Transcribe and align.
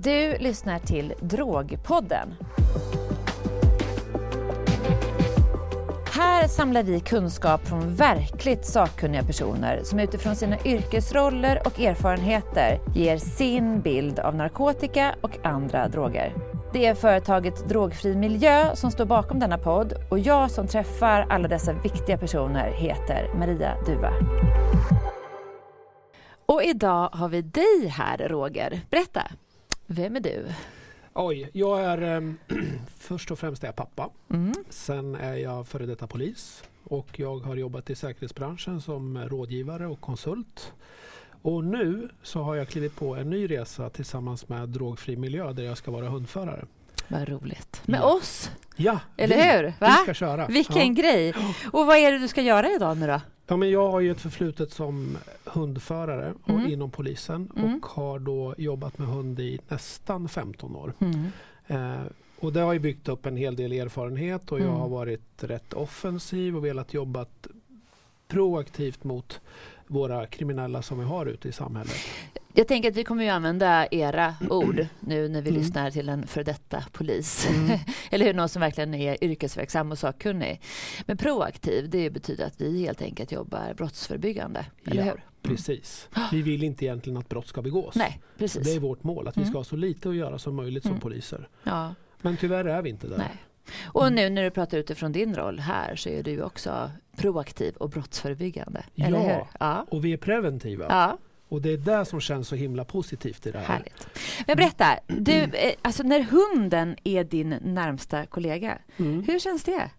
Du 0.00 0.38
lyssnar 0.38 0.78
till 0.78 1.14
Drogpodden. 1.20 2.34
Här 6.12 6.48
samlar 6.48 6.82
vi 6.82 7.00
kunskap 7.00 7.66
från 7.66 7.94
verkligt 7.94 8.66
sakkunniga 8.66 9.22
personer 9.22 9.80
som 9.84 10.00
utifrån 10.00 10.36
sina 10.36 10.56
yrkesroller 10.64 11.62
och 11.64 11.80
erfarenheter 11.80 12.80
ger 12.94 13.18
sin 13.18 13.80
bild 13.80 14.18
av 14.18 14.34
narkotika 14.34 15.14
och 15.20 15.46
andra 15.46 15.88
droger. 15.88 16.34
Det 16.72 16.86
är 16.86 16.94
företaget 16.94 17.68
Drogfri 17.68 18.16
Miljö 18.16 18.76
som 18.76 18.90
står 18.90 19.04
bakom 19.04 19.38
denna 19.38 19.58
podd 19.58 19.92
och 20.10 20.18
jag 20.18 20.50
som 20.50 20.66
träffar 20.66 21.26
alla 21.30 21.48
dessa 21.48 21.72
viktiga 21.72 22.18
personer 22.18 22.70
heter 22.70 23.34
Maria 23.38 23.74
Duva. 23.86 24.12
Och 26.46 26.62
idag 26.62 27.08
har 27.12 27.28
vi 27.28 27.42
dig 27.42 27.88
här, 27.88 28.28
Roger. 28.28 28.80
Berätta, 28.90 29.22
vem 29.90 30.16
är 30.16 30.20
du? 30.20 30.46
Oj, 31.14 31.50
jag 31.52 31.80
är 31.84 32.02
eh, 32.16 32.32
först 32.98 33.30
och 33.30 33.38
främst 33.38 33.62
är 33.62 33.68
jag 33.68 33.76
pappa. 33.76 34.10
Mm. 34.30 34.54
Sen 34.70 35.14
är 35.14 35.34
jag 35.36 35.66
före 35.66 35.86
detta 35.86 36.06
polis 36.06 36.64
och 36.84 37.08
jag 37.20 37.38
har 37.38 37.56
jobbat 37.56 37.90
i 37.90 37.94
säkerhetsbranschen 37.94 38.80
som 38.80 39.18
rådgivare 39.28 39.86
och 39.86 40.00
konsult. 40.00 40.72
Och 41.42 41.64
nu 41.64 42.08
så 42.22 42.42
har 42.42 42.54
jag 42.54 42.68
klivit 42.68 42.96
på 42.96 43.16
en 43.16 43.30
ny 43.30 43.50
resa 43.50 43.90
tillsammans 43.90 44.48
med 44.48 44.68
Drogfri 44.68 45.16
Miljö 45.16 45.52
där 45.52 45.62
jag 45.62 45.78
ska 45.78 45.90
vara 45.90 46.08
hundförare. 46.08 46.64
Vad 47.08 47.28
roligt. 47.28 47.82
Med 47.84 48.00
Ja. 48.00 48.14
oss, 48.14 48.50
Ja, 48.76 49.00
eller 49.16 49.36
vi, 49.36 49.42
hur? 49.56 49.62
Vi 49.62 49.72
Va? 49.80 49.90
ska 50.02 50.14
köra. 50.14 50.46
Vilken 50.46 50.94
Ja. 50.96 51.02
grej! 51.02 51.34
Och 51.72 51.86
vad 51.86 51.96
är 51.96 52.12
det 52.12 52.18
du 52.18 52.28
ska 52.28 52.42
göra 52.42 52.70
idag 52.70 52.96
nu 52.96 53.06
då? 53.06 53.20
Ja, 53.50 53.56
men 53.56 53.70
jag 53.70 53.90
har 53.90 54.00
ju 54.00 54.10
ett 54.10 54.20
förflutet 54.20 54.72
som 54.72 55.16
hundförare 55.44 56.34
och 56.42 56.50
Mm. 56.50 56.70
inom 56.72 56.90
polisen 56.90 57.52
Mm. 57.56 57.74
och 57.76 57.86
har 57.86 58.18
då 58.18 58.54
jobbat 58.58 58.98
med 58.98 59.08
hund 59.08 59.40
i 59.40 59.58
nästan 59.68 60.28
15 60.28 60.76
år. 60.76 60.92
Mm. 60.98 61.24
Eh, 61.66 62.02
och 62.40 62.52
det 62.52 62.60
har 62.60 62.72
ju 62.72 62.78
byggt 62.78 63.08
upp 63.08 63.26
en 63.26 63.36
hel 63.36 63.56
del 63.56 63.72
erfarenhet 63.72 64.52
och 64.52 64.58
jag 64.60 64.66
Mm. 64.66 64.78
har 64.80 64.88
varit 64.88 65.44
rätt 65.44 65.74
offensiv 65.74 66.56
och 66.56 66.64
velat 66.64 66.94
jobba 66.94 67.26
proaktivt 68.28 69.04
mot 69.04 69.40
våra 69.86 70.26
kriminella 70.26 70.82
som 70.82 70.98
vi 70.98 71.04
har 71.04 71.26
ute 71.26 71.48
i 71.48 71.52
samhället. 71.52 71.96
Jag 72.54 72.68
tänker 72.68 72.90
att 72.90 72.96
vi 72.96 73.04
kommer 73.04 73.24
ju 73.24 73.30
använda 73.30 73.86
era 73.90 74.34
ord 74.50 74.86
nu 75.00 75.28
när 75.28 75.42
vi 75.42 75.50
Mm. 75.50 75.60
lyssnar 75.62 75.90
till 75.90 76.08
en 76.08 76.26
för 76.26 76.44
detta 76.44 76.84
polis. 76.92 77.48
Mm. 77.50 77.78
Eller 78.10 78.26
hur? 78.26 78.34
Någon 78.34 78.48
som 78.48 78.60
verkligen 78.60 78.94
är 78.94 79.24
yrkesverksam 79.24 79.92
och 79.92 79.98
sakkunnig. 79.98 80.60
Men 81.06 81.16
proaktiv, 81.16 81.90
det 81.90 82.10
betyder 82.10 82.46
att 82.46 82.60
vi 82.60 82.80
helt 82.84 83.02
enkelt 83.02 83.32
jobbar 83.32 83.74
brottsförebyggande. 83.76 84.66
Eller 84.86 85.04
Ja, 85.06 85.12
hur? 85.12 85.24
Precis. 85.42 86.08
Vi 86.32 86.42
vill 86.42 86.62
inte 86.64 86.84
egentligen 86.84 87.16
att 87.16 87.28
brott 87.28 87.46
ska 87.46 87.62
begås. 87.62 87.94
Nej, 87.94 88.20
precis. 88.38 88.64
Det 88.64 88.72
är 88.74 88.80
vårt 88.80 89.02
mål, 89.04 89.28
att 89.28 89.36
vi 89.36 89.40
Mm. 89.40 89.50
ska 89.50 89.58
ha 89.58 89.64
så 89.64 89.76
lite 89.76 90.08
att 90.08 90.14
göra 90.16 90.38
som 90.38 90.54
möjligt 90.56 90.82
som 90.82 90.90
Mm. 90.92 91.00
poliser. 91.00 91.48
Ja. 91.64 91.94
Men 92.22 92.36
tyvärr 92.36 92.64
är 92.64 92.82
vi 92.82 92.90
inte 92.90 93.06
där. 93.06 93.18
Nej. 93.18 93.36
Och 93.84 94.12
nu 94.12 94.30
när 94.30 94.42
du 94.42 94.50
pratar 94.50 94.78
utifrån 94.78 95.12
din 95.12 95.34
roll 95.34 95.58
här 95.60 95.96
så 95.96 96.08
är 96.08 96.22
du 96.22 96.42
också 96.42 96.90
proaktiv 97.16 97.74
och 97.76 97.90
brottsförebyggande. 97.90 98.82
Ja. 98.94 99.48
Ja. 99.60 99.86
Och 99.90 100.04
vi 100.04 100.12
är 100.12 100.16
preventiva. 100.16 100.86
Ja, 100.88 101.18
Och 101.48 101.62
det 101.62 101.70
är 101.72 101.76
det 101.76 102.04
som 102.04 102.20
känns 102.20 102.48
så 102.48 102.54
himla 102.54 102.84
positivt 102.84 103.46
i 103.46 103.50
det 103.50 103.58
här. 103.58 103.66
härligt. 103.66 104.06
Men 104.46 104.56
berätta, 104.56 104.86
du, 105.06 105.32
eh, 105.32 105.72
alltså 105.82 106.02
när 106.02 106.20
hunden 106.20 106.96
är 107.04 107.24
din 107.24 107.48
närmsta 107.62 108.26
kollega, 108.26 108.78
Mm. 108.96 109.22
hur 109.26 109.38
känns 109.38 109.64
det? 109.64 109.90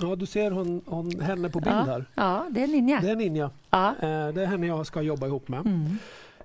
Ja, 0.00 0.16
du 0.16 0.26
ser 0.26 0.50
hon, 0.50 0.82
hon, 0.86 1.20
henne 1.20 1.48
på 1.50 1.60
bild 1.60 1.76
Ja. 1.76 1.82
här. 1.84 2.04
Ja, 2.14 2.46
det 2.50 2.62
är 2.62 2.66
ninja. 2.66 3.00
Det 3.00 3.10
är 3.10 3.16
Ninja. 3.16 3.50
Ja. 3.70 3.88
Eh, 3.88 4.28
det 4.28 4.42
är 4.42 4.46
henne 4.46 4.66
jag 4.66 4.86
ska 4.86 5.02
jobba 5.02 5.26
ihop 5.26 5.48
med. 5.48 5.60
Mm. 5.66 5.98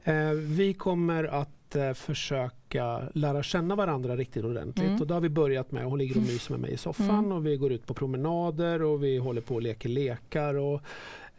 Eh, 0.03 0.33
vi 0.35 0.73
kommer 0.73 1.23
att 1.23 1.49
eh, 1.75 1.93
försöka 1.93 3.01
lära 3.13 3.43
känna 3.43 3.75
varandra 3.75 4.15
riktigt 4.15 4.45
ordentligt. 4.45 4.87
Mm. 4.87 5.01
Och 5.01 5.07
det 5.07 5.13
har 5.13 5.21
vi 5.21 5.29
börjat 5.29 5.71
med. 5.71 5.83
Hon 5.85 5.99
ligger 5.99 6.15
och 6.17 6.21
myser 6.23 6.51
med 6.53 6.59
mig 6.59 6.71
i 6.71 6.77
soffan 6.77 7.09
Mm. 7.09 7.31
och 7.31 7.45
vi 7.45 7.57
går 7.57 7.71
ut 7.71 7.85
på 7.87 7.93
promenader 7.93 8.81
och 8.81 9.03
vi 9.03 9.17
håller 9.17 9.41
på 9.41 9.55
och 9.55 9.61
leker 9.61 9.89
lekar. 9.89 10.53
Och 10.55 10.81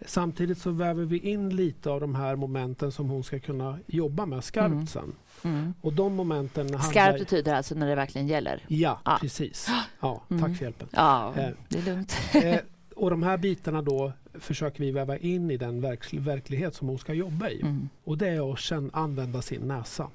samtidigt 0.07 0.59
så 0.59 0.71
väver 0.71 1.05
vi 1.05 1.19
in 1.19 1.57
lite 1.57 1.91
av 1.91 2.01
de 2.01 2.15
här 2.15 2.37
momenten 2.37 2.93
som 2.93 3.09
hon 3.11 3.25
ska 3.25 3.39
kunna 3.41 3.79
jobba 3.87 4.27
med 4.27 4.45
skarpt 4.45 4.73
Mm. 4.73 4.87
sen. 4.87 5.13
Mm. 5.45 5.75
Och 5.81 5.93
de 5.93 6.15
momenten 6.15 6.69
Skarpt 6.69 6.97
handlar... 6.97 7.19
betyder 7.19 7.55
alltså 7.55 7.75
när 7.75 7.87
det 7.89 7.95
verkligen 7.95 8.27
gäller. 8.29 8.65
Ja, 8.69 9.01
Ja. 9.05 9.19
precis. 9.21 9.69
Ja, 10.01 10.23
Mm. 10.31 10.43
Tack 10.43 10.57
för 10.57 10.65
hjälpen. 10.65 10.89
Ja, 10.93 11.35
Eh. 11.37 11.49
det 11.69 11.79
är 11.79 11.83
lugnt. 11.83 12.17
Eh, 12.35 12.57
och 12.97 13.11
de 13.11 13.23
här 13.23 13.39
bitarna 13.39 13.83
då 13.83 14.13
försöker 14.35 14.81
vi 14.85 14.91
väva 14.91 15.17
in 15.17 15.51
i 15.51 15.57
den 15.57 15.81
verk- 15.81 16.13
verklighet 16.15 16.75
som 16.75 16.89
hon 16.89 16.99
ska 16.99 17.15
jobba 17.15 17.49
i. 17.49 17.61
Mm. 17.61 17.89
Och 18.05 18.19
det 18.19 18.29
är 18.29 18.53
att 18.53 18.59
känna, 18.59 18.91
använda 18.93 19.43
sin 19.43 19.61
näsa. 19.63 20.11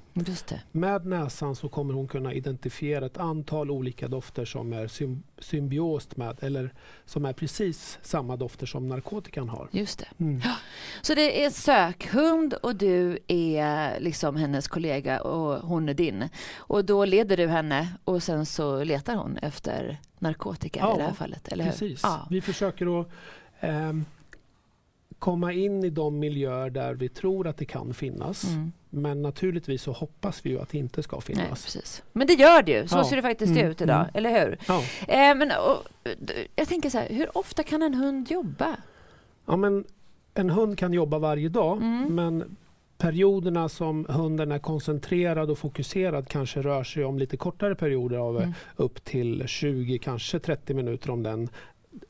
Med 0.72 1.06
näsan 1.06 1.56
så 1.56 1.68
kommer 1.68 1.94
hon 1.94 2.08
kunna 2.08 2.32
identifiera 2.32 3.06
ett 3.06 3.18
antal 3.18 3.70
olika 3.70 4.08
dofter 4.08 4.44
som 4.44 4.72
är 4.72 4.86
sym- 4.86 5.22
symbiost 5.38 6.16
med 6.16 6.36
eller 6.40 6.74
som 7.04 7.24
är 7.24 7.32
precis 7.32 7.98
samma 8.02 8.36
dofter 8.36 8.66
som 8.66 8.88
narkotikan 8.88 9.48
har. 9.48 9.68
Just 9.70 9.98
det. 9.98 10.24
Mm. 10.24 10.40
Så 11.02 11.14
det 11.14 11.44
är 11.44 11.50
sökhund 11.50 12.54
och 12.54 12.76
du 12.76 13.18
är 13.28 14.00
liksom 14.00 14.36
hennes 14.36 14.68
kollega 14.68 15.20
och 15.20 15.68
hon 15.68 15.88
är 15.88 15.94
din. 15.94 16.28
Och 16.56 16.84
då 16.84 17.04
leder 17.04 17.36
du 17.36 17.46
henne 17.46 17.88
och 18.04 18.22
sen 18.22 18.46
så 18.46 18.84
letar 18.84 19.14
hon 19.14 19.36
efter 19.36 20.00
narkotika 20.18 20.80
Ja, 20.80 20.94
i 20.94 20.98
det 20.98 21.04
här 21.04 21.12
fallet, 21.12 21.48
eller 21.48 21.64
hur? 21.64 21.70
Precis. 21.70 22.00
Ja. 22.02 22.26
Vi 22.30 22.40
försöker 22.40 23.00
att 23.00 23.08
komma 25.18 25.52
in 25.52 25.84
i 25.84 25.90
de 25.90 26.18
miljöer 26.18 26.70
där 26.70 26.94
vi 26.94 27.08
tror 27.08 27.46
att 27.46 27.56
det 27.56 27.64
kan 27.64 27.94
finnas. 27.94 28.44
Mm. 28.44 28.72
Men 28.90 29.22
naturligtvis 29.22 29.82
så 29.82 29.92
hoppas 29.92 30.46
vi 30.46 30.50
ju 30.50 30.60
att 30.60 30.68
det 30.68 30.78
inte 30.78 31.02
ska 31.02 31.16
Nej, 31.16 31.22
finnas. 31.22 31.64
precis. 31.64 32.02
Men 32.12 32.26
det 32.26 32.32
gör 32.32 32.62
det 32.62 32.72
ju, 32.72 32.88
så 32.88 32.96
Ja. 32.96 33.04
ser 33.04 33.16
det 33.16 33.22
faktiskt 33.22 33.52
Mm, 33.52 33.66
ut 33.70 33.80
idag, 33.80 34.00
mm. 34.00 34.10
eller 34.14 34.30
hur? 34.46 34.58
Ja. 34.68 34.82
Eh, 35.08 35.34
men, 35.36 35.50
och, 35.50 35.88
jag 36.56 36.68
tänker 36.68 36.90
så 36.90 36.98
här, 36.98 37.08
hur 37.08 37.38
ofta 37.38 37.62
kan 37.62 37.82
en 37.82 37.94
hund 37.94 38.30
jobba? 38.30 38.76
Ja, 39.46 39.56
men 39.56 39.84
en 40.34 40.50
hund 40.50 40.78
kan 40.78 40.92
jobba 40.92 41.18
varje 41.18 41.48
dag 41.48 41.76
Mm. 41.76 42.14
men 42.14 42.56
perioderna 42.98 43.68
som 43.68 44.06
hunden 44.08 44.52
är 44.52 44.58
koncentrerad 44.58 45.50
och 45.50 45.58
fokuserad 45.58 46.28
kanske 46.28 46.62
rör 46.62 46.84
sig 46.84 47.04
om 47.04 47.18
lite 47.18 47.36
kortare 47.36 47.74
perioder 47.74 48.16
av 48.18 48.36
Mm. 48.36 48.52
upp 48.76 49.04
till 49.04 49.44
20, 49.46 49.98
kanske 49.98 50.38
30 50.38 50.74
minuter 50.74 51.10
om 51.10 51.22
den 51.22 51.48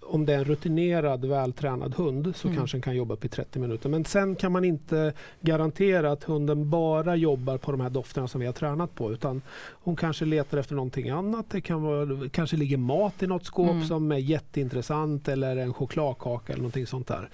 om 0.03 0.27
det 0.27 0.35
är 0.35 0.39
en 0.39 0.45
rutinerad, 0.45 1.25
vältränad 1.25 1.95
hund 1.95 2.37
så 2.37 2.49
Mm. 2.49 2.59
kanske 2.59 2.77
den 2.77 2.83
kan 2.83 2.97
jobba 2.97 3.15
upp 3.15 3.25
i 3.25 3.29
30 3.29 3.59
minuter. 3.59 3.89
Men 3.89 4.05
sen 4.05 4.35
kan 4.37 4.53
man 4.53 4.65
inte 4.65 5.13
garantera 5.41 6.13
att 6.13 6.25
hunden 6.25 6.71
bara 6.71 7.17
jobbar 7.17 7.59
på 7.59 7.71
de 7.71 7.81
här 7.81 7.91
dofterna 7.91 8.29
som 8.29 8.41
vi 8.41 8.47
har 8.47 8.53
tränat 8.53 8.95
på. 8.95 9.13
Utan 9.13 9.43
hon 9.71 9.97
kanske 9.97 10.25
letar 10.25 10.59
efter 10.59 10.75
någonting 10.75 11.09
annat. 11.11 11.47
Det 11.51 11.61
kan 11.61 11.83
vara, 11.83 12.29
kanske 12.29 12.57
ligger 12.57 12.77
mat 12.77 13.23
i 13.23 13.27
något 13.27 13.45
skåp 13.45 13.71
Mm. 13.71 13.85
som 13.85 14.13
är 14.13 14.17
jätteintressant 14.19 15.29
eller 15.29 15.57
en 15.57 15.75
chokladkaka 15.75 16.53
eller 16.53 16.63
någonting 16.63 16.87
sånt 16.87 17.07
där. 17.07 17.29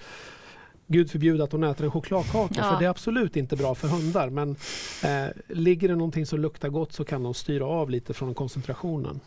Gud 0.87 1.11
förbjude 1.11 1.43
att 1.43 1.51
hon 1.51 1.63
äter 1.63 1.85
en 1.85 1.91
chokladkaka 1.91 2.53
Ja. 2.57 2.63
för 2.71 2.79
det 2.79 2.85
är 2.85 2.89
absolut 2.89 3.35
inte 3.35 3.55
bra 3.55 3.75
för 3.75 3.87
hundar. 3.87 4.29
Men 4.29 4.49
eh, 5.03 5.31
ligger 5.47 5.87
det 5.87 5.95
någonting 5.95 6.25
som 6.25 6.39
luktar 6.39 6.69
gott 6.69 6.93
så 6.93 7.03
kan 7.03 7.23
de 7.23 7.33
styra 7.33 7.65
av 7.65 7.89
lite 7.89 8.13
från 8.13 8.33
koncentrationen. 8.33 9.19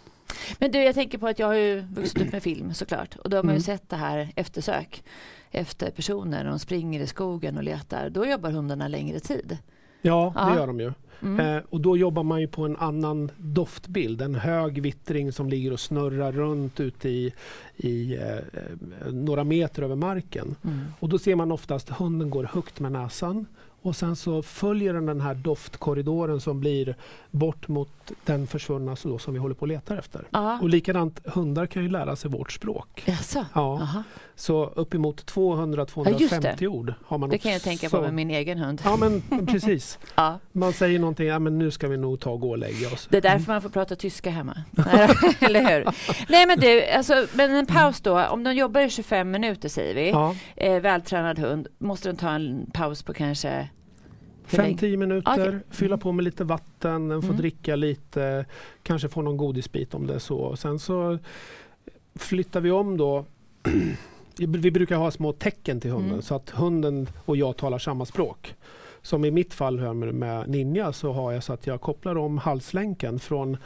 Men 0.59 0.71
du, 0.71 0.79
jag 0.83 0.95
tänker 0.95 1.19
på 1.19 1.27
att 1.29 1.39
jag 1.39 1.47
har 1.47 1.55
ju 1.55 1.81
vuxit 1.81 2.23
upp 2.23 2.33
med 2.33 2.43
film 2.43 2.75
såklart. 2.75 3.17
Och 3.17 3.31
då 3.31 3.37
har 3.37 3.43
man 3.45 3.55
ju 3.55 3.57
Mm. 3.57 3.63
sett 3.63 3.89
det 3.89 3.97
här 3.97 4.33
eftersök 4.37 5.03
efter 5.51 5.91
personer. 5.91 6.45
De 6.45 6.59
springer 6.59 7.01
i 7.01 7.07
skogen 7.07 7.57
och 7.57 7.63
letar. 7.63 8.11
Då 8.11 8.27
jobbar 8.27 8.51
hundarna 8.51 8.89
längre 8.89 9.21
tid. 9.21 9.59
Ja, 10.03 10.33
Ja. 10.37 10.45
det 10.45 10.57
gör 10.57 10.67
de 10.67 10.81
ju. 10.81 10.93
Mm. 11.23 11.57
Eh, 11.57 11.63
och 11.71 11.81
då 11.81 11.97
jobbar 11.97 12.23
man 12.23 12.41
ju 12.41 12.49
på 12.49 12.65
en 12.65 12.77
annan 12.77 13.31
doftbild. 13.37 14.23
En 14.23 14.35
hög 14.35 14.83
vittring 14.83 15.33
som 15.33 15.49
ligger 15.49 15.73
och 15.73 15.81
snurrar 15.81 16.33
runt 16.33 16.81
ute 16.81 17.09
i, 17.09 17.33
i 17.77 18.15
eh, 18.17 18.37
eh, 18.37 19.13
några 19.13 19.45
meter 19.45 19.83
över 19.83 19.97
marken. 19.97 20.57
Mm. 20.65 20.81
Och 21.01 21.09
då 21.09 21.19
ser 21.19 21.35
man 21.37 21.53
oftast 21.53 21.89
hunden 21.89 22.31
går 22.31 22.45
högt 22.45 22.81
med 22.81 22.93
näsan 22.93 23.47
och 23.83 23.97
sen 23.97 24.17
så 24.17 24.43
följer 24.43 24.95
den 24.95 25.07
den 25.07 25.21
här 25.21 25.35
doftkorridoren 25.35 26.41
som 26.41 26.61
blir 26.61 26.97
bort 27.31 27.69
mot 27.69 27.91
den 28.25 28.47
försvunna 28.47 28.97
så 28.97 29.19
som 29.19 29.35
vi 29.35 29.41
håller 29.41 29.55
på 29.55 29.65
att 29.65 29.69
leta 29.69 29.99
efter. 29.99 30.27
Ja. 30.31 30.59
Och 30.63 30.69
likadant, 30.69 31.21
hundar 31.25 31.67
kan 31.67 31.83
ju 31.83 31.89
lära 31.89 32.17
sig 32.17 32.31
vårt 32.31 32.53
språk. 32.53 33.03
Jaså? 33.07 33.47
Ja, 33.55 34.05
så 34.35 34.65
uppemot 34.65 35.33
Ja, 35.37 35.43
just 36.19 36.35
200-250 36.35 36.67
ord 36.67 36.95
har 37.07 37.19
man 37.19 37.31
Det 37.31 37.39
kan 37.39 37.53
jag 37.53 37.63
tänka 37.63 37.91
på 37.91 38.01
med 38.01 38.15
min 38.15 38.31
egen 38.31 38.59
hund. 38.59 38.83
Ja 38.85 38.97
men 38.97 39.47
precis. 39.47 39.99
Ja. 40.15 40.39
Man 40.53 40.73
säger 40.73 40.99
någonting, 40.99 41.27
ja 41.27 41.39
men 41.39 41.59
nu 41.59 41.71
ska 41.71 41.89
vi 41.89 41.97
nog 41.97 42.21
ta 42.21 42.31
och 42.31 42.41
gå 42.41 42.51
och 42.51 42.59
lägga 42.59 42.89
oss. 42.93 43.09
Det 43.11 43.17
är 43.17 43.21
därför 43.21 43.53
man 43.53 43.63
får 43.63 43.69
prata 43.69 43.97
tyska 43.97 44.31
hemma. 44.31 44.63
Eller 45.41 45.61
hur? 45.61 45.89
Nej 46.29 46.47
men 46.47 46.61
du, 46.61 46.85
alltså, 46.85 47.27
men 47.35 47.55
en 47.55 47.67
paus 47.67 48.01
då. 48.01 48.25
Om 48.27 48.45
de 48.45 48.55
jobbar 48.55 48.81
i 48.81 48.91
25 48.91 49.31
minuter 49.31 49.69
säger 49.69 49.95
vi. 49.95 50.11
Ja, 50.11 50.35
Eh, 50.57 50.81
vältränad 50.81 51.39
hund. 51.39 51.69
Måste 51.79 52.09
de 52.09 52.17
ta 52.17 52.31
en 52.31 52.71
paus 52.73 53.03
på 53.03 53.15
kanske? 53.15 53.69
5-10 54.49 54.97
minuter, 54.97 55.49
Okej. 55.49 55.59
fylla 55.71 55.97
på 55.99 56.13
med 56.13 56.25
lite 56.25 56.45
vatten, 56.45 57.09
den 57.09 57.23
får 57.23 57.29
Mm. 57.29 57.37
dricka 57.41 57.77
lite, 57.77 58.45
kanske 58.83 59.09
få 59.09 59.23
någon 59.23 59.37
godisbit 59.37 59.95
om 59.95 60.07
det 60.07 60.15
är 60.15 60.19
så. 60.19 60.57
Sen 60.57 60.79
så 60.79 61.19
flyttar 62.15 62.61
vi 62.61 62.71
om 62.71 62.97
då 62.97 63.25
vi 64.37 64.71
brukar 64.71 64.97
ha 64.97 65.11
små 65.11 65.33
tecken 65.33 65.81
till 65.81 65.91
hunden 65.91 66.11
Mm. 66.11 66.23
så 66.23 66.35
att 66.35 66.51
hunden 66.51 67.09
och 67.25 67.37
jag 67.37 67.57
talar 67.57 67.79
samma 67.79 68.05
språk. 68.07 68.55
som 69.03 69.25
i 69.25 69.31
mitt 69.31 69.55
fall 69.55 69.79
här 69.79 69.93
med 69.95 70.49
Ninja 70.49 70.93
så 70.93 71.13
har 71.13 71.33
jag 71.33 71.43
så 71.45 71.53
att 71.53 71.67
jag 71.67 71.81
kopplar 71.81 72.17
om 72.19 72.39
halslänken 72.39 73.19
från 73.19 73.57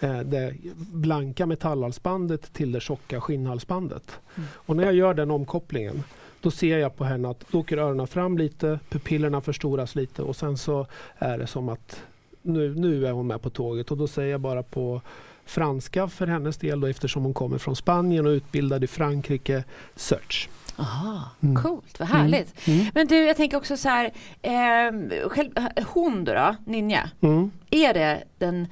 eh, 0.00 0.18
det 0.20 0.54
blanka 0.92 1.46
metallhalsbandet 1.46 2.52
till 2.52 2.72
det 2.72 2.80
tjocka 2.80 3.20
skinnhalsbandet. 3.20 4.20
Mm. 4.36 4.48
Och 4.54 4.76
när 4.76 4.84
jag 4.84 4.94
gör 4.94 5.14
den 5.14 5.30
omkopplingen 5.30 6.02
då 6.40 6.50
ser 6.50 6.78
jag 6.78 6.96
på 6.96 7.04
henne 7.04 7.28
att 7.30 7.44
då 7.50 7.58
åker 7.60 7.76
öronen 7.78 8.06
fram 8.06 8.38
lite, 8.38 8.78
pupillerna 8.88 9.40
förstoras 9.40 9.94
lite 9.94 10.22
och 10.22 10.36
sen 10.36 10.58
så 10.58 10.86
är 11.18 11.38
det 11.38 11.46
som 11.46 11.68
att 11.68 12.02
nu, 12.42 12.74
nu 12.74 13.06
är 13.06 13.12
hon 13.12 13.26
med 13.26 13.42
på 13.42 13.50
tåget 13.50 13.90
och 13.90 13.96
då 13.96 14.06
säger 14.08 14.30
jag 14.30 14.40
bara 14.40 14.62
på 14.62 15.00
franska 15.44 16.08
för 16.08 16.26
hennes 16.26 16.56
del 16.56 16.80
då, 16.80 16.86
eftersom 16.86 17.24
hon 17.24 17.34
kommer 17.34 17.58
från 17.58 17.76
Spanien 17.76 18.26
och 18.26 18.32
är 18.32 18.36
utbildad 18.36 18.84
i 18.84 18.86
Frankrike, 18.86 19.64
search. 19.96 20.48
Aha, 20.76 21.30
Mm. 21.40 21.62
coolt, 21.62 21.98
vad 22.00 22.08
härligt. 22.08 22.68
Mm. 22.68 22.86
Men 22.94 23.06
du, 23.06 23.16
jag 23.16 23.36
tänker 23.36 23.56
också 23.56 23.76
så 23.76 23.88
här, 23.88 24.04
eh, 24.42 25.28
själv, 25.28 25.50
hon 25.86 26.24
då, 26.24 26.32
då, 26.34 26.56
Ninja, 26.66 27.10
Mm. 27.20 27.50
är 27.70 27.94
det 27.94 28.24
den 28.38 28.66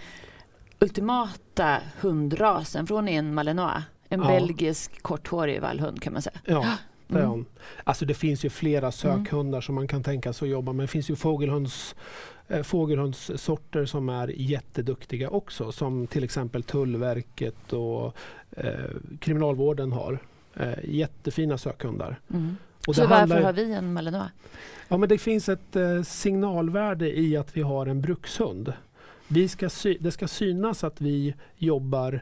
ultimata 0.79 1.79
hundrasen? 2.01 2.87
För 2.87 2.95
hon 2.95 3.09
är 3.09 3.19
en 3.19 3.35
malinois, 3.35 3.83
en 4.09 4.21
Ja. 4.21 4.27
belgisk 4.27 5.03
korthårig 5.03 5.61
vallhund 5.61 6.03
kan 6.03 6.12
man 6.12 6.23
säga. 6.23 6.39
Ja, 6.45 6.65
det 7.08 7.14
är 7.14 7.19
Mm. 7.19 7.31
hon. 7.31 7.47
Alltså 7.85 8.05
det 8.05 8.14
finns 8.14 8.44
ju 8.44 8.50
flera 8.50 8.93
sökhundar 8.93 9.61
som 9.61 9.75
man 9.75 9.88
kan 9.88 10.03
tänka 10.03 10.32
sig 10.32 10.47
att 10.47 10.53
jobba 10.53 10.73
med. 10.73 10.85
Det 10.85 10.88
finns 10.88 11.11
ju 11.11 11.17
fågelhunds, 11.17 11.94
eh, 12.49 12.62
fågelhundssorter 12.62 13.85
som 13.87 14.08
är 14.08 14.29
jätteduktiga 14.37 15.31
också. 15.31 15.73
Som 15.73 16.06
till 16.06 16.25
exempel 16.25 16.62
Tullverket 16.62 17.73
och 17.73 18.17
eh, 18.50 18.70
Kriminalvården 19.20 19.93
har. 19.93 20.19
Eh, 20.56 20.73
jättefina 20.85 21.58
sökhundar. 21.58 22.20
Mm. 22.31 22.56
Och 22.87 22.94
Så 22.94 23.00
varför 23.03 23.14
handlar- 23.17 23.43
har 23.43 23.52
vi 23.52 23.73
en 23.73 23.93
malinois? 23.93 24.31
Ja, 24.88 24.97
men 24.97 25.09
det 25.09 25.19
finns 25.19 25.49
ett 25.49 25.76
eh, 25.76 26.02
signalvärde 26.02 27.19
i 27.19 27.37
att 27.37 27.56
vi 27.56 27.61
har 27.62 27.87
en 27.87 28.00
brukshund. 28.00 28.73
Vi 29.29 29.49
ska 29.49 29.69
sy- 29.70 29.99
det 30.00 30.11
ska 30.11 30.29
synas 30.29 30.85
att 30.85 31.00
vi 31.00 31.35
jobbar 31.56 32.20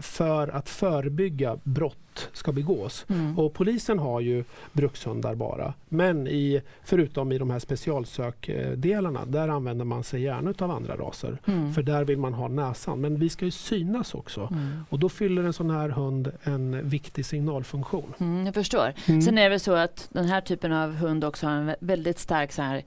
för 0.00 0.48
att 0.48 0.68
förebygga 0.68 1.58
brott 1.62 2.28
ska 2.32 2.52
begås. 2.52 3.06
Mm. 3.08 3.38
Och 3.38 3.54
polisen 3.54 3.98
har 3.98 4.20
ju 4.20 4.44
brukshundar 4.72 5.34
bara. 5.34 5.74
Men 5.88 6.26
i, 6.26 6.62
förutom 6.84 7.32
i 7.32 7.38
de 7.38 7.50
här 7.50 7.58
specialsökdelarna, 7.58 9.24
där 9.24 9.48
använder 9.48 9.84
man 9.84 10.04
sig 10.04 10.22
gärna 10.22 10.54
av 10.58 10.70
andra 10.70 10.96
raser. 10.96 11.38
Mm. 11.46 11.74
För 11.74 11.82
där 11.82 12.04
vill 12.04 12.18
man 12.18 12.34
ha 12.34 12.48
näsan. 12.48 13.00
Men 13.00 13.18
vi 13.18 13.28
ska 13.28 13.44
ju 13.44 13.50
synas 13.50 14.14
också. 14.14 14.40
Mm. 14.40 14.84
Och 14.90 14.98
då 14.98 15.08
fyller 15.08 15.44
en 15.44 15.52
sån 15.52 15.70
här 15.70 15.88
hund 15.88 16.32
en 16.42 16.88
viktig 16.88 17.26
signalfunktion. 17.26 18.14
Mm, 18.18 18.46
jag 18.46 18.54
förstår. 18.54 18.92
Mm. 19.06 19.22
Sen 19.22 19.38
är 19.38 19.42
det 19.42 19.48
väl 19.48 19.60
så 19.60 19.72
att 19.72 20.08
den 20.12 20.24
här 20.24 20.40
typen 20.40 20.72
av 20.72 20.94
hund 20.94 21.24
också 21.24 21.46
har 21.46 21.54
en 21.54 21.70
vä- 21.70 21.76
väldigt 21.80 22.18
stark 22.18 22.52
så 22.52 22.62
här 22.62 22.82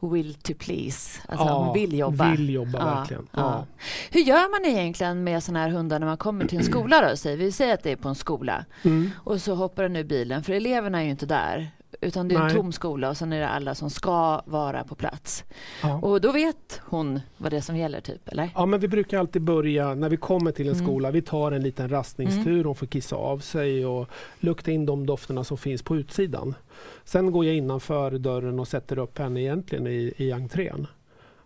will 0.00 0.34
to 0.34 0.52
please. 0.58 1.20
Alltså 1.28 1.46
hon 1.48 1.74
vill 1.74 1.98
jobba. 1.98 2.30
Vill 2.30 2.50
jobba 2.50 2.78
Ja, 2.78 2.84
verkligen. 2.94 3.26
ja. 3.32 3.40
Ja. 3.40 3.66
Hur 4.10 4.20
gör 4.20 4.50
man 4.50 4.70
egentligen 4.74 5.24
med 5.24 5.42
sådana 5.42 5.58
här 5.60 5.70
hundar 5.70 5.98
när 5.98 6.06
man 6.06 6.16
kommer 6.16 6.46
till 6.46 6.58
en 6.58 6.64
skola 6.64 7.08
då? 7.10 7.16
Säger 7.16 7.36
vi 7.36 7.52
säger 7.52 7.74
att 7.74 7.82
det 7.82 7.90
är 7.92 7.96
på 7.96 8.08
en 8.08 8.14
skola 8.14 8.64
Mm. 8.82 9.10
och 9.16 9.40
så 9.40 9.54
hoppar 9.54 9.82
den 9.82 9.96
ur 9.96 10.04
bilen 10.04 10.42
för 10.42 10.52
eleverna 10.52 10.98
är 11.00 11.04
ju 11.04 11.10
inte 11.10 11.26
där. 11.26 11.70
Utan 12.00 12.28
det 12.28 12.34
är 12.34 12.38
en 12.40 12.46
Nej. 12.46 12.54
tom 12.56 12.72
skola 12.72 13.08
och 13.10 13.16
sen 13.16 13.32
är 13.32 13.40
det 13.40 13.48
alla 13.48 13.74
som 13.74 13.90
ska 13.90 14.42
vara 14.46 14.84
på 14.84 14.94
plats. 14.94 15.44
Ja. 15.82 15.98
Och 16.02 16.20
då 16.20 16.32
vet 16.32 16.80
hon 16.84 17.20
vad 17.36 17.52
det 17.52 17.56
är 17.56 17.60
som 17.60 17.76
gäller 17.76 18.00
typ, 18.00 18.28
eller? 18.28 18.50
Ja 18.54 18.66
men 18.66 18.80
vi 18.80 18.88
brukar 18.88 19.18
alltid 19.18 19.42
börja 19.42 19.94
när 19.94 20.08
vi 20.08 20.16
kommer 20.16 20.52
till 20.52 20.68
en 20.68 20.74
Mm. 20.74 20.86
skola. 20.86 21.10
Vi 21.10 21.22
tar 21.22 21.52
en 21.52 21.62
liten 21.62 21.88
rastningstur. 21.88 22.64
Hon 22.64 22.74
får 22.74 22.86
kissa 22.86 23.16
av 23.16 23.38
sig 23.38 23.86
och 23.86 24.08
lukta 24.40 24.70
in 24.70 24.86
de 24.86 25.06
dofterna 25.06 25.44
som 25.44 25.58
finns 25.58 25.82
på 25.82 25.96
utsidan. 25.96 26.54
Sen 27.04 27.32
går 27.32 27.44
jag 27.44 27.54
innanför 27.54 28.10
dörren 28.10 28.58
och 28.60 28.68
sätter 28.68 28.98
upp 28.98 29.18
henne 29.18 29.40
egentligen 29.40 29.86
i, 29.86 30.12
i 30.16 30.32
entrén. 30.32 30.86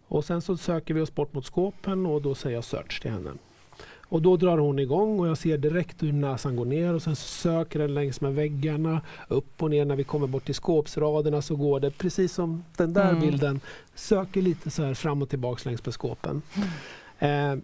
Och 0.08 0.24
sen 0.24 0.42
så 0.42 0.56
söker 0.56 0.94
vi 0.94 1.00
oss 1.00 1.14
bort 1.14 1.32
mot 1.34 1.46
skåpen 1.46 2.06
och 2.06 2.22
då 2.22 2.34
säger 2.34 2.56
jag 2.56 2.64
search 2.64 3.00
till 3.02 3.10
henne. 3.10 3.30
Och 4.14 4.22
då 4.22 4.36
drar 4.36 4.58
hon 4.58 4.78
igång 4.78 5.20
och 5.20 5.28
jag 5.28 5.38
ser 5.38 5.58
direkt 5.58 6.02
hur 6.02 6.12
näsan 6.12 6.56
går 6.56 6.64
ner 6.64 6.94
och 6.94 7.02
sen 7.02 7.16
söker 7.16 7.78
den 7.78 7.94
längs 7.94 8.20
med 8.20 8.34
väggarna 8.34 9.00
upp 9.28 9.62
och 9.62 9.70
ner. 9.70 9.84
När 9.84 9.96
vi 9.96 10.04
kommer 10.04 10.26
bort 10.26 10.44
till 10.44 10.54
skåpsraderna 10.54 11.42
så 11.42 11.56
går 11.56 11.80
det 11.80 11.90
precis 11.90 12.32
som 12.32 12.64
den 12.76 12.92
där 12.92 13.08
Mm. 13.10 13.20
bilden. 13.20 13.60
Söker 13.94 14.42
lite 14.42 14.70
så 14.70 14.82
här 14.82 14.94
fram 14.94 15.22
och 15.22 15.28
tillbaks 15.28 15.64
längs 15.64 15.84
med 15.84 15.94
skåpen. 15.94 16.42
Eh, 17.18 17.54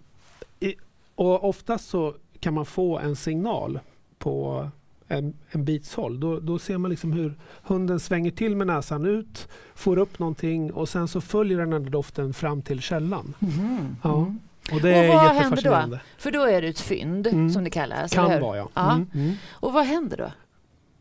i, 0.61 0.75
och 1.15 1.49
oftast 1.49 1.89
så 1.89 2.15
kan 2.41 2.55
man 2.55 2.67
få 2.67 2.99
en 2.99 3.17
signal 3.17 3.81
på 4.19 4.69
en, 5.09 5.35
en 5.51 5.65
bits 5.65 5.95
håll. 5.95 6.21
Då, 6.21 6.41
då 6.41 6.59
ser 6.59 6.79
man 6.79 6.91
liksom 6.91 7.13
hur 7.13 7.35
hunden 7.63 8.01
svänger 8.01 8.31
till 8.31 8.57
med 8.57 8.67
näsan 8.67 9.07
ut, 9.07 9.49
får 9.75 9.97
upp 9.99 10.19
någonting 10.19 10.73
och 10.73 10.89
sen 10.89 11.09
så 11.09 11.21
följer 11.21 11.59
den 11.59 11.73
här 11.73 11.81
doften 11.81 12.33
fram 12.35 12.63
till 12.63 12.81
källan. 12.81 13.35
Mhm. 13.39 13.97
Ja. 14.03 14.35
Och 14.73 14.81
det 14.81 14.99
Och 14.99 15.05
är 15.05 15.09
vad 15.09 15.19
händer 15.21 15.35
jättefascinerande. 15.43 16.01
För 16.19 16.31
då 16.31 16.43
är 16.45 16.63
det 16.63 16.69
ett 16.69 16.81
fynd 16.81 17.27
Mm. 17.27 17.51
som 17.51 17.65
det 17.65 17.71
kallas, 17.71 18.13
Kan 18.13 18.41
vara 18.41 18.57
ja. 18.57 18.69
Ja. 18.75 18.93
Mm, 18.93 19.07
mm. 19.15 19.35
Och 19.51 19.73
vad 19.73 19.85
händer 19.85 20.17
då? 20.17 20.33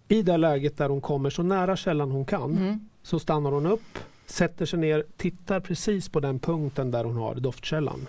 I 0.07 0.21
det 0.21 0.37
läget 0.37 0.77
där 0.77 0.89
hon 0.89 1.01
kommer 1.01 1.29
så 1.29 1.43
nära 1.43 1.75
källan 1.75 2.11
hon 2.11 2.25
kan 2.25 2.57
Mm. 2.57 2.89
så 3.03 3.19
stannar 3.19 3.51
hon 3.51 3.65
upp, 3.65 3.99
sätter 4.25 4.65
sig 4.65 4.79
ner, 4.79 5.03
tittar 5.17 5.59
precis 5.59 6.09
på 6.09 6.19
den 6.19 6.39
punkten 6.39 6.91
där 6.91 7.03
hon 7.03 7.15
har 7.15 7.35
doftkällan. 7.35 8.07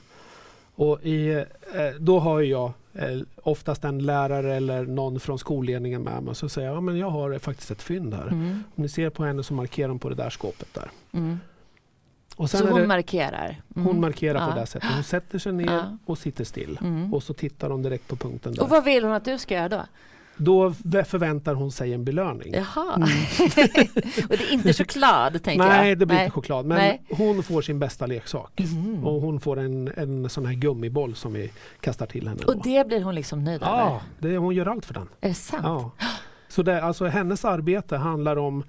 Och 0.75 1.03
i, 1.03 1.31
eh, 1.31 1.45
då 2.01 2.19
har 2.19 2.41
jag 2.41 2.73
eh, 2.95 3.21
oftast 3.43 3.85
en 3.85 3.99
lärare 4.07 4.55
eller 4.55 4.85
någon 4.87 5.21
från 5.21 5.39
skolledningen 5.39 6.03
med 6.03 6.23
mig 6.23 6.31
och 6.31 6.37
så 6.37 6.49
säger 6.49 6.69
jag, 6.69 6.77
ja, 6.77 6.81
men 6.81 6.99
jag 6.99 7.11
har 7.11 7.39
faktiskt 7.39 7.71
ett 7.71 7.83
fynd 7.83 8.15
här. 8.15 8.27
Mm. 8.27 8.49
Om 8.77 8.83
ni 8.83 8.89
ser 8.89 9.11
på 9.11 9.25
henne 9.25 9.43
så 9.43 9.55
markerar 9.55 9.89
hon 9.89 9.99
på 9.99 10.09
det 10.09 10.15
där 10.15 10.31
skåpet 10.31 10.75
där. 10.75 10.91
Mm. 11.13 11.39
Och 12.41 12.51
Så 12.51 12.67
hon 12.69 12.81
det, 12.81 12.87
markerar? 12.87 13.61
Mm. 13.77 13.87
hon 13.87 14.01
markerar 14.01 14.41
Ja. 14.41 14.53
på 14.53 14.61
det 14.61 14.67
sättet. 14.67 14.91
Hon 14.95 15.03
sätter 15.05 15.39
sig 15.39 15.53
ner 15.53 15.73
Ja. 15.73 15.97
och 16.07 16.19
sitter 16.19 16.45
still. 16.45 16.79
Mm. 16.81 17.15
Och 17.15 17.23
så 17.23 17.35
tittar 17.35 17.71
hon 17.71 17.83
direkt 17.83 18.09
på 18.09 18.17
punkten 18.17 18.53
där. 18.55 18.63
Och 18.63 18.69
vad 18.69 18.85
vill 18.85 19.05
hon 19.05 19.13
att 19.13 19.25
du 19.25 19.39
ska 19.39 19.55
göra 19.55 19.69
då? 19.69 19.83
Då 20.37 20.73
förväntar 21.05 21.55
hon 21.55 21.73
sig 21.73 21.95
en 21.95 22.05
belöning. 22.05 22.55
Jaha. 22.55 22.95
Mm. 22.97 23.09
och 24.31 24.37
det 24.37 24.45
är 24.45 24.53
inte 24.53 24.73
choklad 24.73 25.43
tänker 25.43 25.65
jag? 25.65 25.73
Nej, 25.73 25.97
det 25.97 26.07
blir 26.07 26.19
inte 26.19 26.31
choklad. 26.31 26.67
Men 26.67 26.79
Nej. 26.79 27.03
hon 27.11 27.43
får 27.43 27.63
sin 27.63 27.79
bästa 27.79 28.07
leksak. 28.07 28.53
Mhm. 28.61 29.07
Och 29.07 29.21
hon 29.21 29.41
får 29.41 29.59
en, 29.59 29.93
en 29.97 30.29
sån 30.29 30.47
här 30.47 30.55
gummiboll 30.55 31.15
som 31.15 31.33
vi 31.33 31.51
kastar 31.81 32.07
till 32.07 32.29
henne. 32.29 32.45
Och 32.47 32.57
då. 32.57 32.63
det 32.65 32.87
blir 32.87 33.03
hon 33.03 33.15
liksom 33.15 33.45
nöjd? 33.45 33.63
Ja, 33.63 34.01
det, 34.19 34.37
hon 34.37 34.55
gör 34.55 34.67
allt 34.67 34.87
för 34.87 34.95
den. 34.95 35.09
Är 35.21 35.29
det 35.29 35.35
sant? 35.35 35.63
Ja. 35.65 35.91
Så 36.49 36.63
det, 36.63 36.83
alltså, 36.83 37.07
hennes 37.07 37.45
arbete 37.45 37.97
handlar 37.97 38.37
om 38.37 38.65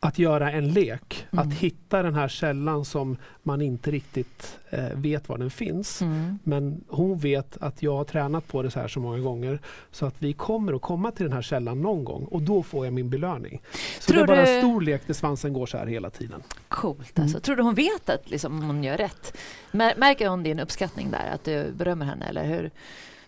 att 0.00 0.18
göra 0.18 0.52
en 0.52 0.72
lek. 0.72 1.26
Mm. 1.32 1.48
Att 1.48 1.54
hitta 1.54 2.02
den 2.02 2.14
här 2.14 2.28
källan 2.28 2.84
som 2.84 3.16
man 3.42 3.62
inte 3.62 3.90
riktigt 3.90 4.58
eh, 4.70 4.88
vet 4.94 5.28
var 5.28 5.38
den 5.38 5.50
finns. 5.50 6.02
Mm. 6.02 6.38
Men 6.44 6.84
hon 6.88 7.18
vet 7.18 7.56
att 7.60 7.82
jag 7.82 7.96
har 7.96 8.04
tränat 8.04 8.48
på 8.48 8.62
det 8.62 8.70
så 8.70 8.80
här 8.80 8.88
så 8.88 9.00
många 9.00 9.18
gånger 9.18 9.58
så 9.90 10.06
att 10.06 10.14
vi 10.18 10.32
kommer 10.32 10.72
att 10.72 10.82
komma 10.82 11.10
till 11.10 11.24
den 11.24 11.32
här 11.32 11.42
källan 11.42 11.80
någon 11.80 12.04
gång 12.04 12.24
och 12.24 12.42
då 12.42 12.62
får 12.62 12.84
jag 12.84 12.94
min 12.94 13.10
belöning. 13.10 13.62
Så 14.00 14.12
Tror 14.12 14.26
det 14.26 14.32
är 14.32 14.36
bara 14.36 14.46
en 14.46 14.60
stor 14.60 14.80
lek 14.80 15.06
där 15.06 15.14
svansen 15.14 15.52
går 15.52 15.66
så 15.66 15.78
här 15.78 15.86
hela 15.86 16.10
tiden. 16.10 16.42
Coolt 16.68 17.18
alltså. 17.18 17.36
Mm. 17.36 17.40
Tror 17.40 17.56
du 17.56 17.62
hon 17.62 17.74
vet 17.74 18.08
att 18.08 18.30
liksom, 18.30 18.62
hon 18.62 18.84
gör 18.84 18.96
rätt? 18.96 19.36
Mär- 19.72 19.98
Märker 19.98 20.28
hon 20.28 20.42
din 20.42 20.60
uppskattning 20.60 21.10
där? 21.10 21.30
Att 21.34 21.44
du 21.44 21.72
berömmer 21.72 22.06
henne? 22.06 22.26
Eller 22.26 22.44
hur? 22.44 22.70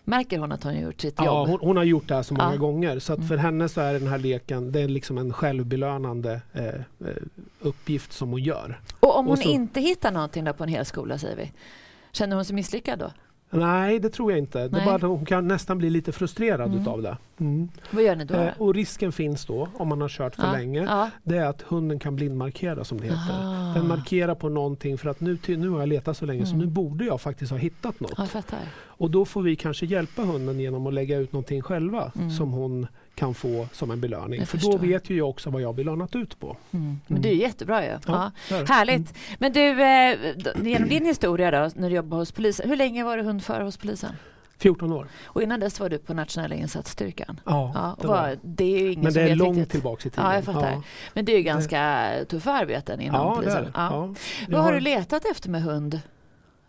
Märker 0.03 0.39
hon 0.39 0.51
att 0.51 0.63
hon 0.63 0.73
har 0.75 0.81
gjort 0.81 1.01
sitt 1.01 1.13
Ja, 1.17 1.25
jobb? 1.25 1.47
hon, 1.49 1.59
hon 1.67 1.77
har 1.77 1.83
gjort 1.83 2.07
det 2.07 2.15
här 2.15 2.23
så 2.23 2.33
många 2.33 2.51
Ja. 2.53 2.57
gånger 2.57 2.99
så 2.99 3.13
att 3.13 3.17
Mm. 3.19 3.27
för 3.29 3.37
henne 3.37 3.69
så 3.69 3.81
är 3.81 3.93
den 3.93 4.07
här 4.07 4.17
leken 4.17 4.71
det 4.71 4.81
är 4.81 4.87
liksom 4.87 5.17
en 5.17 5.33
självbelönande 5.33 6.41
eh, 6.53 6.65
eh, 6.67 6.75
uppgift 7.59 8.13
som 8.13 8.29
hon 8.29 8.41
gör. 8.43 8.79
Och 8.99 9.17
om 9.17 9.25
och 9.27 9.29
hon 9.31 9.37
så- 9.43 9.49
inte 9.49 9.81
hittar 9.81 10.11
någonting 10.11 10.43
då 10.45 10.53
på 10.53 10.63
en 10.63 10.69
hel 10.69 10.85
skola 10.85 11.17
säger 11.17 11.35
vi? 11.35 11.51
Känner 12.11 12.35
hon 12.35 12.45
sig 12.45 12.55
misslyckad 12.55 12.99
då? 12.99 13.11
Nej, 13.49 13.99
det 13.99 14.09
tror 14.09 14.31
jag 14.31 14.39
inte. 14.39 14.67
Det 14.67 14.79
är 14.79 14.85
bara 14.85 14.95
att 14.95 15.01
hon 15.01 15.25
kan 15.25 15.47
nästan 15.47 15.77
bli 15.77 15.89
lite 15.89 16.11
frustrerad 16.11 16.67
Mm. 16.69 16.81
utav 16.81 17.01
det. 17.01 17.17
Mm. 17.41 17.69
Vad 17.91 18.03
gör 18.03 18.15
ni 18.15 18.25
då? 18.25 18.33
Eh, 18.33 18.51
och 18.57 18.73
risken 18.73 19.11
finns 19.11 19.45
då, 19.45 19.67
om 19.77 19.87
man 19.87 20.01
har 20.01 20.09
kört 20.09 20.35
för 20.35 20.43
ja. 20.43 20.51
länge, 20.51 20.81
Ja. 20.83 21.09
det 21.23 21.37
är 21.37 21.45
att 21.45 21.61
hunden 21.61 21.99
kan 21.99 22.15
blindmarkera 22.15 22.83
som 22.83 22.97
det 22.99 23.03
heter. 23.05 23.33
Aha. 23.41 23.73
Den 23.73 23.87
markerar 23.87 24.35
på 24.35 24.49
någonting 24.49 24.97
för 24.97 25.09
att 25.09 25.19
nu, 25.21 25.37
nu 25.47 25.69
har 25.69 25.79
jag 25.79 25.89
letat 25.89 26.17
så 26.17 26.25
länge 26.25 26.45
så 26.45 26.53
Mm. 26.53 26.65
nu 26.65 26.71
borde 26.71 27.05
jag 27.05 27.21
faktiskt 27.21 27.51
ha 27.51 27.57
hittat 27.57 27.99
något. 27.99 28.13
Ja. 28.17 28.41
Och 28.83 29.11
då 29.11 29.25
får 29.25 29.41
vi 29.41 29.55
kanske 29.55 29.85
hjälpa 29.85 30.21
hunden 30.21 30.59
genom 30.59 30.87
att 30.87 30.93
lägga 30.93 31.17
ut 31.17 31.33
någonting 31.33 31.61
själva 31.61 32.11
Mm. 32.15 32.29
som 32.31 32.51
hon 32.51 32.87
kan 33.15 33.33
få 33.33 33.67
som 33.73 33.91
en 33.91 34.01
belöning. 34.01 34.39
Jag 34.39 34.47
för 34.47 34.57
förstår. 34.57 34.71
då 34.71 34.77
vet 34.77 35.09
ju 35.09 35.17
jag 35.17 35.29
också 35.29 35.49
vad 35.49 35.61
jag 35.61 35.67
har 35.67 35.73
belönat 35.73 36.15
ut 36.15 36.39
på. 36.39 36.57
Mm. 36.71 36.99
Men 37.07 37.21
det 37.21 37.29
är 37.29 37.35
jättebra 37.35 37.83
ju. 37.83 37.89
Ja. 37.89 37.97
Ja, 38.07 38.31
så 38.47 38.53
det. 38.53 38.73
Härligt. 38.73 39.13
Men 39.39 39.53
du, 39.53 39.83
eh, 39.83 40.17
genom 40.63 40.89
din 40.89 41.05
historia 41.05 41.51
då, 41.51 41.69
när 41.75 41.89
du 41.89 41.95
jobbade 41.95 42.21
hos 42.21 42.31
polisen. 42.31 42.69
Hur 42.69 42.75
länge 42.77 43.03
var 43.03 43.17
du 43.17 43.23
hundförare 43.23 43.63
hos 43.63 43.77
polisen? 43.77 44.11
14 44.61 44.91
år. 44.93 45.07
Och 45.25 45.41
innan 45.41 45.59
dess 45.59 45.79
var 45.79 45.89
du 45.89 45.97
på 45.97 46.13
nationella 46.13 46.55
insatsstyrkan. 46.55 47.39
Ja, 47.45 47.71
Ja, 47.75 47.95
det 48.01 48.07
var. 48.07 48.37
det 48.41 48.63
är 48.91 48.97
Men 48.97 49.13
det 49.13 49.21
är 49.21 49.35
långt 49.35 49.57
riktigt. 49.57 49.71
tillbaks 49.71 50.05
i 50.05 50.09
tiden. 50.09 50.25
Ja, 50.25 50.35
jag 50.35 50.43
fattar. 50.43 50.81
Men 51.13 51.25
det 51.25 51.31
är 51.33 51.37
ju 51.37 51.43
ganska 51.43 52.09
tuffa 52.29 52.51
arbeten 52.51 53.01
inom 53.01 53.15
Ja, 53.15 53.35
polisen. 53.35 53.63
det. 53.63 53.71
Ja. 53.75 53.89
Ja. 53.91 54.15
Vad 54.55 54.63
har 54.63 54.71
du 54.73 54.79
letat 54.79 55.25
efter 55.31 55.49
med 55.49 55.63
hund? 55.63 55.99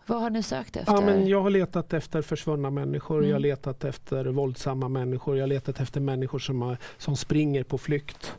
Vad 0.05 0.21
har 0.21 0.29
ni 0.29 0.43
sökt 0.43 0.75
efter? 0.77 0.93
Ja, 0.93 1.01
men 1.01 1.27
jag 1.27 1.41
har 1.41 1.49
letat 1.49 1.93
efter 1.93 2.21
försvunna 2.21 2.69
människor, 2.69 3.17
Mm. 3.17 3.29
jag 3.29 3.35
har 3.35 3.39
letat 3.39 3.83
efter 3.83 4.25
våldsamma 4.25 4.87
människor, 4.89 5.35
jag 5.37 5.43
har 5.43 5.47
letat 5.47 5.79
efter 5.79 5.99
människor 6.01 6.39
som, 6.39 6.61
har, 6.61 6.77
som 6.97 7.15
springer 7.15 7.63
på 7.63 7.77
flykt. 7.77 8.33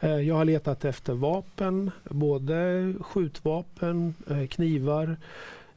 Eh, 0.00 0.10
Jag 0.10 0.34
har 0.34 0.44
letat 0.44 0.84
efter 0.84 1.12
vapen, 1.14 1.90
både 2.04 2.92
skjutvapen, 3.00 4.14
eh, 4.30 4.46
knivar. 4.46 5.16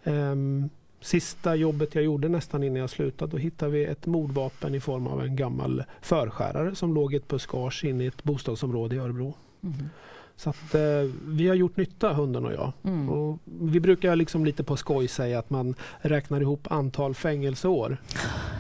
Ehm, 0.04 0.70
Sista 1.02 1.56
jobbet 1.56 1.96
jag 1.96 2.04
gjorde 2.04 2.30
nästan 2.30 2.64
innan 2.64 2.80
jag 2.80 2.90
slutade, 2.90 3.32
då 3.32 3.38
hittade 3.38 3.72
vi 3.72 3.86
ett 3.86 4.06
mordvapen 4.06 4.76
i 4.76 4.80
form 4.80 5.08
av 5.08 5.22
en 5.22 5.36
gammal 5.36 5.84
förskärare 6.02 6.76
som 6.76 6.94
låg 6.94 7.14
i 7.14 7.18
ett 7.18 7.28
buskage 7.28 7.84
inne 7.86 8.04
i 8.04 8.08
ett 8.08 8.24
bostadsområde 8.24 8.96
i 8.96 9.00
Örebro. 9.00 9.34
Mhm. 9.62 9.90
Så 10.36 10.50
att, 10.50 10.76
eh, 10.76 10.82
vi 11.26 11.48
har 11.48 11.56
gjort 11.56 11.78
nytta, 11.78 12.14
hunden 12.14 12.46
och 12.46 12.54
jag. 12.54 12.72
Mm. 12.84 13.10
Och 13.10 13.40
vi 13.46 13.80
brukar 13.80 14.16
liksom 14.16 14.46
lite 14.46 14.64
på 14.64 14.78
skoj 14.78 15.08
säga 15.08 15.40
att 15.40 15.50
man 15.50 15.76
räknar 16.00 16.42
ihop 16.42 16.68
antal 16.72 17.16
fängelseår 17.16 17.98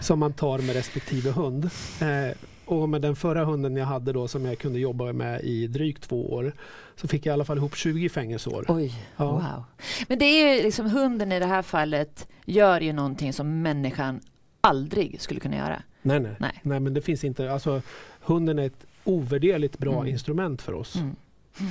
som 0.02 0.20
man 0.20 0.34
tar 0.34 0.60
med 0.60 0.76
respektive 0.76 1.32
hund. 1.32 1.70
Eh, 2.02 2.38
och 2.68 2.90
med 2.90 3.02
den 3.02 3.16
förra 3.16 3.46
hunden 3.46 3.76
jag 3.76 3.86
hade 3.86 4.14
då 4.14 4.28
som 4.28 4.46
jag 4.46 4.58
kunde 4.60 4.80
jobba 4.80 5.14
med 5.14 5.42
i 5.44 5.68
drygt 5.68 6.04
två 6.10 6.34
år 6.34 6.54
så 6.96 7.08
fick 7.08 7.26
jag 7.26 7.32
i 7.32 7.34
alla 7.34 7.46
fall 7.46 7.58
ihop 7.58 7.76
20 7.76 8.10
fängelseår. 8.10 8.66
Oj, 8.68 8.94
Ja. 9.18 9.26
wow. 9.32 9.64
Men 10.08 10.20
det 10.20 10.26
är 10.26 10.56
ju 10.56 10.64
liksom 10.64 10.90
hunden 10.90 11.32
i 11.32 11.40
det 11.40 11.46
här 11.46 11.62
fallet 11.62 12.28
gör 12.46 12.82
ju 12.82 12.94
någonting 12.94 13.34
som 13.34 13.62
människan 13.62 14.20
aldrig 14.62 15.22
skulle 15.22 15.40
kunna 15.40 15.56
göra. 15.58 15.82
Nej, 16.02 16.20
nej. 16.20 16.36
Nej. 16.40 16.60
nej, 16.64 16.80
men 16.80 16.94
det 16.94 17.02
finns 17.02 17.24
inte. 17.24 17.52
Alltså, 17.52 17.82
hunden 18.22 18.60
är 18.60 18.66
ett 18.66 18.86
ovärderligt 19.04 19.78
bra 19.78 19.94
Mm. 19.94 20.08
instrument 20.08 20.62
för 20.62 20.74
oss. 20.74 20.96
Mm. 20.96 21.16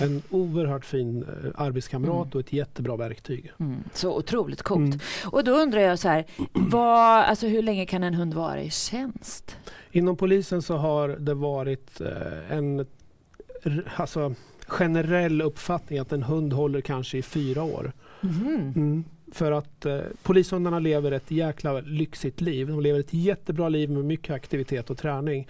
En 0.02 0.23
oerhört 0.31 0.85
fin 0.85 1.23
eh, 1.23 1.50
arbetskamrat 1.55 2.26
Mm. 2.26 2.28
och 2.35 2.40
ett 2.40 2.52
jättebra 2.52 2.97
verktyg. 2.97 3.52
Mm. 3.61 3.76
Så 3.93 4.16
otroligt 4.19 4.62
coolt. 4.62 4.95
Mm. 4.95 4.99
Och 5.25 5.45
då 5.45 5.52
undrar 5.52 5.81
jag 5.81 5.99
så 5.99 6.09
här, 6.09 6.25
vad, 6.52 7.25
alltså 7.25 7.47
hur 7.47 7.62
länge 7.62 7.87
kan 7.87 8.02
en 8.02 8.14
hund 8.14 8.35
vara 8.35 8.61
i 8.62 8.71
tjänst? 8.71 9.57
Inom 9.90 10.16
polisen 10.16 10.62
så 10.62 10.76
har 10.76 11.09
det 11.09 11.35
varit 11.35 12.00
eh, 12.00 12.52
en 12.57 12.87
alltså, 13.97 14.35
generell 14.66 15.43
uppfattning 15.43 15.99
att 15.99 16.12
en 16.12 16.23
hund 16.23 16.52
håller 16.52 16.81
kanske 16.81 17.19
i 17.19 17.23
fyra 17.23 17.62
år. 17.62 17.93
Mhm. 18.21 18.73
Mm. 18.76 19.05
För 19.33 19.52
att 19.52 19.87
eh, 19.87 20.00
polishundarna 20.23 20.78
lever 20.78 21.12
ett 21.12 21.31
jäkla 21.31 21.81
lyxigt 21.81 22.40
liv. 22.40 22.69
De 22.69 22.81
lever 22.81 23.00
ett 23.00 23.14
jättebra 23.14 23.69
liv 23.69 23.90
med 23.90 24.05
mycket 24.05 24.35
aktivitet 24.35 24.90
och 24.90 24.99
träning. 24.99 25.49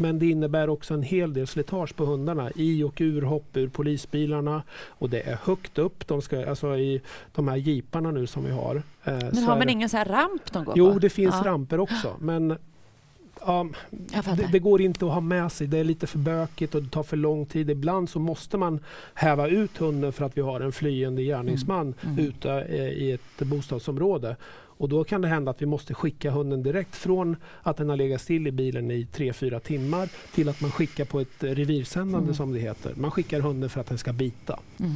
Men 0.00 0.18
det 0.18 0.26
innebär 0.26 0.68
också 0.70 0.94
en 0.94 1.02
hel 1.02 1.32
del 1.32 1.46
slitage 1.46 1.96
på 1.96 2.04
hundarna 2.04 2.50
i 2.54 2.82
och 2.82 2.94
ur 3.00 3.22
hopp 3.22 3.56
ur 3.56 3.68
polisbilarna. 3.68 4.62
Och 4.88 5.10
det 5.10 5.20
är 5.20 5.36
högt 5.42 5.78
upp. 5.78 6.06
De 6.08 6.22
ska, 6.22 6.48
alltså 6.50 6.76
I 6.76 7.00
de 7.34 7.48
här 7.48 7.56
jeeparna 7.56 8.10
nu 8.10 8.26
som 8.26 8.44
vi 8.44 8.50
har. 8.50 8.76
eh, 8.76 8.82
Men 9.04 9.36
har 9.44 9.56
man 9.56 9.66
det- 9.66 9.72
ingen 9.72 9.88
så 9.88 9.96
här 9.96 10.04
ramp 10.04 10.52
de 10.52 10.64
går 10.64 10.72
på? 10.72 10.78
Jo, 10.78 10.98
det 10.98 11.10
finns 11.10 11.34
Ja. 11.44 11.50
ramper 11.50 11.80
också. 11.80 12.16
Men 12.20 12.56
ja, 13.46 13.66
det, 13.90 14.48
det 14.52 14.58
går 14.58 14.80
inte 14.80 15.06
att 15.06 15.12
ha 15.12 15.20
med 15.20 15.52
sig. 15.52 15.66
Det 15.66 15.78
är 15.78 15.84
lite 15.84 16.06
för 16.06 16.18
bökigt 16.18 16.74
och 16.74 16.82
det 16.82 16.90
tar 16.90 17.02
för 17.02 17.16
lång 17.16 17.46
tid. 17.46 17.70
Ibland 17.70 18.08
så 18.10 18.18
måste 18.18 18.56
man 18.56 18.80
häva 19.14 19.48
ut 19.48 19.76
hunden 19.78 20.12
för 20.12 20.24
att 20.24 20.36
vi 20.36 20.40
har 20.40 20.60
en 20.60 20.72
flyende 20.72 21.22
gärningsman 21.22 21.94
Mm. 22.04 22.18
ute 22.18 22.50
eh, 22.52 22.88
i 22.88 23.12
ett 23.12 23.46
bostadsområde. 23.46 24.36
Och 24.78 24.88
då 24.88 25.04
kan 25.04 25.20
det 25.20 25.28
hända 25.28 25.50
att 25.50 25.62
vi 25.62 25.66
måste 25.66 25.94
skicka 25.94 26.30
hunden 26.30 26.62
direkt 26.62 26.96
från 26.96 27.36
att 27.62 27.76
den 27.76 27.88
har 27.88 27.96
legat 27.96 28.20
still 28.20 28.46
i 28.46 28.52
bilen 28.52 28.90
i 28.90 29.06
3-4 29.14 29.58
timmar 29.60 30.08
till 30.34 30.48
att 30.48 30.60
man 30.60 30.70
skickar 30.70 31.04
på 31.04 31.20
ett 31.20 31.44
eh, 31.44 31.50
revirsändande 31.50 32.24
Mm. 32.24 32.34
som 32.34 32.52
det 32.52 32.58
heter. 32.58 32.92
Man 32.96 33.10
skickar 33.10 33.40
hunden 33.40 33.70
för 33.70 33.80
att 33.80 33.86
den 33.86 33.98
ska 33.98 34.12
bita. 34.12 34.60
Mm. 34.80 34.94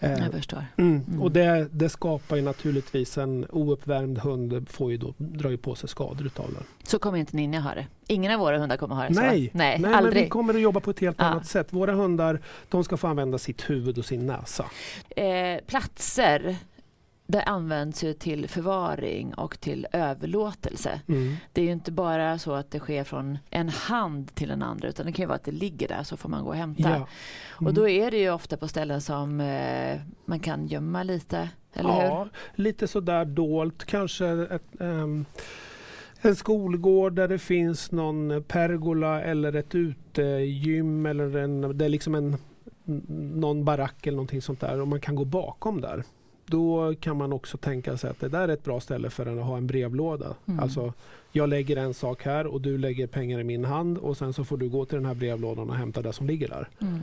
Eh, 0.00 0.24
Jag 0.24 0.32
förstår. 0.32 0.64
Mm. 0.76 1.00
Mm. 1.08 1.22
Och 1.22 1.32
det, 1.32 1.68
det 1.72 1.88
skapar 1.88 2.36
ju 2.36 2.42
naturligtvis 2.42 3.18
en 3.18 3.46
ouppvärmd 3.50 4.18
hund 4.18 4.68
får 4.70 4.90
ju 4.90 4.96
då, 4.96 5.14
drar 5.18 5.50
ju 5.50 5.56
på 5.56 5.74
sig 5.74 5.88
skador 5.88 6.26
utav 6.26 6.46
det. 6.52 6.88
Så 6.88 6.98
kommer 6.98 7.18
inte 7.18 7.36
Ninja 7.36 7.60
ha 7.60 7.74
det. 7.74 7.86
Ingen 8.06 8.32
av 8.32 8.40
våra 8.40 8.58
hundar 8.58 8.76
kommer 8.76 8.94
ha 8.94 9.08
det 9.08 9.14
så. 9.14 9.20
Nej, 9.20 9.50
Nej, 9.52 9.78
Nej, 9.78 9.94
aldrig. 9.94 10.14
men 10.14 10.22
vi 10.24 10.28
kommer 10.28 10.54
att 10.54 10.60
jobba 10.60 10.80
på 10.80 10.90
ett 10.90 11.00
helt 11.00 11.16
Ja. 11.18 11.24
annat 11.24 11.46
sätt. 11.46 11.66
Våra 11.72 11.92
hundar 11.92 12.40
de 12.68 12.84
ska 12.84 12.96
få 12.96 13.06
använda 13.06 13.38
sitt 13.38 13.70
huvud 13.70 13.98
och 13.98 14.04
sin 14.04 14.26
näsa. 14.26 14.64
Eh, 15.16 15.60
platser 15.66 16.56
det 17.26 17.42
används 17.42 18.04
ju 18.04 18.12
till 18.12 18.48
förvaring 18.48 19.34
och 19.34 19.60
till 19.60 19.86
överlåtelse. 19.92 21.00
Mm. 21.08 21.36
Det 21.52 21.60
är 21.60 21.64
ju 21.64 21.72
inte 21.72 21.92
bara 21.92 22.38
så 22.38 22.52
att 22.52 22.70
det 22.70 22.78
sker 22.78 23.04
från 23.04 23.38
en 23.50 23.68
hand 23.68 24.34
till 24.34 24.50
en 24.50 24.62
andra 24.62 24.88
utan 24.88 25.06
det 25.06 25.12
kan 25.12 25.22
ju 25.22 25.26
vara 25.26 25.36
att 25.36 25.44
det 25.44 25.52
ligger 25.52 25.88
där 25.88 26.02
så 26.02 26.16
får 26.16 26.28
man 26.28 26.44
gå 26.44 26.48
och 26.48 26.56
hämta. 26.56 26.90
Ja. 26.90 27.06
Och 27.66 27.74
då 27.74 27.88
är 27.88 28.10
det 28.10 28.18
ju 28.18 28.30
ofta 28.30 28.56
på 28.56 28.68
ställen 28.68 29.00
som 29.00 29.40
eh, 29.40 30.00
man 30.24 30.40
kan 30.40 30.66
gömma 30.66 31.02
lite, 31.02 31.48
eller 31.72 31.92
hur? 31.92 32.02
ja, 32.02 32.28
lite 32.54 32.88
sådär 32.88 33.24
dolt. 33.24 33.84
Kanske 33.84 34.26
ett, 34.26 34.80
ehm, 34.80 35.24
en 36.20 36.36
skolgård 36.36 37.12
där 37.12 37.28
det 37.28 37.38
finns 37.38 37.92
någon 37.92 38.42
pergola 38.48 39.22
eller 39.22 39.56
ett 39.56 39.74
utegym 39.74 41.06
eller 41.06 41.36
en, 41.36 41.78
det 41.78 41.84
är 41.84 41.88
liksom 41.88 42.14
en, 42.14 42.36
någon 43.40 43.64
barack 43.64 44.06
eller 44.06 44.16
någonting 44.16 44.42
sånt 44.42 44.60
där 44.60 44.80
och 44.80 44.88
man 44.88 45.00
kan 45.00 45.14
gå 45.14 45.24
bakom 45.24 45.80
där. 45.80 46.04
Då 46.46 46.94
kan 47.00 47.16
man 47.16 47.32
också 47.32 47.56
tänka 47.56 47.96
sig 47.96 48.10
att 48.10 48.20
det 48.20 48.28
där 48.28 48.48
är 48.48 48.52
ett 48.52 48.64
bra 48.64 48.80
ställe 48.80 49.10
för 49.10 49.26
att 49.38 49.44
ha 49.46 49.56
en 49.56 49.66
brevlåda. 49.66 50.34
Mm. 50.46 50.60
Alltså, 50.60 50.92
jag 51.32 51.48
lägger 51.48 51.76
en 51.76 51.94
sak 51.94 52.22
här 52.24 52.46
och 52.46 52.60
du 52.60 52.78
lägger 52.78 53.06
pengar 53.06 53.40
i 53.40 53.44
min 53.44 53.64
hand 53.64 53.98
och 53.98 54.16
sen 54.16 54.32
så 54.32 54.44
får 54.44 54.56
du 54.56 54.68
gå 54.68 54.84
till 54.84 54.96
den 54.96 55.06
här 55.06 55.14
brevlådan 55.14 55.70
och 55.70 55.76
hämta 55.76 56.02
det 56.02 56.12
som 56.12 56.26
ligger 56.26 56.48
där. 56.48 56.68
Mm. 56.80 57.00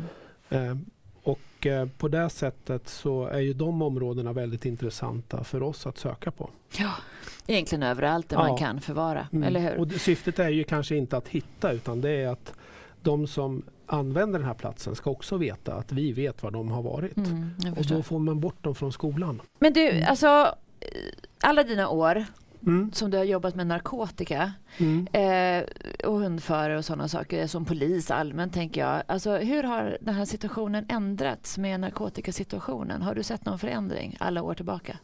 Eh, 0.50 0.78
och 1.24 1.66
eh, 1.68 1.88
på 1.98 2.08
det 2.08 2.30
sättet 2.30 2.90
så 2.90 3.26
är 3.26 3.40
ju 3.40 3.54
de 3.54 3.82
områdena 3.82 4.34
väldigt 4.34 4.66
intressanta 4.66 5.44
för 5.44 5.64
oss 5.64 5.88
att 5.88 5.98
söka 5.98 6.32
på. 6.32 6.50
Ja, 6.78 6.92
egentligen 7.48 7.84
överallt 7.84 8.30
där 8.30 8.38
Ja. 8.38 8.48
man 8.48 8.58
kan 8.58 8.82
förvara, 8.82 9.28
Mm. 9.32 9.44
eller 9.44 9.60
hur? 9.60 9.80
Och 9.80 9.92
syftet 9.92 10.40
är 10.40 10.50
ju 10.50 10.64
kanske 10.64 10.96
inte 10.96 11.18
att 11.18 11.28
hitta 11.28 11.72
utan 11.72 12.02
det 12.02 12.10
är 12.10 12.28
att 12.28 12.54
de 13.02 13.28
som 13.28 13.64
använder 13.86 14.40
den 14.40 14.48
här 14.48 14.54
platsen 14.56 14.96
ska 14.96 15.10
också 15.10 15.38
veta 15.38 15.74
att 15.76 15.92
vi 15.92 16.12
vet 16.12 16.44
var 16.44 16.52
de 16.52 16.72
har 16.72 16.82
varit. 16.82 17.18
Mm, 17.18 17.50
Och 17.78 17.86
då 17.86 18.04
får 18.04 18.20
man 18.20 18.40
bort 18.40 18.64
dem 18.64 18.76
från 18.76 18.92
skolan. 18.92 19.42
Men 19.60 19.74
du, 19.74 19.90
Mm. 19.90 20.04
alltså 20.10 20.56
alla 21.42 21.64
dina 21.64 21.90
år 21.90 22.26
Mm. 22.68 22.92
som 22.94 23.12
du 23.12 23.18
har 23.18 23.24
jobbat 23.24 23.56
med 23.56 23.68
narkotika 23.68 24.54
Mm. 24.78 25.08
eh, 25.14 25.64
och 26.08 26.20
hundförare 26.20 26.78
och 26.78 26.86
sådana 26.86 27.08
saker, 27.08 27.48
som 27.48 27.66
polis 27.66 28.12
allmänt 28.12 28.54
tänker 28.54 28.82
jag. 28.82 29.04
Alltså, 29.06 29.38
hur 29.38 29.64
har 29.64 29.98
den 30.02 30.14
här 30.16 30.26
situationen 30.26 30.86
ändrats 30.90 31.58
med 31.58 31.80
narkotikasituationen? 31.80 33.02
Har 33.02 33.16
du 33.16 33.24
sett 33.24 33.46
någon 33.46 33.60
förändring 33.60 34.16
alla 34.20 34.42
år 34.44 34.54
tillbaka? 34.54 34.98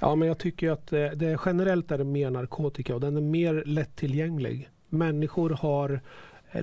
Ja, 0.00 0.14
men 0.14 0.28
jag 0.28 0.38
tycker 0.38 0.70
att 0.70 0.92
eh, 0.92 1.06
det 1.06 1.26
är 1.26 1.40
generellt 1.46 1.90
är 1.90 1.98
det 1.98 2.04
mer 2.04 2.30
narkotika 2.30 2.94
och 2.94 3.00
den 3.00 3.16
är 3.16 3.20
mer 3.20 3.62
lättillgänglig. 3.66 4.68
Människor 4.88 5.50
har 5.50 6.00
eh, 6.52 6.62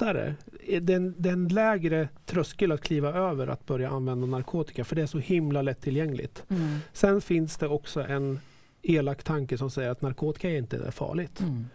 lättare, 0.00 0.34
eh, 0.66 0.82
det 0.82 0.92
är 0.92 0.96
en- 0.96 1.14
det 1.18 1.28
är 1.28 1.32
en 1.32 1.48
lägre 1.48 2.08
tröskel 2.26 2.72
att 2.72 2.80
kliva 2.80 3.08
över 3.12 3.46
att 3.46 3.66
börja 3.66 3.90
använda 3.90 4.26
narkotika 4.26 4.84
för 4.84 4.96
det 4.96 5.02
är 5.02 5.06
så 5.06 5.18
himla 5.18 5.62
lättillgängligt. 5.62 6.44
Mm. 6.48 6.78
Sen 6.92 7.20
finns 7.20 7.56
det 7.56 7.68
också 7.68 8.00
en 8.02 8.40
elak 8.82 9.22
tanke 9.22 9.58
som 9.58 9.70
säger 9.70 9.90
att 9.90 10.02
narkotika 10.02 10.50
inte 10.50 10.76
är 10.76 10.90
farligt. 10.90 11.40
Mm. 11.40 11.66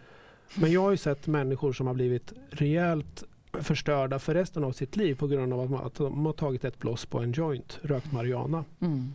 Men 0.60 0.72
jag 0.72 0.80
har 0.80 0.90
ju 0.90 0.96
sett 0.96 1.26
människor 1.26 1.72
som 1.72 1.86
har 1.86 1.94
blivit 1.94 2.32
rejält 2.50 3.24
förstörda 3.60 4.18
för 4.18 4.34
resten 4.34 4.64
av 4.64 4.72
sitt 4.72 4.96
liv 4.96 5.14
på 5.14 5.26
grund 5.26 5.52
av 5.52 5.60
att 5.60 5.70
man- 5.70 5.86
att 5.86 5.94
de 5.94 6.26
har 6.26 6.32
tagit 6.32 6.64
ett 6.64 6.78
bloss 6.78 7.06
på 7.06 7.18
en 7.20 7.32
joint, 7.32 7.78
rökt 7.82 8.12
marijuana. 8.12 8.64
Mm. 8.80 9.14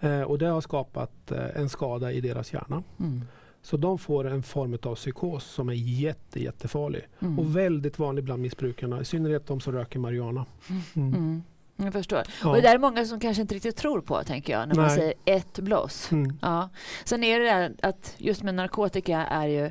Eh, 0.00 0.22
och 0.22 0.38
det 0.38 0.46
har 0.46 0.60
skapat 0.60 1.32
eh, 1.32 1.56
en 1.60 1.68
skada 1.68 2.12
i 2.12 2.20
deras 2.20 2.52
hjärna. 2.52 2.82
Mm. 3.00 3.20
Så 3.62 3.76
de 3.76 3.98
får 3.98 4.26
en 4.26 4.42
form 4.42 4.78
av 4.82 4.94
psykos 4.94 5.44
som 5.44 5.68
är 5.68 5.72
jätte, 5.74 6.42
jättefarlig. 6.42 7.08
Mm. 7.20 7.38
Och 7.38 7.56
väldigt 7.56 7.98
vanlig 7.98 8.24
bland 8.24 8.42
missbrukarna, 8.42 9.00
i 9.00 9.04
synnerhet 9.04 9.46
de 9.46 9.60
som 9.60 9.72
röker 9.72 9.98
marijuana. 9.98 10.46
Mm. 10.94 11.14
Mm. 11.14 11.42
Jag 11.76 11.92
förstår. 11.92 12.22
Ja. 12.42 12.48
Och 12.48 12.56
det 12.56 12.62
där 12.62 12.74
är 12.74 12.78
många 12.78 13.04
som 13.04 13.20
kanske 13.20 13.42
inte 13.42 13.54
riktigt 13.54 13.76
tror 13.76 14.00
på, 14.00 14.22
tänker 14.24 14.52
jag, 14.52 14.68
när 14.68 14.74
man 14.74 14.86
Nej. 14.86 14.96
säger 14.96 15.14
ett 15.24 15.58
bloss. 15.58 16.12
Mm. 16.12 16.38
Ja. 16.42 16.68
Sen 17.04 17.24
är 17.24 17.40
det 17.40 17.44
där 17.44 17.74
att 17.82 18.14
just 18.18 18.42
med 18.42 18.54
narkotika 18.54 19.26
är 19.26 19.46
ju 19.46 19.70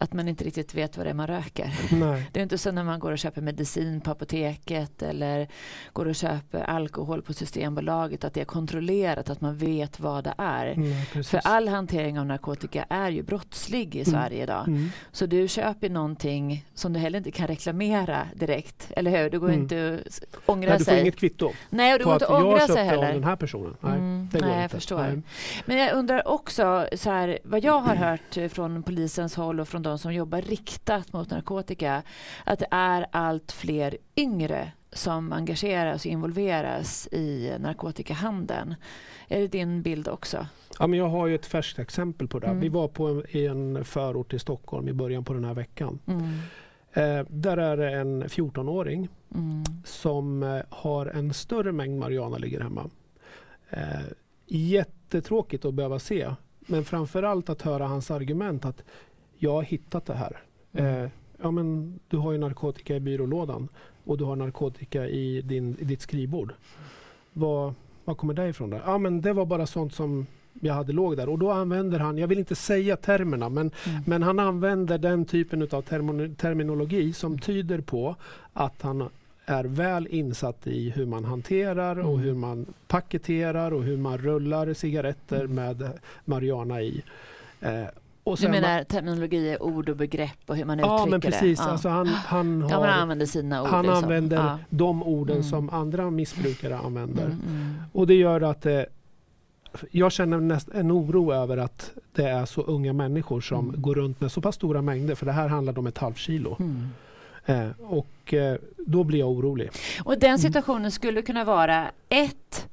att 0.00 0.12
man 0.12 0.28
inte 0.28 0.44
riktigt 0.44 0.74
vet 0.74 0.96
vad 0.96 1.06
det 1.06 1.10
är 1.10 1.14
man 1.14 1.26
röker. 1.26 1.72
Nej. 1.92 2.28
Det 2.32 2.40
är 2.40 2.42
inte 2.42 2.58
så 2.58 2.72
när 2.72 2.84
man 2.84 3.00
går 3.00 3.12
och 3.12 3.18
köper 3.18 3.40
medicin 3.42 4.00
på 4.00 4.10
apoteket 4.10 5.02
eller 5.02 5.48
går 5.92 6.06
och 6.06 6.14
köper 6.14 6.60
alkohol 6.60 7.22
på 7.22 7.32
Systembolaget 7.32 8.24
att 8.24 8.34
det 8.34 8.40
är 8.40 8.44
kontrollerat, 8.44 9.30
att 9.30 9.40
man 9.40 9.56
vet 9.56 10.00
vad 10.00 10.24
det 10.24 10.34
är. 10.38 10.74
Nej. 10.76 11.24
För 11.24 11.40
all 11.44 11.68
hantering 11.68 12.18
av 12.18 12.26
narkotika 12.26 12.84
är 12.88 13.10
ju 13.10 13.22
brottslig 13.22 13.96
i 13.96 14.04
Sverige 14.04 14.42
idag. 14.42 14.68
Mm. 14.68 14.88
Så 15.12 15.26
du 15.26 15.48
köper 15.48 15.90
någonting 15.90 16.64
som 16.74 16.92
du 16.92 17.00
heller 17.00 17.18
inte 17.18 17.30
kan 17.30 17.46
reklamera 17.46 18.26
direkt, 18.34 18.92
eller 18.96 19.10
hur? 19.22 19.30
Det 19.30 19.38
går 19.38 19.48
Mm. 19.48 19.60
inte 19.60 20.00
att 20.06 20.38
ångra 20.46 20.68
Nej, 20.70 20.78
du 20.78 20.84
får 20.84 20.92
sig. 20.92 21.00
inget 21.00 21.16
kvitto 21.16 21.52
Nej, 21.70 21.94
och 21.94 22.00
på 22.00 22.04
går 22.04 22.12
inte 22.14 22.26
att 22.26 22.42
ångra 22.42 22.66
sig 22.66 22.84
heller. 22.84 23.12
den 23.12 23.24
här 23.24 23.36
personen. 23.36 23.76
Nej, 23.80 23.92
Mm, 23.98 24.28
det 24.32 24.38
går 24.38 24.46
nej, 24.46 24.54
jag 24.56 24.64
inte. 24.64 24.76
förstår. 24.76 24.98
Nej. 25.02 25.22
Men 25.66 25.76
jag 25.78 25.92
undrar 25.94 26.28
också, 26.28 26.88
så 26.96 27.10
här, 27.10 27.38
vad 27.44 27.64
jag 27.64 27.80
har 27.80 27.94
hört 27.94 28.52
från 28.52 28.82
polisens 28.82 29.34
håll 29.36 29.60
och 29.60 29.68
från 29.68 29.82
de 29.88 29.98
som 29.98 30.14
jobbar 30.14 30.42
riktat 30.42 31.12
mot 31.12 31.30
narkotika, 31.30 32.02
att 32.44 32.58
det 32.58 32.68
är 32.70 33.06
allt 33.10 33.52
fler 33.52 33.96
yngre 34.16 34.72
som 34.92 35.32
engageras 35.32 36.04
och 36.04 36.10
involveras 36.10 37.08
i 37.12 37.52
narkotikahandeln. 37.58 38.74
Är 39.28 39.40
det 39.40 39.48
din 39.48 39.82
bild 39.82 40.08
också? 40.08 40.46
Ja, 40.78 40.86
men 40.86 40.98
jag 40.98 41.08
har 41.08 41.26
ju 41.26 41.34
ett 41.34 41.46
färskt 41.46 41.78
exempel 41.78 42.28
på 42.28 42.38
det. 42.38 42.46
Mm. 42.46 42.60
Vi 42.60 42.68
var 42.68 42.88
på 42.88 43.06
en, 43.06 43.22
i 43.30 43.46
en 43.46 43.84
förort 43.84 44.34
i 44.34 44.38
Stockholm 44.38 44.88
i 44.88 44.92
början 44.92 45.24
på 45.24 45.32
den 45.32 45.44
här 45.44 45.54
veckan. 45.54 45.98
Mm. 46.06 46.38
Eh, 46.92 47.26
där 47.30 47.56
är 47.56 47.76
det 47.76 47.90
en 47.90 48.24
14-åring 48.24 49.08
Mm. 49.34 49.64
som 49.84 50.42
eh, 50.42 50.62
har 50.68 51.06
en 51.06 51.34
större 51.34 51.72
mängd 51.72 51.98
marijuana 51.98 52.38
ligger 52.38 52.60
hemma. 52.60 52.90
Eh, 53.70 54.00
jättetråkigt 54.46 55.64
att 55.64 55.74
behöva 55.74 55.98
se. 55.98 56.34
Men 56.58 56.84
framförallt 56.84 57.48
att 57.48 57.62
höra 57.62 57.86
hans 57.86 58.10
argument 58.10 58.64
att 58.64 58.84
jag 59.38 59.52
har 59.52 59.62
hittat 59.62 60.06
det 60.06 60.14
här. 60.14 60.36
Eh, 60.72 61.10
ja, 61.42 61.50
men 61.50 61.98
du 62.08 62.16
har 62.16 62.32
ju 62.32 62.38
narkotika 62.38 62.96
i 62.96 63.00
byrålådan 63.00 63.68
och 64.04 64.18
du 64.18 64.24
har 64.24 64.36
narkotika 64.36 65.06
i, 65.08 65.40
din, 65.42 65.76
i 65.80 65.84
ditt 65.84 66.00
skrivbord. 66.00 66.52
Vad, 67.32 67.74
vad 68.04 68.16
kommer 68.16 68.34
det 68.34 68.48
ifrån? 68.48 68.70
Då? 68.70 68.80
Ja, 68.86 68.98
men 68.98 69.20
det 69.20 69.32
var 69.32 69.46
bara 69.46 69.66
sånt 69.66 69.94
som 69.94 70.26
jag 70.60 70.74
hade 70.74 70.92
låg 70.92 71.16
där. 71.16 71.28
Och 71.28 71.38
då 71.38 71.50
använder 71.50 71.98
han, 71.98 72.18
jag 72.18 72.28
vill 72.28 72.38
inte 72.38 72.54
säga 72.54 72.96
termerna, 72.96 73.48
men, 73.48 73.70
Mm. 73.86 74.02
men 74.06 74.22
han 74.22 74.38
använder 74.38 74.98
den 74.98 75.24
typen 75.24 75.62
av 75.62 75.66
termo- 75.84 76.34
terminologi 76.34 77.12
som 77.12 77.38
tyder 77.38 77.80
på 77.80 78.16
att 78.52 78.82
han 78.82 79.08
är 79.46 79.64
väl 79.64 80.06
insatt 80.06 80.66
i 80.66 80.90
hur 80.90 81.06
man 81.06 81.24
hanterar 81.24 81.98
och 81.98 82.14
Mm. 82.14 82.20
hur 82.20 82.34
man 82.34 82.66
paketerar 82.86 83.72
och 83.72 83.82
hur 83.82 83.96
man 83.96 84.18
rullar 84.18 84.72
cigaretter 84.74 85.44
Mm. 85.44 85.54
med 85.54 85.90
marijuana 86.24 86.82
i. 86.82 87.02
Eh, 87.60 87.84
och 88.30 88.36
Du 88.36 88.42
sen- 88.42 88.50
menar 88.50 88.84
terminologi 88.84 89.56
ord 89.60 89.88
och 89.88 89.96
begrepp 89.96 90.38
och 90.46 90.56
hur 90.56 90.64
man 90.64 90.78
Ja, 90.78 90.94
uttrycker 90.96 91.10
men 91.10 91.20
precis. 91.20 91.58
det? 91.58 91.64
Ja. 91.64 91.70
Alltså 91.70 91.88
han, 91.88 92.06
han, 92.06 92.62
har, 92.62 92.70
ja, 92.70 92.80
man 92.80 92.88
använder 92.88 93.26
sina 93.26 93.62
ord. 93.62 93.68
han 93.68 93.84
liksom. 93.84 94.04
använder 94.04 94.36
Ja. 94.36 94.58
de 94.70 95.02
orden 95.02 95.36
Mm. 95.36 95.48
som 95.48 95.70
andra 95.70 96.10
missbrukare 96.10 96.78
använder. 96.78 97.24
Mm, 97.24 97.38
mm. 97.48 97.74
Och 97.92 98.06
det 98.06 98.14
gör 98.14 98.40
att 98.40 98.66
eh, 98.66 98.80
jag 99.90 100.12
känner 100.12 100.38
näst, 100.40 100.68
en 100.68 100.92
oro 100.92 101.32
över 101.32 101.56
att 101.56 101.90
det 102.12 102.24
är 102.28 102.44
så 102.44 102.60
unga 102.62 102.92
människor 102.92 103.40
som 103.40 103.68
Mm. 103.68 103.82
går 103.82 103.94
runt 103.94 104.20
med 104.20 104.32
så 104.32 104.40
pass 104.40 104.54
stora 104.54 104.82
mängder, 104.82 105.14
för 105.14 105.26
det 105.26 105.32
här 105.32 105.48
handlar 105.48 105.78
om 105.78 105.86
ett 105.86 105.98
halvt 105.98 106.18
kilo. 106.18 106.56
Mm. 106.60 106.88
Eh, 107.46 107.68
och 107.80 108.34
eh, 108.34 108.56
då 108.86 109.04
blir 109.04 109.18
jag 109.18 109.28
orolig. 109.30 109.70
Och 110.04 110.18
den 110.18 110.38
situationen 110.38 110.90
skulle 110.90 111.22
kunna 111.22 111.44
vara 111.44 111.90
ett, 112.08 112.68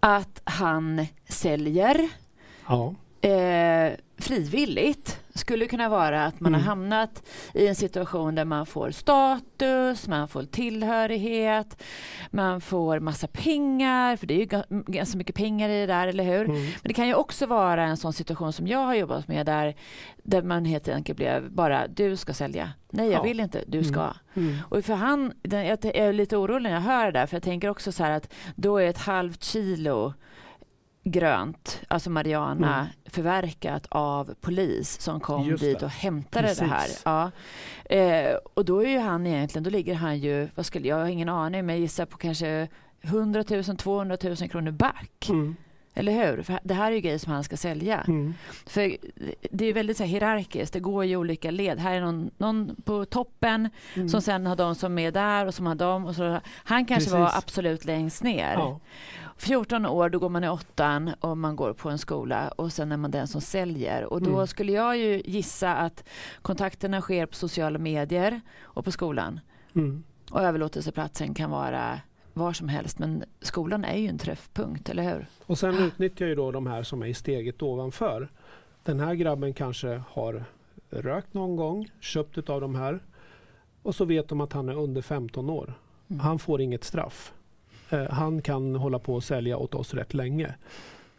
att 0.00 0.40
han 0.44 1.06
säljer 1.28 2.08
Ja. 2.68 2.94
Eh, 3.30 3.92
frivilligt. 4.18 5.20
Skulle 5.34 5.66
kunna 5.66 5.88
vara 5.88 6.24
att 6.24 6.40
man 6.40 6.54
Mm. 6.54 6.60
har 6.60 6.68
hamnat 6.68 7.22
i 7.54 7.66
en 7.68 7.74
situation 7.74 8.34
där 8.34 8.44
man 8.44 8.66
får 8.66 8.90
status, 8.90 10.08
man 10.08 10.28
får 10.28 10.42
tillhörighet, 10.44 11.82
man 12.30 12.60
får 12.60 13.00
massa 13.00 13.26
pengar, 13.26 14.16
för 14.16 14.26
det 14.26 14.34
är 14.34 14.38
ju 14.38 14.44
ga- 14.44 14.84
ganska 14.92 15.18
mycket 15.18 15.34
pengar 15.34 15.68
i 15.68 15.80
det 15.80 15.86
där, 15.86 16.08
eller 16.08 16.24
hur? 16.24 16.44
Mm. 16.44 16.62
Men 16.62 16.72
det 16.82 16.94
kan 16.94 17.06
ju 17.08 17.14
också 17.14 17.46
vara 17.46 17.84
en 17.84 17.96
sån 17.96 18.12
situation 18.12 18.52
som 18.52 18.66
jag 18.66 18.78
har 18.78 18.94
jobbat 18.94 19.28
med 19.28 19.46
där, 19.46 19.74
där 20.22 20.42
man 20.42 20.64
helt 20.64 20.88
enkelt 20.88 21.16
blev 21.16 21.50
bara, 21.50 21.86
du 21.88 22.16
ska 22.16 22.34
sälja. 22.34 22.70
Nej, 22.90 23.06
jag 23.06 23.18
Ja. 23.18 23.22
vill 23.22 23.40
inte, 23.40 23.64
du 23.66 23.84
ska. 23.84 24.08
Mm. 24.34 24.56
Och 24.68 24.84
för 24.84 24.94
han, 24.94 25.32
jag 25.42 25.84
är 25.84 26.12
lite 26.12 26.36
orolig 26.36 26.62
när 26.62 26.74
jag 26.74 26.80
hör 26.80 27.04
det 27.06 27.18
där, 27.18 27.26
för 27.26 27.36
jag 27.36 27.42
tänker 27.42 27.68
också 27.68 27.92
så 27.92 28.04
här 28.04 28.10
att 28.10 28.32
då 28.54 28.78
är 28.78 28.86
ett 28.90 28.98
halvt 28.98 29.44
kilo 29.44 30.14
grönt, 31.10 31.80
alltså 31.88 32.10
marijuana, 32.10 32.74
Mm. 32.74 32.86
förverkat 33.06 33.86
av 33.88 34.34
polis 34.40 35.00
som 35.00 35.20
kom 35.20 35.46
Just 35.48 35.62
dit 35.62 35.82
och 35.82 35.90
hämtade 35.90 36.54
det 36.54 36.64
här. 36.64 36.80
Precis. 36.80 37.02
Ja. 37.04 37.30
Eh, 37.84 38.36
och 38.54 38.64
då 38.64 38.80
är 38.84 38.88
ju 38.88 38.98
han 38.98 39.26
egentligen, 39.26 39.62
då 39.64 39.70
ligger 39.70 39.94
han 39.94 40.18
ju, 40.18 40.48
vad 40.54 40.66
skulle 40.66 40.88
jag 40.88 40.96
har 40.96 41.06
ingen 41.06 41.28
aning, 41.28 41.66
men 41.66 41.74
jag 41.74 41.80
gissar 41.80 42.06
på 42.06 42.16
kanske 42.16 42.68
100 43.02 43.44
000, 43.50 43.64
200 43.76 44.16
000 44.22 44.36
kronor 44.36 44.70
back. 44.70 45.26
Mm. 45.28 45.56
Eller 45.98 46.12
hur? 46.12 46.42
För 46.42 46.58
det 46.62 46.74
här 46.74 46.90
är 46.90 46.94
ju 46.94 47.00
grejer 47.00 47.18
som 47.18 47.32
han 47.32 47.44
ska 47.44 47.56
sälja. 47.56 48.00
Mm. 48.00 48.34
För 48.66 48.96
det 49.50 49.64
är 49.64 49.72
väldigt 49.72 49.96
så 49.96 50.02
här 50.02 50.10
hierarkiskt, 50.10 50.72
det 50.72 50.80
går 50.80 51.04
i 51.04 51.16
olika 51.16 51.50
led. 51.50 51.78
Här 51.78 51.94
är 51.94 52.00
någon, 52.00 52.30
någon 52.38 52.76
på 52.84 53.04
toppen 53.04 53.68
Mm. 53.94 54.08
som 54.08 54.22
sen 54.22 54.46
har 54.46 54.56
de 54.56 54.74
som 54.74 54.98
är 54.98 55.10
där 55.12 55.46
och 55.46 55.54
som 55.54 55.66
har 55.66 55.74
dem. 55.74 56.04
Och 56.06 56.14
så, 56.14 56.40
han 56.64 56.84
kanske 56.86 57.10
var 57.10 57.24
Precis. 57.26 57.38
absolut 57.38 57.84
längst 57.84 58.22
ner. 58.22 58.52
Ja. 58.52 58.80
14 59.38 59.86
år, 59.86 60.08
då 60.08 60.18
går 60.18 60.28
man 60.28 60.44
i 60.44 60.48
åttan 60.48 61.10
och 61.20 61.38
man 61.38 61.56
går 61.56 61.72
på 61.72 61.90
en 61.90 61.98
skola 61.98 62.48
och 62.48 62.72
sen 62.72 62.92
är 62.92 62.96
man 62.96 63.10
den 63.10 63.26
som 63.26 63.40
säljer. 63.40 64.04
Och 64.04 64.22
då 64.22 64.34
Mm. 64.34 64.46
skulle 64.46 64.72
jag 64.72 64.96
ju 64.96 65.22
gissa 65.24 65.74
att 65.76 66.04
kontakterna 66.42 67.00
sker 67.00 67.26
på 67.26 67.34
sociala 67.34 67.78
medier 67.78 68.40
och 68.62 68.84
på 68.84 68.92
skolan. 68.92 69.40
Mm. 69.74 70.04
Och 70.30 70.40
överlåtelseplatsen 70.42 71.34
kan 71.34 71.50
vara 71.50 72.00
var 72.36 72.52
som 72.52 72.68
helst. 72.68 72.98
Men 72.98 73.24
skolan 73.40 73.84
är 73.84 73.96
ju 73.96 74.08
en 74.08 74.18
träffpunkt, 74.18 74.88
eller 74.88 75.02
hur? 75.02 75.26
Och 75.46 75.58
sen 75.58 75.78
utnyttjar 75.78 76.26
ju 76.26 76.34
då 76.34 76.52
de 76.52 76.66
här 76.66 76.82
som 76.82 77.02
är 77.02 77.06
i 77.06 77.14
steget 77.14 77.62
ovanför. 77.62 78.28
Den 78.82 79.00
här 79.00 79.14
grabben 79.14 79.52
kanske 79.52 80.02
har 80.08 80.44
rökt 80.90 81.34
någon 81.34 81.56
gång, 81.56 81.90
köpt 82.00 82.50
av 82.50 82.60
de 82.60 82.74
här 82.74 83.00
och 83.82 83.94
så 83.94 84.04
vet 84.04 84.28
de 84.28 84.40
att 84.40 84.52
han 84.52 84.68
är 84.68 84.74
under 84.74 85.02
15 85.02 85.50
år. 85.50 85.74
Mm. 86.08 86.20
Han 86.20 86.38
får 86.38 86.60
inget 86.60 86.84
straff. 86.84 87.32
Eh, 87.90 88.10
han 88.10 88.42
kan 88.42 88.74
hålla 88.74 88.98
på 88.98 89.14
och 89.14 89.24
sälja 89.24 89.56
åt 89.56 89.74
oss 89.74 89.94
rätt 89.94 90.14
länge. 90.14 90.54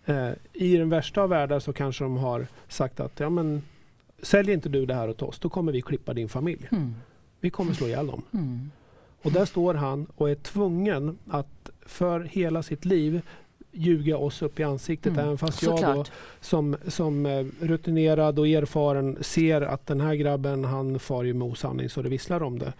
Eh, 0.05 0.29
I 0.53 0.77
den 0.77 0.89
värsta 0.89 1.21
av 1.21 1.29
världar 1.29 1.59
så 1.59 1.73
kanske 1.73 2.03
de 2.03 2.17
har 2.17 2.47
sagt 2.67 2.99
att 2.99 3.19
ja, 3.19 3.29
men, 3.29 3.61
säljer 4.21 4.53
inte 4.53 4.69
du 4.69 4.85
det 4.85 4.93
här 4.93 5.09
åt 5.09 5.21
oss, 5.21 5.39
då 5.39 5.49
kommer 5.49 5.71
vi 5.71 5.81
klippa 5.81 6.13
din 6.13 6.29
familj. 6.29 6.67
Mm. 6.71 6.95
Vi 7.39 7.49
kommer 7.49 7.73
slå 7.73 7.87
ihjäl 7.87 8.07
dem. 8.07 8.23
Mm. 8.33 8.71
Och 9.21 9.31
där 9.31 9.45
står 9.45 9.73
han 9.73 10.07
och 10.15 10.29
är 10.29 10.35
tvungen 10.35 11.17
att 11.27 11.69
för 11.85 12.19
hela 12.19 12.63
sitt 12.63 12.85
liv 12.85 13.21
ljuga 13.71 14.17
oss 14.17 14.41
upp 14.41 14.59
i 14.59 14.63
ansiktet. 14.63 15.13
Mm. 15.13 15.25
Även 15.25 15.37
fast 15.37 15.63
jag 15.63 15.71
då 15.71 15.77
Såklart. 15.77 16.11
som, 16.41 16.75
som 16.87 17.25
eh, 17.25 17.45
rutinerad 17.59 18.39
och 18.39 18.47
erfaren 18.47 19.17
ser 19.21 19.61
att 19.61 19.87
den 19.87 20.01
här 20.01 20.15
grabben 20.15 20.65
han 20.65 20.99
far 20.99 21.23
ju 21.23 21.33
med 21.33 21.47
osanning 21.47 21.89
så 21.89 22.01
det 22.01 22.09
visslar 22.09 22.43
om 22.43 22.59
det. 22.59 22.73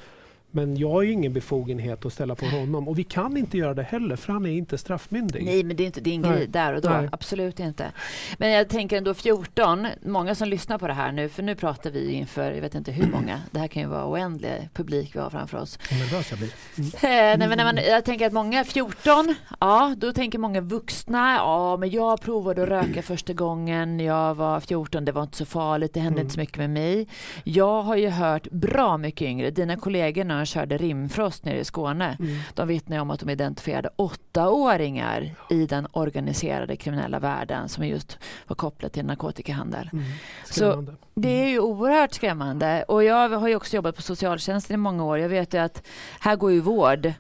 Men 0.52 0.78
jag 0.78 0.90
har 0.90 1.02
ju 1.02 1.12
ingen 1.12 1.34
befogenhet 1.34 2.06
att 2.06 2.14
ställa 2.14 2.36
på 2.36 2.46
honom 2.46 2.88
och 2.88 3.00
vi 3.00 3.04
kan 3.04 3.38
inte 3.38 3.58
göra 3.58 3.74
det 3.74 3.84
heller 3.84 4.16
för 4.16 4.34
han 4.34 4.46
är 4.46 4.50
inte 4.52 4.78
straffmyndig. 4.78 5.46
Nej, 5.46 5.64
men 5.64 5.76
det 5.78 5.84
är 5.84 5.86
inte 5.86 6.02
din 6.02 6.22
Nej. 6.22 6.32
grej 6.32 6.48
där 6.48 6.74
och 6.74 6.82
då. 6.82 6.90
Nej. 6.90 7.10
Absolut 7.12 7.60
inte. 7.60 7.92
Men 8.38 8.52
jag 8.52 8.70
tänker 8.70 8.98
ändå 8.98 9.14
14, 9.14 9.88
många 10.06 10.36
som 10.36 10.48
lyssnar 10.48 10.78
på 10.78 10.88
det 10.88 10.94
här 10.94 11.12
nu, 11.12 11.30
för 11.30 11.44
nu 11.44 11.56
pratar 11.56 11.92
vi 11.92 12.12
inför, 12.12 12.52
jag 12.52 12.62
vet 12.62 12.76
inte 12.76 12.92
hur 12.92 13.08
många, 13.12 13.42
det 13.52 13.60
här 13.60 13.68
kan 13.68 13.82
ju 13.82 13.88
vara 13.88 14.08
oändlig 14.10 14.70
publik 14.74 15.16
vi 15.16 15.20
har 15.20 15.30
framför 15.30 15.58
oss. 15.58 15.80
Nervös 15.92 16.30
jag 16.30 16.40
blir. 16.40 16.52
Mm. 16.78 16.92
Nej, 17.40 17.48
men 17.50 17.58
när 17.58 17.64
man, 17.74 17.78
jag 17.88 18.06
tänker 18.06 18.28
att 18.28 18.34
många 18.34 18.64
14, 18.64 19.36
ja, 19.60 19.96
då 19.98 20.14
tänker 20.14 20.40
många 20.40 20.62
vuxna, 20.62 21.36
ja, 21.36 21.78
men 21.78 21.90
jag 21.90 22.22
provade 22.22 22.64
att 22.64 22.70
röka 22.70 23.02
första 23.02 23.34
gången 23.34 24.00
jag 24.00 24.36
var 24.36 24.60
14, 24.60 25.06
det 25.06 25.12
var 25.12 25.24
inte 25.24 25.38
så 25.38 25.46
farligt, 25.46 25.94
det 25.94 26.00
hände 26.00 26.18
Mm. 26.18 26.26
inte 26.26 26.34
så 26.34 26.40
mycket 26.40 26.58
med 26.58 26.70
mig. 26.70 27.08
Jag 27.44 27.82
har 27.82 27.96
ju 27.96 28.10
hört 28.10 28.48
bra 28.52 28.98
mycket 28.98 29.22
yngre, 29.22 29.50
dina 29.52 29.76
kollegor 29.76 30.24
körde 30.48 30.78
rimfrost 30.78 31.46
nere 31.46 31.60
i 31.60 31.64
Skåne, 31.66 32.18
Mm. 32.20 32.38
de 32.54 32.68
vittnar 32.68 33.00
om 33.00 33.12
att 33.12 33.20
de 33.20 33.30
identifierade 33.30 33.90
åttaåringar 33.96 35.36
i 35.50 35.66
den 35.66 35.88
organiserade 35.92 36.76
kriminella 36.76 37.20
världen 37.20 37.70
som 37.70 37.88
just 37.88 38.18
var 38.48 38.56
kopplat 38.56 38.94
till 38.94 39.06
narkotikahandel. 39.06 39.90
Mm. 39.94 40.06
Så-. 40.46 40.86
Det 41.16 41.44
är 41.44 41.48
ju 41.50 41.60
oerhört 41.60 42.14
skrämmande. 42.14 42.84
Och 42.88 43.04
jag 43.04 43.30
har 43.30 43.48
ju 43.48 43.56
också 43.56 43.76
jobbat 43.76 43.96
på 43.96 44.02
socialtjänsten 44.02 44.74
i 44.74 44.78
många 44.78 45.04
år. 45.06 45.18
Jag 45.20 45.30
vet 45.30 45.54
ju 45.54 45.58
att 45.58 45.84
här 46.20 46.36
går 46.36 46.52
ju 46.52 46.60
vård 46.60 47.14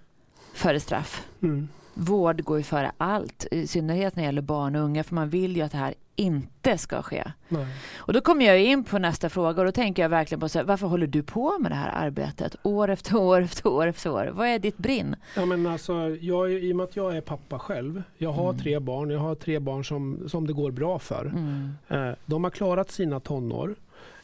före 0.54 0.80
straff. 0.80 1.24
Mm. 1.44 1.68
Vård 2.00 2.44
går 2.44 2.58
ju 2.58 2.64
före 2.64 2.92
allt, 2.98 3.46
i 3.52 3.68
synnerhet 3.68 4.16
när 4.16 4.24
det 4.24 4.26
gäller 4.26 4.42
barn 4.42 4.76
och 4.76 4.82
unga, 4.82 5.04
för 5.04 5.16
man 5.16 5.30
vill 5.30 5.56
ju 5.56 5.62
att 5.62 5.72
det 5.72 5.78
här 5.78 5.94
inte 6.16 6.78
ska 6.78 7.02
ske. 7.02 7.24
Nej. 7.50 7.66
Och 7.98 8.14
då 8.14 8.22
kommer 8.22 8.46
jag 8.46 8.62
in 8.62 8.84
på 8.84 8.98
nästa 8.98 9.30
fråga 9.30 9.60
och 9.62 9.66
då 9.66 9.72
tänker 9.72 10.02
jag 10.02 10.10
verkligen 10.10 10.40
på 10.40 10.50
så 10.50 10.60
här, 10.60 10.66
varför 10.66 10.88
håller 10.88 11.08
du 11.08 11.24
på 11.24 11.60
med 11.60 11.72
det 11.72 11.76
här 11.76 12.06
arbetet 12.06 12.56
år 12.64 12.90
efter 12.90 13.16
år 13.18 13.42
efter 13.42 13.68
år 13.68 13.88
efter 13.88 14.12
år? 14.12 14.30
Vad 14.34 14.48
är 14.48 14.60
ditt 14.60 14.78
brinn? 14.78 15.16
Ja, 15.36 15.46
men 15.46 15.68
alltså, 15.68 15.94
jag, 16.22 16.52
I 16.54 16.72
och 16.72 16.76
med 16.76 16.84
att 16.84 16.96
jag 16.96 17.18
är 17.18 17.22
pappa 17.22 17.60
själv, 17.60 18.04
jag 18.18 18.32
har 18.32 18.50
Mm. 18.50 18.62
tre 18.64 18.80
barn, 18.80 19.10
jag 19.10 19.20
har 19.20 19.36
tre 19.36 19.60
barn 19.60 19.86
som, 19.86 20.30
som 20.30 20.48
det 20.48 20.54
går 20.54 20.72
bra 20.72 21.00
för. 21.00 21.26
Mm. 21.26 21.70
Eh, 21.88 22.16
De 22.26 22.44
har 22.44 22.52
klarat 22.52 22.92
sina 22.92 23.20
tonår. 23.20 23.76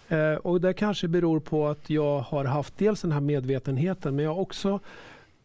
Eh, 0.09 0.33
Och 0.33 0.61
det 0.61 0.73
kanske 0.73 1.07
beror 1.07 1.39
på 1.39 1.67
att 1.67 1.89
jag 1.89 2.19
har 2.19 2.45
haft 2.45 2.77
dels 2.77 3.01
den 3.01 3.11
här 3.11 3.21
medvetenheten 3.21 4.15
men 4.15 4.25
jag 4.25 4.33
har 4.33 4.41
också 4.41 4.79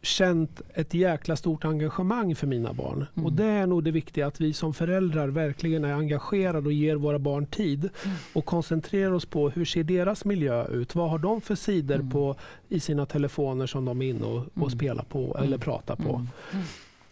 känt 0.03 0.61
ett 0.75 0.95
jäkla 0.95 1.37
stort 1.37 1.65
engagemang 1.65 2.35
för 2.37 2.47
mina 2.47 2.73
barn. 2.73 3.07
Mm. 3.15 3.27
Och 3.27 3.33
det 3.33 3.45
är 3.45 3.67
nog 3.67 3.85
det 3.85 3.91
viktiga 3.91 4.27
att 4.27 4.41
vi 4.41 4.53
som 4.53 4.75
föräldrar 4.75 5.29
verkligen 5.29 5.85
är 5.85 5.93
engagerade 5.93 6.67
och 6.67 6.73
ger 6.73 6.97
våra 6.97 7.19
barn 7.19 7.47
tid 7.47 7.89
Mm. 8.05 8.17
och 8.33 8.45
koncentrerar 8.45 9.13
oss 9.13 9.27
på 9.27 9.51
hur 9.51 9.65
ser 9.65 9.85
deras 9.85 10.25
miljö 10.25 10.67
ut? 10.67 10.95
Vad 10.95 11.11
har 11.11 11.19
de 11.19 11.41
för 11.41 11.55
sidor 11.55 11.95
Mm. 11.95 12.11
på 12.11 12.37
i 12.69 12.81
sina 12.81 13.07
telefoner 13.07 13.67
som 13.67 13.85
de 13.85 14.03
är 14.03 14.07
inne 14.09 14.25
och, 14.27 14.37
och 14.39 14.57
Mm. 14.57 14.71
spelar 14.71 15.05
på 15.05 15.35
Mm. 15.35 15.43
eller 15.47 15.59
pratar 15.59 15.97
på? 15.97 16.27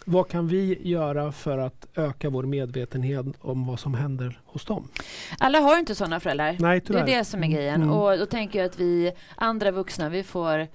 Vad 0.09 0.29
kan 0.29 0.49
vi 0.49 0.89
göra 0.89 1.33
för 1.33 1.59
att 1.59 1.87
öka 1.95 2.31
vår 2.31 2.43
medvetenhet 2.43 3.27
om 3.41 3.67
vad 3.67 3.81
som 3.81 3.95
händer 3.95 4.41
hos 4.45 4.65
dem? 4.65 4.89
Alla 5.39 5.61
har 5.61 5.79
inte 5.79 5.95
sådana 5.95 6.21
föräldrar. 6.21 6.57
Nej, 6.59 6.83
det 6.87 6.99
är 6.99 7.07
det 7.07 7.25
som 7.25 7.45
är 7.45 7.49
grejen. 7.49 7.83
Mm. 7.83 7.91
Och 7.91 8.19
då 8.19 8.27
tänker 8.27 8.59
jag 8.59 8.67
att 8.67 8.81
vi 8.81 9.13
andra 9.35 9.71
vuxna, 9.71 10.09
vi 10.09 10.23
får, 10.23 10.67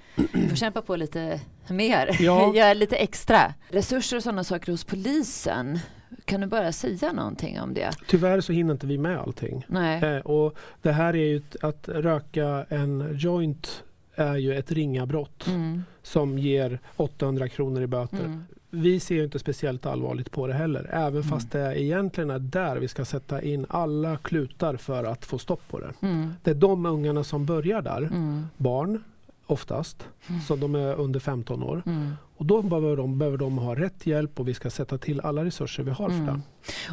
får 0.49 0.55
kämpa 0.55 0.81
på 0.81 0.95
lite 0.95 1.39
mer. 1.67 2.17
Ja. 2.19 2.53
Göra 2.55 2.73
lite 2.73 2.95
extra. 2.95 3.53
Resurser 3.69 4.17
och 4.17 4.23
sådana 4.23 4.43
saker 4.43 4.71
hos 4.71 4.83
polisen. 4.83 5.79
Kan 6.25 6.41
du 6.41 6.47
bara 6.47 6.71
säga 6.71 7.13
någonting 7.13 7.61
om 7.61 7.73
det? 7.73 7.91
Tyvärr 8.07 8.41
så 8.41 8.53
hinner 8.53 8.73
inte 8.73 8.87
vi 8.87 8.97
med 8.97 9.19
allting. 9.19 9.65
Nej. 9.67 10.03
Eh, 10.03 10.19
och 10.19 10.57
det 10.81 10.91
här 10.91 11.15
är 11.15 11.25
ju 11.25 11.41
att 11.61 11.87
röka 11.87 12.65
en 12.69 13.17
joint 13.19 13.83
är 14.15 14.35
ju 14.35 14.55
ett 14.55 14.71
ringa 14.71 15.05
brott 15.05 15.47
mm. 15.47 15.83
som 16.01 16.37
ger 16.37 16.79
800 16.95 17.49
kronor 17.49 17.81
i 17.81 17.87
böter. 17.87 18.25
Mm. 18.25 18.43
Vi 18.73 18.99
ser 18.99 19.23
inte 19.23 19.39
speciellt 19.39 19.85
allvarligt 19.85 20.31
på 20.31 20.47
det 20.47 20.53
heller, 20.53 20.89
även 20.91 21.21
mm. 21.21 21.23
fast 21.23 21.51
det 21.51 21.81
egentligen 21.81 22.29
är 22.29 22.39
där 22.39 22.77
vi 22.77 22.87
ska 22.87 23.05
sätta 23.05 23.41
in 23.41 23.65
alla 23.69 24.17
klutar 24.17 24.75
för 24.75 25.03
att 25.03 25.25
få 25.25 25.37
stopp 25.37 25.61
på 25.69 25.79
det. 25.79 25.93
Mm. 26.01 26.33
Det 26.43 26.51
är 26.51 26.55
de 26.55 26.85
ungarna 26.85 27.23
som 27.23 27.45
börjar 27.45 27.81
där, 27.81 28.01
mm. 28.01 28.47
barn 28.57 29.03
oftast, 29.45 30.07
mm. 30.27 30.41
så 30.41 30.55
de 30.55 30.75
är 30.75 30.95
under 30.95 31.19
15 31.19 31.63
år. 31.63 31.83
Mm. 31.85 32.13
Och 32.37 32.45
då 32.45 32.61
behöver 32.61 32.95
de, 32.95 33.19
behöver 33.19 33.37
de 33.37 33.57
ha 33.57 33.75
rätt 33.75 34.05
hjälp 34.05 34.39
och 34.39 34.47
vi 34.47 34.53
ska 34.53 34.69
sätta 34.69 34.97
till 34.97 35.21
alla 35.21 35.45
resurser 35.45 35.83
vi 35.83 35.91
har 35.91 36.09
för 36.09 36.15
mm. 36.15 36.25
det. 36.25 36.41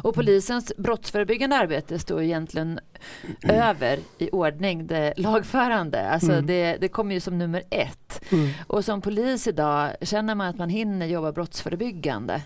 Och 0.03 0.15
polisens 0.15 0.73
brottsförebyggande 0.77 1.55
arbete 1.55 1.99
står 1.99 2.21
egentligen 2.21 2.79
över 3.43 3.99
i 4.17 4.29
ordning 4.29 4.87
det 4.87 5.13
lagförande. 5.17 6.09
Alltså 6.09 6.31
mm. 6.31 6.45
det, 6.45 6.77
det 6.81 6.87
kommer 6.87 7.13
ju 7.13 7.19
som 7.19 7.37
nummer 7.37 7.63
ett. 7.69 8.21
Mm. 8.31 8.49
Och 8.67 8.85
som 8.85 9.01
polis 9.01 9.47
idag, 9.47 9.91
känner 10.01 10.35
man 10.35 10.47
att 10.47 10.57
man 10.57 10.69
hinner 10.69 11.05
jobba 11.05 11.31
brottsförebyggande? 11.31 12.41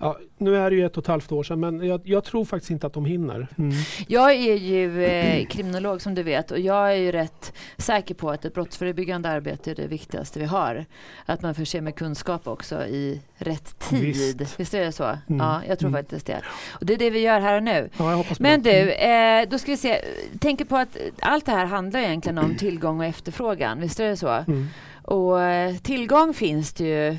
Ja, 0.00 0.18
nu 0.38 0.56
är 0.56 0.70
det 0.70 0.76
ju 0.76 0.86
ett 0.86 0.96
och 0.96 1.02
ett 1.02 1.08
halvt 1.08 1.32
år 1.32 1.42
sedan 1.42 1.60
men 1.60 1.86
jag, 1.86 2.00
jag 2.04 2.24
tror 2.24 2.44
faktiskt 2.44 2.70
inte 2.70 2.86
att 2.86 2.92
de 2.92 3.04
hinner. 3.04 3.48
Mm. 3.58 3.72
Jag 4.08 4.32
är 4.32 4.56
ju 4.56 5.04
eh, 5.04 5.46
kriminolog 5.46 6.02
som 6.02 6.14
du 6.14 6.22
vet 6.22 6.50
och 6.50 6.58
jag 6.58 6.92
är 6.92 6.96
ju 6.96 7.12
rätt 7.12 7.52
säker 7.78 8.14
på 8.14 8.30
att 8.30 8.44
ett 8.44 8.54
brottsförebyggande 8.54 9.28
arbete 9.28 9.70
är 9.70 9.74
det 9.74 9.86
viktigaste 9.86 10.38
vi 10.38 10.44
har. 10.44 10.84
Att 11.26 11.42
man 11.42 11.54
förser 11.54 11.80
med 11.80 11.94
kunskap 11.94 12.48
också 12.48 12.86
i 12.86 13.20
rätt 13.36 13.78
tid. 13.78 14.38
Visst, 14.38 14.60
Visst 14.60 14.74
är 14.74 14.80
det 14.80 14.92
så? 14.92 15.04
Mm. 15.04 15.18
Ja, 15.26 15.60
jag 15.68 15.78
tror 15.78 15.88
mm. 15.88 16.02
faktiskt 16.02 16.26
det. 16.26 16.40
Och 16.68 16.86
det 16.86 16.92
är 16.92 16.98
det 16.98 17.10
vi 17.10 17.20
gör 17.20 17.40
här 17.40 17.56
och 17.56 17.62
nu. 17.62 17.90
Ja, 17.96 18.24
men 18.38 18.62
du, 18.62 18.92
eh, 18.92 19.48
då 19.48 19.58
ska 19.58 19.70
vi 19.70 19.76
se. 19.76 20.00
Tänker 20.40 20.64
på 20.64 20.76
att 20.76 20.96
allt 21.20 21.46
det 21.46 21.52
här 21.52 21.66
handlar 21.66 22.00
egentligen 22.00 22.38
om 22.38 22.56
tillgång 22.56 23.00
och 23.00 23.06
efterfrågan. 23.06 23.80
Visst 23.80 24.00
är 24.00 24.08
det 24.08 24.16
så? 24.16 24.28
Mm. 24.28 24.66
Och 25.02 25.40
eh, 25.42 25.76
tillgång 25.76 26.34
finns 26.34 26.72
det 26.72 26.84
ju 26.84 27.18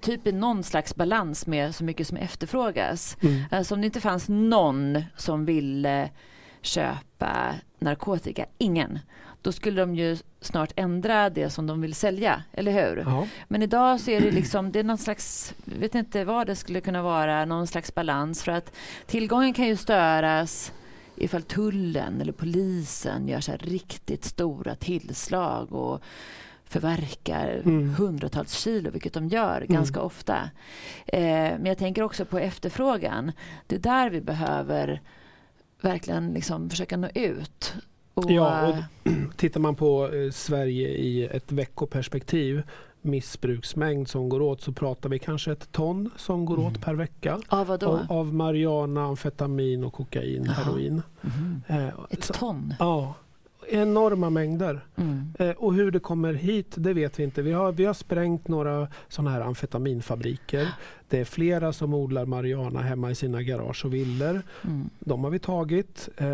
typ 0.00 0.26
i 0.26 0.32
någon 0.32 0.62
slags 0.62 0.94
balans 0.96 1.46
med 1.46 1.74
så 1.74 1.84
mycket 1.84 2.06
som 2.06 2.16
efterfrågas. 2.16 3.16
Mm. 3.20 3.42
Alltså 3.50 3.74
om 3.74 3.80
det 3.80 3.84
inte 3.84 4.00
fanns 4.00 4.28
någon 4.28 5.02
som 5.16 5.44
ville 5.44 6.10
köpa 6.60 7.54
narkotika, 7.78 8.46
ingen, 8.58 8.98
då 9.42 9.52
skulle 9.52 9.80
de 9.80 9.94
ju 9.94 10.16
snart 10.40 10.72
ändra 10.76 11.30
det 11.30 11.50
som 11.50 11.66
de 11.66 11.80
vill 11.80 11.94
sälja, 11.94 12.42
eller 12.52 12.72
hur? 12.72 13.02
Ja. 13.06 13.26
Men 13.48 13.62
idag 13.62 14.00
så 14.00 14.10
är 14.10 14.20
det 14.20 14.30
liksom, 14.30 14.72
det 14.72 14.78
är 14.78 14.84
någon 14.84 14.98
slags, 14.98 15.54
vet 15.64 15.94
inte 15.94 16.24
vad 16.24 16.46
det 16.46 16.56
skulle 16.56 16.80
kunna 16.80 17.02
vara, 17.02 17.44
någon 17.44 17.66
slags 17.66 17.94
balans 17.94 18.42
för 18.42 18.52
att 18.52 18.72
tillgången 19.06 19.52
kan 19.52 19.66
ju 19.66 19.76
störas 19.76 20.72
ifall 21.16 21.42
tullen 21.42 22.20
eller 22.20 22.32
polisen 22.32 23.28
gör 23.28 23.40
så 23.40 23.52
riktigt 23.52 24.24
stora 24.24 24.74
tillslag 24.74 25.72
och 25.72 26.02
förverkar 26.66 27.62
mm. 27.64 27.94
hundratals 27.94 28.52
kilo, 28.52 28.90
vilket 28.90 29.12
de 29.12 29.28
gör 29.28 29.56
mm. 29.56 29.68
ganska 29.68 30.00
ofta. 30.00 30.50
Eh, 31.06 31.20
men 31.20 31.66
jag 31.66 31.78
tänker 31.78 32.02
också 32.02 32.24
på 32.24 32.38
efterfrågan. 32.38 33.32
Det 33.66 33.76
är 33.76 33.80
där 33.80 34.10
vi 34.10 34.20
behöver 34.20 35.00
verkligen 35.80 36.32
liksom 36.32 36.70
försöka 36.70 36.96
nå 36.96 37.08
ut. 37.14 37.74
Och, 38.14 38.30
ja, 38.30 38.68
och 38.68 38.76
tittar 39.36 39.60
man 39.60 39.74
på 39.74 40.12
eh, 40.14 40.30
Sverige 40.30 40.88
i 40.88 41.24
ett 41.24 41.52
veckoperspektiv 41.52 42.62
missbruksmängd 43.02 44.08
som 44.08 44.28
går 44.28 44.42
åt 44.42 44.60
så 44.60 44.72
pratar 44.72 45.08
vi 45.08 45.18
kanske 45.18 45.52
ett 45.52 45.72
ton 45.72 46.10
som 46.16 46.44
går 46.44 46.54
mm. 46.54 46.66
åt 46.66 46.80
per 46.80 46.94
vecka. 46.94 47.40
Av 47.48 47.66
vad 47.66 47.80
då? 47.80 47.86
Av, 47.86 48.06
av 48.08 48.34
marijuana, 48.34 49.04
amfetamin 49.04 49.84
och 49.84 49.92
kokain, 49.92 50.48
Aha. 50.50 50.62
heroin. 50.62 51.02
Mm. 51.22 51.62
Eh, 51.66 51.94
ett 52.10 52.32
ton? 52.32 52.74
Ja 52.78 53.14
enorma 53.68 54.30
mängder. 54.30 54.80
Mm. 54.96 55.32
Eh, 55.38 55.50
och 55.50 55.74
hur 55.74 55.90
det 55.90 55.98
kommer 55.98 56.32
hit, 56.34 56.74
det 56.74 56.92
vet 56.92 57.18
vi 57.18 57.24
inte. 57.24 57.42
Vi 57.42 57.52
har, 57.52 57.72
vi 57.72 57.84
har 57.84 57.94
sprängt 57.94 58.48
några 58.48 58.88
sådana 59.08 59.30
här 59.30 59.40
amfetaminfabriker. 59.40 60.68
Det 61.08 61.20
är 61.20 61.24
flera 61.24 61.72
som 61.72 61.94
odlar 61.94 62.24
marijuana 62.24 62.80
hemma 62.80 63.10
i 63.10 63.14
sina 63.14 63.42
garage 63.42 63.84
och 63.84 63.94
villor. 63.94 64.42
Mm. 64.64 64.90
De 64.98 65.24
har 65.24 65.30
vi 65.30 65.38
tagit. 65.38 66.08
Eh, 66.16 66.26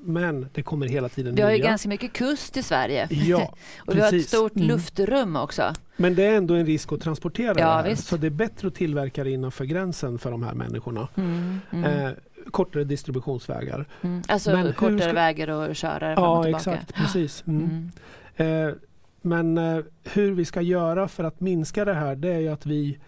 men 0.00 0.48
det 0.52 0.62
kommer 0.62 0.88
hela 0.88 1.08
tiden 1.08 1.34
nya. 1.34 1.46
Vi 1.46 1.52
har 1.52 1.58
ju 1.58 1.64
ganska 1.64 1.88
mycket 1.88 2.12
kust 2.12 2.56
i 2.56 2.62
Sverige. 2.62 3.08
Ja, 3.10 3.54
och 3.86 3.96
vi 3.96 4.00
har 4.00 4.12
ett 4.12 4.28
stort 4.28 4.56
mm. 4.56 4.68
luftrum 4.68 5.36
också. 5.36 5.74
Men 5.96 6.14
det 6.14 6.24
är 6.24 6.36
ändå 6.36 6.54
en 6.54 6.66
risk 6.66 6.92
att 6.92 7.00
transportera 7.00 7.48
ja, 7.48 7.54
det 7.54 7.62
här. 7.64 7.88
Visst. 7.90 8.06
Så 8.06 8.16
det 8.16 8.26
är 8.26 8.30
bättre 8.30 8.68
att 8.68 8.74
tillverka 8.74 9.24
det 9.24 9.30
innanför 9.30 9.64
gränsen 9.64 10.18
för 10.18 10.30
de 10.30 10.42
här 10.42 10.54
människorna. 10.54 11.08
Mm, 11.16 11.60
mm. 11.72 12.06
Eh, 12.06 12.12
kortare 12.50 12.84
distributionsvägar. 12.84 13.86
Mm. 14.02 14.22
Alltså 14.28 14.52
men 14.52 14.72
kortare 14.72 15.00
ska... 15.00 15.12
vägar 15.12 15.48
att 15.48 15.76
köra 15.76 16.14
fram 16.14 16.24
ja, 16.24 16.38
och 16.38 16.44
tillbaka? 16.44 16.72
exakt. 16.72 16.94
Precis. 16.94 17.44
Mm. 17.46 17.90
mm. 18.36 18.68
Eh, 18.68 18.74
men 19.22 19.58
eh, 19.58 19.84
hur 20.04 20.32
vi 20.32 20.44
ska 20.44 20.60
göra 20.60 21.08
för 21.08 21.24
att 21.24 21.40
minska 21.40 21.84
det 21.84 21.94
här 21.94 22.16
det 22.16 22.32
är 22.32 22.38
ju 22.38 22.48
att 22.48 22.66
vi 22.66 22.98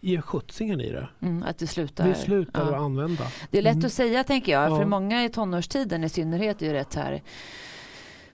ger 0.00 0.20
skjutsingen 0.20 0.80
i 0.80 0.92
det. 0.92 1.08
Mm, 1.22 1.42
att 1.42 1.58
du 1.58 1.66
slutar, 1.66 2.08
vi 2.08 2.14
slutar 2.14 2.62
ja. 2.62 2.68
att 2.68 2.80
använda. 2.82 3.24
Det 3.50 3.58
är 3.58 3.62
lätt 3.62 3.74
mm. 3.74 3.86
att 3.86 3.92
säga 3.92 4.24
tänker 4.24 4.52
jag. 4.52 4.70
Ja. 4.70 4.76
För 4.76 4.84
många 4.84 5.24
i 5.24 5.28
tonårstiden 5.28 6.04
i 6.04 6.08
synnerhet 6.08 6.62
är 6.62 6.66
ju 6.66 6.72
rätt 6.72 6.94
här 6.94 7.22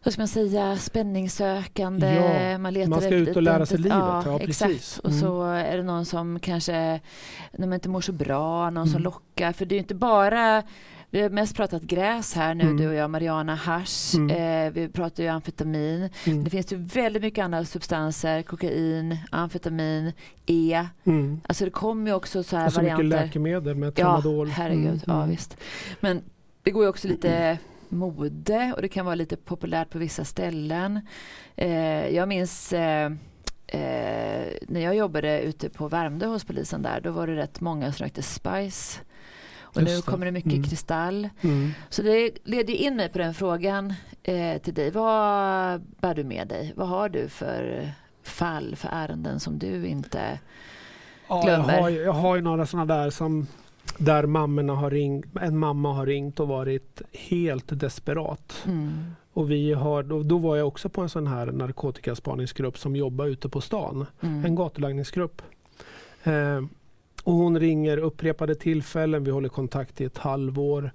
vad 0.02 0.12
ska 0.12 0.20
man 0.20 0.28
säga, 0.28 0.76
spänningssökande. 0.76 2.14
Ja, 2.14 2.58
man, 2.58 2.72
letar 2.72 2.90
man 2.90 3.00
ska 3.00 3.14
ut 3.14 3.36
och 3.36 3.42
lära 3.42 3.66
sig 3.66 3.78
livet. 3.78 3.98
Ja, 3.98 4.22
ja 4.26 4.40
exakt. 4.40 5.00
Och 5.02 5.10
mm. 5.10 5.20
så 5.20 5.42
är 5.42 5.76
det 5.76 5.82
någon 5.82 6.06
som 6.06 6.40
kanske 6.40 7.00
när 7.52 7.66
man 7.66 7.72
inte 7.72 7.88
mår 7.88 8.00
så 8.00 8.12
bra, 8.12 8.70
någon 8.70 8.76
mm. 8.76 8.88
som 8.88 9.02
lockar. 9.02 9.52
För 9.52 9.64
det 9.64 9.74
är 9.74 9.78
inte 9.78 9.94
bara 9.94 10.62
vi 11.12 11.20
har 11.20 11.30
mest 11.30 11.56
pratat 11.56 11.82
gräs 11.82 12.34
här 12.34 12.54
nu, 12.54 12.64
mm. 12.64 12.76
du 12.76 12.88
och 12.88 12.94
jag, 12.94 13.10
Mariana 13.10 13.54
hash. 13.54 14.14
Mm. 14.14 14.66
Eh, 14.66 14.72
vi 14.72 14.88
pratar 14.88 15.22
ju 15.22 15.28
amfetamin. 15.28 16.10
Mm. 16.26 16.44
Det 16.44 16.50
finns 16.50 16.72
ju 16.72 16.76
väldigt 16.76 17.22
mycket 17.22 17.44
andra 17.44 17.64
substanser, 17.64 18.42
kokain, 18.42 19.16
amfetamin, 19.30 20.12
E. 20.46 20.86
Mm. 21.04 21.40
Alltså 21.46 21.64
det 21.64 21.70
kommer 21.70 22.10
ju 22.10 22.16
också 22.16 22.42
så 22.42 22.56
här 22.56 22.66
och 22.66 22.72
så 22.72 22.80
varianter. 22.80 23.04
mycket 23.04 23.20
läkemedel 23.20 23.74
med 23.74 23.94
tramadol. 23.94 24.48
Ja, 24.48 24.54
herregud. 24.56 24.86
Mm. 24.86 25.00
Ja, 25.06 25.24
visst. 25.24 25.56
Men 26.00 26.22
det 26.62 26.70
går 26.70 26.82
ju 26.82 26.88
också 26.88 27.08
lite 27.08 27.58
mode 27.90 28.72
och 28.76 28.82
det 28.82 28.88
kan 28.88 29.04
vara 29.04 29.14
lite 29.14 29.36
populärt 29.36 29.90
på 29.90 29.98
vissa 29.98 30.24
ställen. 30.24 31.00
Eh, 31.56 32.08
jag 32.08 32.28
minns 32.28 32.72
eh, 32.72 33.12
eh, 33.66 34.46
när 34.68 34.80
jag 34.80 34.96
jobbade 34.96 35.40
ute 35.40 35.68
på 35.68 35.88
Värmdö 35.88 36.26
hos 36.26 36.44
polisen 36.44 36.82
där, 36.82 37.00
då 37.00 37.10
var 37.10 37.26
det 37.26 37.36
rätt 37.36 37.60
många 37.60 37.92
som 37.92 38.04
rökte 38.04 38.22
Spice. 38.22 39.00
Och 39.74 39.82
nu 39.82 40.02
kommer 40.02 40.26
det 40.26 40.32
mycket 40.32 40.52
mm. 40.52 40.64
kristall. 40.64 41.28
Mm. 41.40 41.72
Så 41.88 42.02
det 42.02 42.30
leder 42.44 42.74
in 42.74 42.96
mig 42.96 43.08
på 43.08 43.18
den 43.18 43.34
frågan 43.34 43.94
eh, 44.22 44.58
till 44.58 44.74
dig. 44.74 44.90
Vad 44.90 45.80
bär 45.80 46.14
du 46.14 46.24
med 46.24 46.48
dig? 46.48 46.72
Vad 46.76 46.88
har 46.88 47.08
du 47.08 47.28
för 47.28 47.92
fall, 48.22 48.76
för 48.76 48.88
ärenden 48.92 49.40
som 49.40 49.58
du 49.58 49.86
inte 49.86 50.38
glömmer? 51.28 51.72
Ja, 51.72 51.74
jag, 51.74 51.82
har, 51.82 51.90
jag 51.90 52.12
har 52.12 52.36
ju 52.36 52.42
några 52.42 52.66
sådana 52.66 52.94
där 52.94 53.10
som 53.10 53.46
där 53.98 54.26
mammorna 54.26 54.74
har 54.74 54.90
ringt, 54.90 55.26
en 55.40 55.58
mamma 55.58 55.92
har 55.92 56.06
ringt 56.06 56.40
och 56.40 56.48
varit 56.48 57.02
helt 57.12 57.80
desperat. 57.80 58.62
Mm. 58.66 58.92
Och 59.32 59.50
vi 59.50 59.72
har, 59.72 60.02
då, 60.02 60.22
då, 60.22 60.38
var 60.38 60.56
jag 60.56 60.68
också 60.68 60.88
på 60.88 61.00
en 61.00 61.08
sån 61.08 61.26
här 61.26 61.46
narkotikaspaningsgrupp 61.46 62.78
som 62.78 62.96
jobbar 62.96 63.26
ute 63.26 63.48
på 63.48 63.60
stan. 63.60 64.06
Mm. 64.20 64.44
En 64.44 64.54
gatulangningsgrupp. 64.54 65.42
Eh, 66.24 66.64
och 67.24 67.32
hon 67.32 67.60
ringer 67.60 67.96
upprepade 67.96 68.54
tillfällen, 68.54 69.24
vi 69.24 69.30
håller 69.30 69.48
kontakt 69.48 70.00
i 70.00 70.04
ett 70.04 70.18
halvår. 70.18 70.90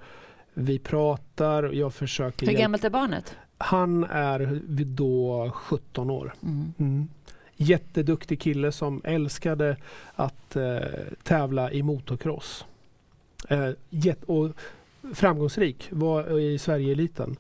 Vi 0.54 0.80
pratar, 0.80 1.64
jag 1.64 1.94
försöker... 1.94 2.48
Hur 2.48 2.54
gammalt 2.54 2.84
är 2.84 2.90
barnet? 2.90 3.36
Han 3.58 4.04
är 4.04 4.62
då 4.86 5.52
17 5.54 6.10
år. 6.10 6.34
Mm. 6.44 6.74
Mm. 6.78 7.08
Jätteduktig 7.56 8.42
kille 8.42 8.72
som 8.72 9.02
älskade 9.04 9.78
att 10.16 10.56
eh, 10.56 10.78
tävla 11.24 11.72
i 11.72 11.84
motocross. 11.84 12.66
Eh, 13.50 13.70
och 14.26 14.50
framgångsrik, 15.14 15.88
var 15.92 16.40
i 16.40 16.58
Sverigeeliten. 16.58 17.36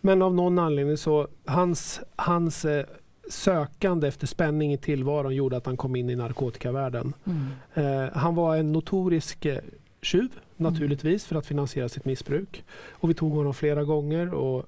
Men 0.00 0.22
av 0.22 0.34
någon 0.34 0.58
anledning 0.58 0.96
så 0.96 1.28
hans, 1.44 2.00
hans 2.16 2.64
eh, 2.64 2.86
sökande 3.30 4.08
efter 4.08 4.26
spänning 4.26 4.72
i 4.72 4.78
tillvaron 4.78 5.34
gjorde 5.34 5.56
att 5.56 5.66
han 5.66 5.76
kom 5.76 5.96
in 5.96 6.10
i 6.10 6.16
narkotikavärlden. 6.16 7.12
Mm. 7.24 7.46
Eh, 7.74 8.12
han 8.12 8.34
var 8.34 8.56
en 8.56 8.72
notorisk 8.72 9.44
eh, 9.44 9.58
tjuv 10.02 10.28
naturligtvis 10.56 11.24
för 11.24 11.36
att 11.36 11.46
finansiera 11.46 11.88
sitt 11.88 12.04
missbruk. 12.04 12.64
Och 12.90 13.10
vi 13.10 13.14
tog 13.14 13.32
honom 13.32 13.54
flera 13.54 13.84
gånger 13.84 14.34
och 14.34 14.66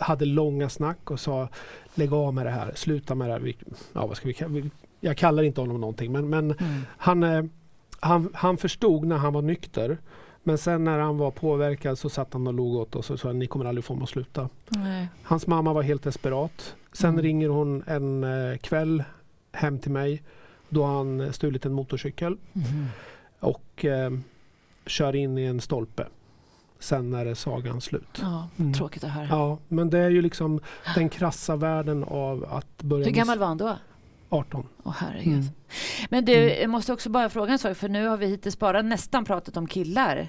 hade 0.00 0.24
långa 0.24 0.68
snack 0.68 1.10
och 1.10 1.20
sa 1.20 1.48
lägg 1.94 2.12
av 2.12 2.34
med 2.34 2.46
det 2.46 2.50
här, 2.50 2.72
sluta 2.74 3.14
med 3.14 3.28
det 3.28 3.32
här. 3.32 3.40
Vi, 3.40 3.56
ja, 3.92 4.06
vad 4.06 4.16
ska 4.16 4.28
vi, 4.48 4.70
jag 5.00 5.16
kallar 5.16 5.42
inte 5.42 5.60
honom 5.60 5.80
någonting 5.80 6.12
men, 6.12 6.28
men 6.28 6.44
Mm. 6.52 6.80
han, 6.96 7.22
eh, 7.22 7.44
han, 8.02 8.28
han 8.34 8.56
förstod 8.56 9.04
när 9.06 9.16
han 9.16 9.32
var 9.32 9.42
nykter. 9.42 9.98
Men 10.42 10.58
sen 10.58 10.84
när 10.84 10.98
han 10.98 11.18
var 11.18 11.30
påverkad 11.30 11.98
så 11.98 12.08
satt 12.08 12.32
han 12.32 12.46
och 12.46 12.54
log 12.54 12.74
åt 12.76 12.96
oss 12.96 13.10
och 13.10 13.20
sa 13.20 13.32
ni 13.32 13.46
kommer 13.46 13.64
aldrig 13.64 13.84
få 13.84 13.94
mig 13.94 14.02
att 14.02 14.08
sluta. 14.08 14.48
Nej. 14.68 15.08
Hans 15.22 15.46
mamma 15.46 15.72
var 15.72 15.82
helt 15.82 16.02
desperat. 16.02 16.74
Sen 16.92 17.10
Mm. 17.10 17.22
ringer 17.22 17.48
hon 17.48 17.82
en 17.86 18.24
eh, 18.24 18.56
kväll 18.58 19.04
hem 19.52 19.78
till 19.78 19.90
mig. 19.90 20.22
Då 20.68 20.84
har 20.84 20.96
han 20.96 21.32
stulit 21.32 21.66
en 21.66 21.72
motorcykel 21.72 22.36
Mhm. 22.52 22.86
och 23.40 23.84
eh, 23.84 24.10
kör 24.86 25.16
in 25.16 25.38
i 25.38 25.42
en 25.44 25.60
stolpe. 25.60 26.06
Sen 26.78 27.14
är 27.14 27.24
det 27.24 27.34
sagan 27.34 27.80
slut. 27.80 28.18
Ja, 28.22 28.48
Mm. 28.58 28.72
tråkigt 28.74 29.04
att 29.04 29.10
höra. 29.10 29.26
Ja, 29.30 29.58
men 29.68 29.90
det 29.90 29.98
är 29.98 30.10
ju 30.10 30.22
liksom 30.22 30.60
den 30.94 31.08
krassa 31.08 31.56
världen 31.56 32.04
av 32.04 32.44
att 32.50 32.82
börja... 32.82 33.04
Hur 33.04 33.12
gammal 33.12 33.38
var 33.38 33.46
han 33.46 33.56
då? 33.58 33.76
18. 34.32 34.66
Åh 34.82 34.94
herregud. 34.98 35.32
Mm. 35.32 35.44
Men 36.10 36.24
du, 36.24 36.34
Mm. 36.34 36.60
jag 36.60 36.70
måste 36.70 36.92
också 36.92 37.10
bara 37.10 37.28
fråga 37.28 37.52
en 37.52 37.58
sak, 37.58 37.76
för 37.76 37.88
nu 37.88 38.06
har 38.06 38.16
vi 38.16 38.26
hittills 38.26 38.58
bara 38.58 38.82
nästan 38.82 39.24
pratat 39.24 39.56
om 39.56 39.66
killar. 39.66 40.28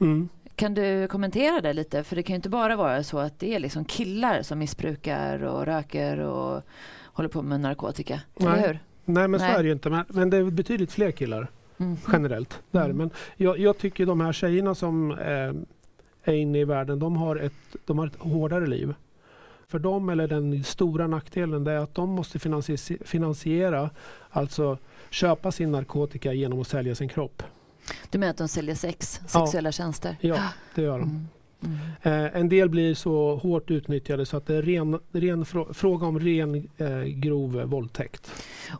Mm. 0.00 0.28
Kan 0.56 0.74
du 0.74 1.08
kommentera 1.08 1.60
det 1.60 1.72
lite? 1.72 2.04
För 2.04 2.16
det 2.16 2.22
kan 2.22 2.34
ju 2.34 2.36
inte 2.36 2.48
bara 2.48 2.76
vara 2.76 3.02
så 3.02 3.18
att 3.18 3.38
det 3.38 3.54
är 3.54 3.58
liksom 3.60 3.84
killar 3.84 4.42
som 4.42 4.58
missbrukar 4.58 5.42
och 5.42 5.66
röker 5.66 6.18
och 6.18 6.62
håller 7.04 7.28
på 7.28 7.42
med 7.42 7.60
narkotika. 7.60 8.20
Nej. 8.36 8.52
Eller 8.52 8.66
hur? 8.68 8.78
Nej 9.04 9.28
men 9.28 9.40
Nej. 9.40 9.52
så 9.52 9.58
är 9.58 9.62
det 9.62 9.66
ju 9.66 9.72
inte. 9.72 9.90
Men, 9.90 10.04
men 10.08 10.30
det 10.30 10.36
är 10.36 10.44
betydligt 10.50 10.92
fler 10.92 11.10
killar 11.10 11.48
Mm. 11.78 11.96
generellt. 12.12 12.62
Det 12.70 12.78
är 12.78 12.82
det. 12.82 12.90
Mm. 12.90 12.96
Men 12.96 13.10
jag, 13.36 13.58
jag 13.58 13.78
tycker 13.78 14.06
de 14.06 14.20
här 14.20 14.32
tjejerna 14.32 14.74
som 14.74 15.10
eh, 15.10 16.32
är 16.32 16.34
inne 16.34 16.58
i 16.60 16.64
världen, 16.64 16.98
de 16.98 17.16
har, 17.16 17.36
ett, 17.36 17.76
de 17.84 17.98
har 17.98 18.06
ett 18.06 18.16
hårdare 18.18 18.66
liv. 18.66 18.94
För 19.74 19.78
dem, 19.78 20.08
eller 20.08 20.28
den 20.28 20.64
stora 20.64 21.06
nackdelen, 21.06 21.64
det 21.64 21.72
är 21.72 21.78
att 21.78 21.94
de 21.94 22.10
måste 22.10 22.38
finansi- 22.38 23.04
finansiera, 23.04 23.90
alltså 24.30 24.78
köpa 25.10 25.52
sin 25.52 25.72
narkotika 25.72 26.32
genom 26.32 26.60
att 26.60 26.66
sälja 26.66 26.94
sin 26.94 27.08
kropp. 27.08 27.42
Du 28.10 28.18
menar 28.18 28.30
att 28.30 28.36
de 28.36 28.48
säljer 28.48 28.74
sex, 28.74 29.20
Ja. 29.22 29.28
sexuella 29.28 29.72
tjänster? 29.72 30.16
Ja, 30.20 30.38
det 30.74 30.82
gör 30.82 30.98
de. 30.98 31.26
Mm. 31.62 31.76
Mm. 32.02 32.24
Eh, 32.26 32.36
en 32.40 32.48
del 32.48 32.68
blir 32.68 32.94
så 32.94 33.36
hårt 33.36 33.70
utnyttjade 33.70 34.26
så 34.26 34.36
att 34.36 34.46
det 34.46 34.54
är 34.56 34.62
ren, 34.62 34.98
ren 35.12 35.44
frå- 35.44 35.72
fråga 35.72 36.06
om 36.06 36.20
ren 36.20 36.68
eh, 36.76 37.02
grov 37.02 37.52
våldtäkt. 37.62 38.30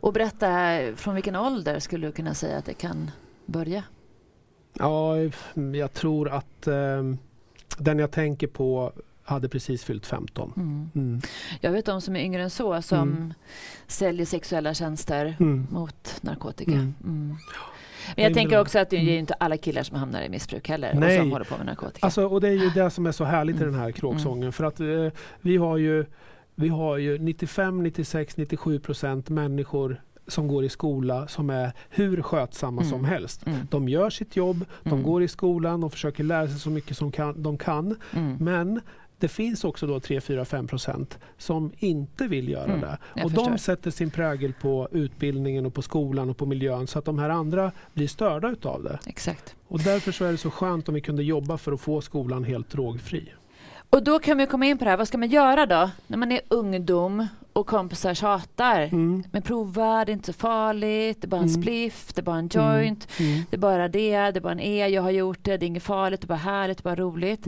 Och 0.01 0.13
berätta, 0.13 0.79
från 0.97 1.15
vilken 1.15 1.37
ålder 1.37 1.79
skulle 1.79 2.07
du 2.07 2.13
kunna 2.13 2.35
säga 2.35 2.59
att 2.59 2.65
det 2.67 2.75
kan 2.75 3.11
börja? 3.47 3.83
Ja, 4.73 5.15
jag 5.75 5.93
tror 5.93 6.29
att 6.29 6.67
eh, 6.67 7.03
den 7.79 7.99
jag 7.99 8.11
tänker 8.11 8.47
på 8.47 8.93
hade 9.25 9.49
precis 9.49 9.85
fyllt 9.85 10.07
15. 10.07 10.53
Mm. 10.57 10.91
Mm. 10.95 11.21
Jag 11.61 11.73
vet 11.73 11.85
de 11.87 12.01
som 12.01 12.17
är 12.17 12.21
yngre 12.21 12.43
än 12.43 12.51
så 12.51 12.83
som 12.83 12.99
Mm. 13.13 13.35
säljer 13.87 14.27
sexuella 14.27 14.75
tjänster 14.75 15.37
Mm. 15.41 15.67
mot 15.71 16.19
narkotika. 16.23 16.73
Mm. 16.73 16.95
Men 18.17 18.25
jag 18.25 18.35
tänker 18.35 18.61
också 18.61 18.79
att 18.79 18.91
det 18.91 18.97
är 18.97 19.19
inte 19.19 19.35
alla 19.35 19.57
killar 19.57 19.83
som 19.83 19.97
hamnar 19.97 20.23
i 20.23 20.29
missbruk 20.29 20.69
heller 20.69 20.95
Nej. 20.95 21.17
och 21.19 21.23
som 21.23 21.33
håller 21.33 21.45
på 21.45 21.57
med 21.57 21.67
narkotika. 21.67 22.07
Alltså, 22.07 22.27
och 22.27 22.41
det 22.41 22.49
är 22.49 22.53
ju 22.53 22.71
det 22.71 22.91
som 22.91 23.07
är 23.07 23.13
så 23.13 23.25
härligt 23.25 23.61
i 23.61 23.65
den 23.65 23.75
här 23.75 23.91
kråksången. 23.93 24.53
För 24.53 24.65
att 24.65 24.81
eh, 24.81 24.87
vi 25.41 25.57
har 25.57 25.77
ju, 25.77 26.05
vi 26.55 26.69
har 26.69 26.97
ju 26.97 27.19
95, 27.19 27.83
96, 27.83 28.37
97 28.37 28.79
procent 28.81 29.29
människor 29.29 30.01
som 30.27 30.49
går 30.49 30.65
i 30.65 30.69
skola 30.69 31.29
som 31.29 31.51
är 31.51 31.73
hur 31.91 32.23
skötsamma 32.23 32.83
Mm. 32.83 32.91
som 32.93 33.05
helst. 33.05 33.47
Mm. 33.47 33.59
De 33.71 33.89
gör 33.89 34.11
sitt 34.11 34.37
jobb, 34.37 34.65
de 34.83 34.89
Mm. 34.91 35.03
går 35.03 35.23
i 35.23 35.29
skolan 35.29 35.85
och 35.85 35.93
försöker 35.93 36.25
lära 36.25 36.49
sig 36.49 36.59
så 36.59 36.71
mycket 36.71 36.97
som 36.97 37.13
kan, 37.13 37.43
de 37.43 37.59
kan. 37.59 37.97
Men 38.39 38.81
det 39.19 39.29
finns 39.29 39.65
också 39.65 39.87
då 39.87 40.01
3, 40.01 40.21
4, 40.21 40.45
5 40.45 40.67
procent 40.67 41.19
som 41.39 41.73
inte 41.79 42.27
vill 42.27 42.49
göra 42.49 42.65
Mm, 42.65 42.81
det. 42.81 43.23
Och 43.25 43.31
de 43.31 43.59
sätter 43.59 43.91
sin 43.91 44.11
prägel 44.11 44.53
på 44.53 44.89
utbildningen 44.93 45.67
och 45.67 45.75
på 45.75 45.83
skolan 45.83 46.31
och 46.31 46.37
på 46.37 46.47
miljön 46.47 46.87
så 46.87 46.99
att 46.99 47.05
de 47.05 47.19
här 47.19 47.31
andra 47.31 47.73
blir 47.93 48.09
störda 48.09 48.49
utav 48.51 48.83
det. 48.85 48.99
Exakt. 49.07 49.55
Och 49.69 49.81
därför 49.81 50.13
så 50.13 50.25
är 50.25 50.33
det 50.33 50.39
så 50.39 50.51
skönt 50.51 50.89
om 50.89 50.95
vi 50.95 51.01
kunde 51.01 51.23
jobba 51.23 51.59
för 51.59 51.73
att 51.73 51.81
få 51.81 52.01
skolan 52.01 52.45
helt 52.45 52.71
drogfri. 52.71 53.33
Och 53.91 54.03
då 54.03 54.19
kan 54.19 54.39
vi 54.39 54.47
komma 54.47 54.67
in 54.67 54.79
på 54.79 54.85
det 54.85 54.91
här, 54.91 54.97
vad 54.97 55.09
ska 55.09 55.19
man 55.19 55.29
göra 55.29 55.67
då 55.67 55.91
när 56.07 56.19
man 56.19 56.33
är 56.33 56.41
ungdom 56.49 57.27
och 57.53 57.67
kompisar 57.67 58.15
tjatar? 58.15 58.81
Mm. 58.83 59.25
Men 59.33 59.43
prova, 59.43 60.05
det 60.05 60.13
är 60.13 60.15
inte 60.15 60.27
så 60.33 60.39
farligt, 60.39 61.21
det 61.21 61.27
är 61.27 61.29
bara 61.29 61.41
en 61.43 61.49
Mm. 61.49 61.63
spliff, 61.63 62.13
det 62.15 62.21
är 62.21 62.23
bara 62.23 62.37
en 62.39 62.49
joint, 62.53 63.09
Mm. 63.21 63.43
det 63.51 63.57
är 63.57 63.61
bara 63.61 63.89
det, 63.89 64.11
det 64.11 64.37
är 64.39 64.41
bara 64.41 64.53
en 64.53 64.61
E, 64.61 64.89
jag 64.89 65.03
har 65.03 65.11
gjort 65.11 65.39
det, 65.43 65.57
det 65.57 65.65
är 65.65 65.69
inget 65.69 65.83
farligt, 65.83 66.21
det 66.21 66.25
är 66.25 66.29
bara 66.29 66.35
härligt, 66.35 66.79
det 66.79 66.81
är 66.83 66.97
bara 66.97 67.03
roligt. 67.05 67.47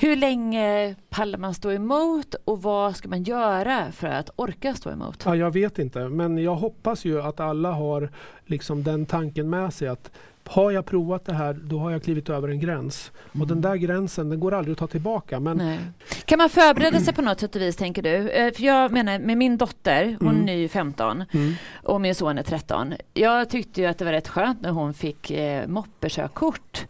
Mm. 0.00 0.10
Hur 0.10 0.16
länge 0.16 0.94
pallar 1.10 1.38
man 1.38 1.54
stå 1.54 1.72
emot 1.72 2.34
och 2.44 2.62
vad 2.62 2.96
ska 2.96 3.08
man 3.08 3.22
göra 3.22 3.92
för 3.92 4.06
att 4.08 4.30
orka 4.36 4.74
stå 4.74 4.90
emot? 4.90 5.22
Ja, 5.26 5.36
jag 5.36 5.50
vet 5.50 5.78
inte, 5.78 6.08
men 6.08 6.38
jag 6.38 6.54
hoppas 6.54 7.04
ju 7.04 7.22
att 7.22 7.40
alla 7.40 7.72
har 7.72 8.10
liksom 8.46 8.82
den 8.82 9.06
tanken 9.06 9.50
med 9.50 9.74
sig 9.74 9.88
att 9.88 10.10
har 10.50 10.70
jag 10.70 10.86
provat 10.86 11.24
det 11.24 11.32
här, 11.34 11.52
då 11.62 11.78
har 11.78 11.90
jag 11.90 12.02
klivit 12.02 12.28
över 12.28 12.48
en 12.48 12.60
gräns. 12.60 13.12
Och 13.40 13.46
den 13.46 13.60
där 13.60 13.76
gränsen, 13.76 14.28
den 14.30 14.40
går 14.40 14.54
aldrig 14.54 14.72
att 14.72 14.78
ta 14.78 14.86
tillbaka. 14.86 15.40
Men 15.40 15.56
Nej. 15.56 15.78
Kan 16.24 16.38
man 16.38 16.48
förbereda 16.50 17.00
sig 17.00 17.14
på 17.14 17.22
något 17.22 17.40
sätt 17.40 17.56
och 17.56 17.62
vis, 17.62 17.76
tänker 17.76 18.02
du? 18.02 18.30
Eh, 18.30 18.52
För 18.54 18.62
jag 18.62 18.92
menar, 18.92 19.18
med 19.18 19.38
min 19.38 19.56
dotter, 19.56 20.16
hon 20.20 20.28
Mm. 20.36 20.48
är 20.48 20.52
ju 20.54 20.68
15 20.68 21.24
mm, 21.32 21.52
och 21.82 22.00
min 22.00 22.14
son 22.14 22.38
är 22.38 22.42
13. 22.42 22.94
Jag 23.14 23.48
tyckte 23.50 23.80
ju 23.80 23.86
att 23.86 23.98
det 23.98 24.04
var 24.04 24.12
rätt 24.12 24.28
skönt 24.28 24.60
när 24.60 24.70
hon 24.70 24.94
fick 24.94 25.30
eh, 25.30 25.66
moppekörkort. 25.66 26.86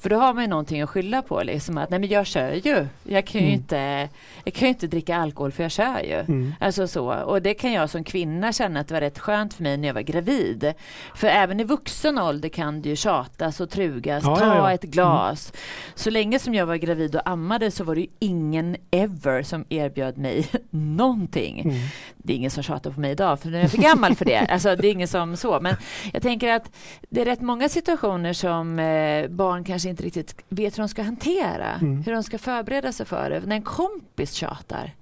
För 0.00 0.10
då 0.10 0.16
har 0.16 0.34
man 0.34 0.44
ju 0.44 0.48
någonting 0.48 0.82
att 0.82 0.90
skylla 0.90 1.22
på. 1.22 1.42
Liksom 1.42 1.78
att, 1.78 1.90
nej 1.90 1.98
men 2.00 2.08
jag 2.08 2.26
kör 2.26 2.52
ju. 2.52 2.86
Jag 3.04 3.26
kan 3.26 3.40
ju, 3.40 3.46
Mm. 3.46 3.60
inte, 3.60 4.08
jag 4.44 4.54
kan 4.54 4.68
inte 4.68 4.86
dricka 4.86 5.16
alkohol 5.16 5.52
för 5.52 5.62
jag 5.62 5.72
kör 5.72 6.00
ju. 6.00 6.18
mm, 6.18 6.54
Alltså 6.60 6.88
så. 6.88 7.12
Och 7.14 7.42
det 7.42 7.54
kan 7.54 7.72
jag 7.72 7.90
som 7.90 8.04
kvinna 8.04 8.52
känna 8.52 8.80
att 8.80 8.88
det 8.88 8.94
var 8.94 9.00
rätt 9.00 9.18
skönt 9.18 9.54
för 9.54 9.62
mig 9.62 9.76
när 9.76 9.88
jag 9.88 9.94
var 9.94 10.00
gravid. 10.00 10.72
För 11.14 11.26
även 11.28 11.60
i 11.60 11.64
vuxen 11.64 12.18
ålder 12.18 12.48
kan 12.48 12.82
det 12.82 12.88
ju 12.88 12.96
tjatas 12.96 13.60
och 13.60 13.70
trugas. 13.70 14.24
Ja, 14.24 14.36
Ta 14.36 14.44
ja, 14.46 14.56
ja. 14.56 14.72
ett 14.72 14.82
glas. 14.82 15.52
Så 15.94 16.10
länge 16.10 16.38
som 16.38 16.54
jag 16.54 16.66
var 16.66 16.76
gravid 16.76 17.14
och 17.16 17.28
ammade 17.28 17.70
så 17.70 17.84
var 17.84 17.94
det 17.94 18.00
ju 18.00 18.06
ingen 18.18 18.76
ever 18.90 19.42
som 19.42 19.64
erbjöd 19.68 20.18
mig 20.18 20.46
någonting. 20.70 21.60
mm. 21.60 21.76
Det 22.16 22.32
är 22.32 22.36
ingen 22.36 22.50
som 22.50 22.62
tjatar 22.62 22.90
på 22.90 23.00
mig 23.00 23.10
idag 23.10 23.40
för 23.40 23.48
nu 23.48 23.56
är 23.56 23.60
jag 23.60 23.70
för 23.70 23.78
gammal 23.78 24.14
för 24.14 24.24
det. 24.24 24.38
Alltså 24.50 24.76
det 24.76 24.88
är 24.88 24.92
ingen 24.92 25.08
som 25.08 25.36
så. 25.36 25.60
Men 25.60 25.74
jag 26.12 26.22
tänker 26.22 26.48
att 26.52 26.70
det 27.10 27.20
är 27.20 27.24
rätt 27.24 27.40
många 27.40 27.68
situationer 27.68 28.32
som 28.32 28.78
eh, 28.78 29.28
barn 29.28 29.64
kanske 29.64 29.88
inte 29.90 30.02
riktigt 30.02 30.44
vet 30.48 30.78
hur 30.78 30.82
de 30.82 30.88
ska 30.88 31.02
hantera. 31.02 31.72
Mm. 31.72 32.02
Hur 32.02 32.12
de 32.12 32.22
ska 32.22 32.38
förbereda 32.38 32.92
sig 32.92 33.06
för 33.06 33.30
det. 33.30 33.40
När 33.40 33.56
en 33.56 33.62
kompis 33.62 34.32
tjatar. 34.32 34.94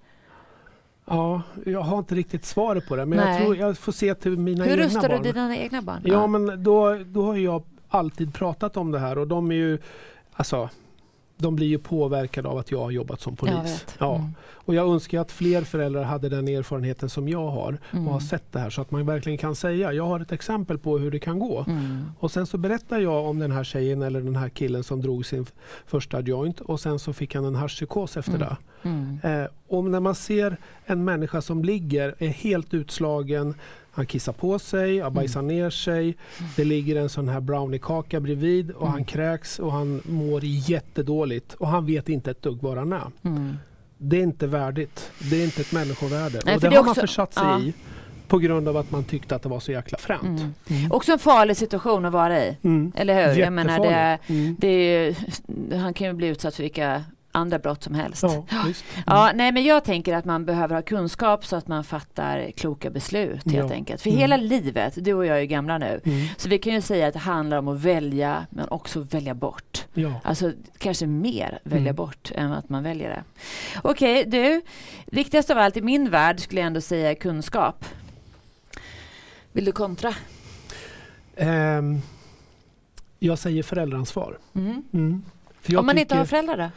Ja, 1.04 1.42
jag 1.66 1.80
har 1.80 1.98
inte 1.98 2.14
riktigt 2.14 2.44
svaret 2.44 2.88
på 2.88 2.96
det. 2.96 3.06
Men 3.06 3.18
Nej. 3.18 3.28
jag 3.32 3.42
tror 3.42 3.56
jag 3.56 3.78
får 3.78 3.92
se 3.92 4.14
till 4.14 4.38
mina 4.38 4.64
Hur 4.64 4.72
egna 4.72 4.84
rustar 4.84 5.08
barn. 5.08 5.22
du 5.22 5.32
dina 5.32 5.56
egna 5.56 5.82
barn? 5.82 6.02
Ja, 6.04 6.26
men 6.26 6.62
då, 6.62 6.94
då 6.94 7.26
har 7.26 7.36
jag 7.36 7.62
alltid 7.88 8.34
pratat 8.34 8.76
om 8.76 8.90
det 8.90 8.98
här 8.98 9.18
och 9.18 9.28
de 9.28 9.50
är 9.50 9.54
ju, 9.54 9.78
alltså, 10.32 10.68
de 11.38 11.56
blir 11.56 11.66
ju 11.66 11.78
påverkade 11.78 12.48
av 12.48 12.58
att 12.58 12.70
jag 12.70 12.78
har 12.78 12.90
jobbat 12.90 13.20
som 13.20 13.36
polis. 13.36 13.54
Jag. 13.98 14.08
Ja. 14.08 14.14
Mm. 14.14 14.34
Och 14.40 14.74
jag 14.74 14.88
önskar 14.88 15.20
att 15.20 15.32
fler 15.32 15.62
föräldrar 15.62 16.02
hade 16.02 16.28
den 16.28 16.48
erfarenheten 16.48 17.08
som 17.08 17.28
jag 17.28 17.48
har 17.50 17.78
Mm. 17.92 18.06
och 18.08 18.12
har 18.12 18.20
sett 18.20 18.52
det 18.52 18.58
här 18.58 18.70
så 18.70 18.80
att 18.82 18.90
man 18.90 19.06
verkligen 19.06 19.38
kan 19.38 19.54
säga 19.54 19.92
jag 19.92 20.06
har 20.06 20.20
ett 20.20 20.32
exempel 20.32 20.78
på 20.78 20.98
hur 20.98 21.10
det 21.10 21.18
kan 21.18 21.38
gå. 21.38 21.64
Mm. 21.68 22.04
Och 22.18 22.30
sen 22.30 22.46
så 22.46 22.58
berättar 22.58 22.98
jag 22.98 23.26
om 23.26 23.38
den 23.38 23.52
här 23.52 23.64
tjejen 23.64 24.02
eller 24.02 24.20
den 24.20 24.36
här 24.36 24.48
killen 24.48 24.84
som 24.84 25.00
drog 25.02 25.26
sin 25.26 25.46
första 25.86 26.20
joint 26.20 26.60
och 26.60 26.80
sen 26.80 26.98
så 26.98 27.12
fick 27.12 27.34
han 27.34 27.44
en 27.44 27.54
haschpsykos 27.54 28.16
efter 28.16 28.34
Mm. 28.34 28.48
det. 28.48 28.56
Mm. 28.88 29.18
Eh, 29.42 29.48
och 29.68 29.84
när 29.84 30.00
man 30.00 30.14
ser 30.14 30.56
en 30.84 31.04
människa 31.04 31.42
som 31.42 31.64
ligger, 31.64 32.14
är 32.18 32.28
helt 32.28 32.74
utslagen, 32.74 33.54
han 33.98 34.06
kissar 34.06 34.32
på 34.32 34.58
sig, 34.58 35.00
han 35.00 35.14
bajsar 35.14 35.42
ner 35.42 35.70
sig, 35.70 36.16
det 36.56 36.64
ligger 36.64 36.96
en 36.96 37.08
sån 37.08 37.28
här 37.28 37.40
browniekaka 37.40 38.20
bredvid 38.20 38.70
och 38.70 38.82
Mm. 38.82 38.92
han 38.92 39.04
kräks 39.04 39.58
och 39.58 39.72
han 39.72 40.02
mår 40.04 40.40
jättedåligt 40.44 41.54
och 41.54 41.68
han 41.68 41.86
vet 41.86 42.08
inte 42.08 42.30
ett 42.30 42.42
dugg 42.42 42.62
var 42.62 42.76
han 42.76 42.92
är. 42.92 43.10
Mm. 43.24 43.56
Det 43.98 44.16
är 44.16 44.22
inte 44.22 44.46
värdigt. 44.46 45.10
Det 45.30 45.36
är 45.40 45.44
inte 45.44 45.60
ett 45.60 45.72
människovärde. 45.72 46.40
Nej, 46.44 46.54
och 46.54 46.60
det, 46.60 46.68
det 46.68 46.76
har 46.76 46.82
man 46.82 46.90
också- 46.90 47.00
försatt 47.00 47.34
sig 47.34 47.42
ja. 47.44 47.60
i 47.60 47.74
på 48.28 48.38
grund 48.38 48.68
av 48.68 48.76
att 48.76 48.90
man 48.90 49.04
tyckte 49.04 49.36
att 49.36 49.42
det 49.42 49.48
var 49.48 49.60
så 49.60 49.72
jäkla 49.72 49.98
fränt. 49.98 50.22
Mm. 50.40 50.54
Mm. 50.70 50.92
Också 50.92 51.12
en 51.12 51.18
farlig 51.18 51.56
situation 51.56 52.04
att 52.04 52.12
vara 52.12 52.44
i. 52.44 52.56
Mm. 52.62 52.92
Eller 52.96 53.28
hur? 53.34 53.40
Jag 53.40 53.52
menar, 53.52 53.78
det. 53.78 54.18
Mm. 54.26 54.56
det 54.58 54.68
är 54.68 55.04
ju, 55.08 55.14
han 55.76 55.94
kan 55.94 56.06
ju 56.06 56.12
bli 56.12 56.26
utsatt 56.26 56.54
för 56.54 56.62
vilka 56.62 57.04
andra 57.38 57.58
brott 57.58 57.82
som 57.82 57.94
helst. 57.94 58.22
Ja. 58.22 58.44
Ja, 59.06 59.30
nej, 59.34 59.52
men 59.52 59.64
jag 59.64 59.84
tänker 59.84 60.14
att 60.14 60.24
man 60.24 60.44
behöver 60.44 60.74
ha 60.74 60.82
kunskap 60.82 61.46
så 61.46 61.56
att 61.56 61.68
man 61.68 61.84
fattar 61.84 62.50
kloka 62.56 62.90
beslut 62.90 63.44
helt 63.52 63.70
Ja. 63.70 63.74
enkelt. 63.74 64.02
För 64.02 64.10
Mm. 64.10 64.20
hela 64.20 64.36
livet, 64.36 64.94
du 65.04 65.14
och 65.14 65.26
jag 65.26 65.40
är 65.40 65.44
gamla 65.44 65.78
nu, 65.78 66.00
Mm. 66.04 66.26
så 66.36 66.48
vi 66.48 66.58
kan 66.58 66.72
ju 66.72 66.80
säga 66.80 67.06
att 67.06 67.12
det 67.14 67.18
handlar 67.20 67.58
om 67.58 67.68
att 67.68 67.80
välja 67.80 68.46
men 68.50 68.68
också 68.68 69.00
välja 69.00 69.34
bort. 69.34 69.84
Ja. 69.94 70.12
Alltså 70.24 70.52
kanske 70.78 71.06
mer 71.06 71.58
välja 71.62 71.80
Mm. 71.82 71.94
bort 71.96 72.32
än 72.34 72.52
att 72.52 72.68
man 72.68 72.82
väljer 72.82 73.08
det. 73.10 73.22
Okej, 73.82 74.24
du. 74.24 74.60
Viktigast 75.06 75.50
av 75.50 75.58
allt 75.58 75.76
i 75.76 75.82
min 75.82 76.10
värld 76.10 76.40
skulle 76.40 76.60
jag 76.60 76.66
ändå 76.66 76.80
säga 76.80 77.14
kunskap. 77.14 77.84
Vill 79.52 79.64
du 79.64 79.72
kontra? 79.72 80.14
Ehm, 81.36 82.00
jag 83.18 83.38
säger 83.38 83.62
föräldraansvar. 83.62 84.38
Mm. 84.54 84.82
Mm. 84.92 85.22
Om 85.78 85.86
man 85.86 85.98
inte 85.98 86.08
tycker- 86.08 86.18
har 86.18 86.24
föräldrar 86.24 86.56
då? 86.56 86.70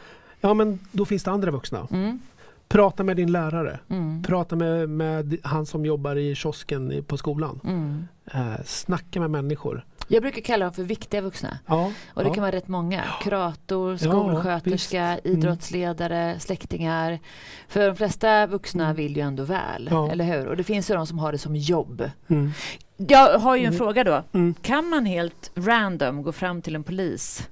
Ja, 0.44 0.54
men 0.54 0.78
då 0.92 1.04
finns 1.04 1.24
det 1.24 1.30
andra 1.30 1.50
vuxna. 1.50 1.86
Mm. 1.90 2.20
Prata 2.68 3.04
med 3.04 3.16
din 3.16 3.32
lärare. 3.32 3.78
Mm. 3.88 4.22
Prata 4.22 4.56
med, 4.56 4.88
med 4.88 5.36
han 5.44 5.66
som 5.66 5.86
jobbar 5.86 6.16
i 6.16 6.34
kiosken 6.34 7.04
på 7.06 7.16
skolan. 7.16 7.60
Mm. 7.64 8.08
Eh, 8.32 8.64
snacka 8.64 9.20
med 9.20 9.30
människor. 9.30 9.84
Jag 10.08 10.22
brukar 10.22 10.40
kalla 10.42 10.64
dem 10.64 10.74
för 10.74 10.82
viktiga 10.82 11.20
vuxna. 11.20 11.58
Ja, 11.66 11.92
Och 12.14 12.22
det 12.22 12.28
ja. 12.28 12.34
kan 12.34 12.42
vara 12.42 12.52
rätt 12.56 12.68
många. 12.68 13.04
Kurator, 13.22 13.92
Ja, 13.92 13.98
skolsköterska, 13.98 15.12
visst. 15.14 15.26
Mm. 15.26 15.38
idrottsledare, 15.38 16.40
släktingar. 16.40 17.18
För 17.68 17.86
de 17.86 17.96
flesta 17.96 18.46
vuxna 18.46 18.84
Mm. 18.84 18.96
vill 18.96 19.16
ju 19.16 19.22
ändå 19.22 19.44
väl, 19.44 19.88
Ja. 19.90 20.10
eller 20.10 20.24
hur? 20.24 20.46
Och 20.46 20.56
det 20.56 20.64
finns 20.64 20.90
ju 20.90 20.94
de 20.94 21.06
som 21.06 21.18
har 21.18 21.32
det 21.32 21.38
som 21.38 21.56
jobb. 21.56 22.10
Mm. 22.28 22.50
Jag 22.96 23.38
har 23.38 23.56
ju 23.56 23.62
en 23.62 23.66
Mm. 23.66 23.78
fråga 23.78 24.04
då. 24.04 24.22
Mm. 24.32 24.54
Kan 24.62 24.88
man 24.88 25.06
helt 25.06 25.50
random 25.54 26.22
gå 26.22 26.32
fram 26.32 26.62
till 26.62 26.74
en 26.74 26.82
polis 26.84 27.48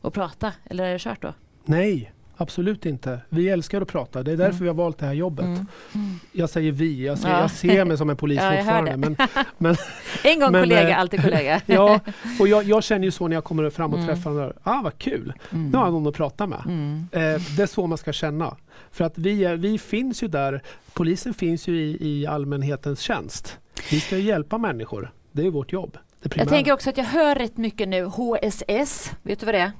och 0.00 0.14
prata? 0.14 0.52
Eller 0.64 0.84
är 0.84 0.92
det 0.92 0.98
kört 0.98 1.22
då? 1.22 1.34
Nej, 1.64 2.12
absolut 2.38 2.86
inte. 2.86 3.20
Vi 3.28 3.48
älskar 3.48 3.80
att 3.82 3.88
prata. 3.88 4.22
Det 4.22 4.32
är 4.32 4.36
därför 4.36 4.50
Mm. 4.52 4.62
vi 4.62 4.68
har 4.68 4.74
valt 4.74 4.98
det 4.98 5.06
här 5.06 5.12
jobbet. 5.12 5.44
Mm. 5.44 5.66
Mm. 5.94 6.18
Jag 6.32 6.50
säger 6.50 6.72
vi, 6.72 7.06
jag 7.06 7.18
ser, 7.18 7.28
Ja. 7.30 7.40
jag 7.40 7.50
ser 7.50 7.84
mig 7.84 7.96
som 7.98 8.10
en 8.10 8.16
polis 8.16 8.38
Ja, 8.42 8.50
fortfarande. 8.56 8.90
det. 9.08 9.28
Men, 9.58 9.76
En 10.24 10.40
gång 10.40 10.52
Men, 10.52 10.62
kollega, 10.62 10.88
eh, 10.88 10.98
alltid 11.00 11.22
kollega. 11.22 11.60
ja, 11.66 12.00
och 12.40 12.48
jag, 12.48 12.64
jag 12.64 12.84
känner 12.84 13.04
ju 13.04 13.10
så 13.10 13.28
när 13.28 13.36
jag 13.36 13.44
kommer 13.44 13.70
fram 13.70 13.92
och 13.92 13.98
Mm. 13.98 14.08
träffar 14.14 14.30
någon. 14.30 14.52
Ah, 14.62 14.80
vad 14.82 14.98
kul! 14.98 15.32
Mm. 15.50 15.70
Nu 15.70 15.76
har 15.78 15.84
jag 15.84 15.92
någon 15.92 16.06
att 16.06 16.14
prata 16.14 16.46
med. 16.46 16.62
Mm. 16.66 17.06
Eh, 17.12 17.42
det 17.56 17.62
är 17.62 17.66
så 17.66 17.86
man 17.86 17.98
ska 17.98 18.12
känna. 18.12 18.56
För 18.90 19.04
att 19.04 19.18
vi, 19.18 19.44
är, 19.44 19.56
vi 19.56 19.78
finns 19.78 20.22
ju 20.22 20.28
där, 20.28 20.62
polisen 20.92 21.34
finns 21.34 21.68
ju 21.68 21.76
i, 21.80 21.98
i 22.00 22.26
allmänhetens 22.26 23.00
tjänst. 23.00 23.58
Vi 23.90 24.00
ska 24.00 24.16
hjälpa 24.18 24.58
människor. 24.58 25.12
Det 25.32 25.46
är 25.46 25.50
vårt 25.50 25.72
jobb. 25.72 25.98
Det 26.22 26.36
Jag 26.36 26.48
tänker 26.48 26.72
också 26.72 26.90
att 26.90 26.96
jag 26.96 27.04
hör 27.04 27.34
rätt 27.34 27.56
mycket 27.56 27.88
nu 27.88 28.04
HSS. 28.04 29.12
Vet 29.22 29.40
du 29.40 29.46
vad 29.46 29.54
det 29.54 29.58
är? 29.58 29.72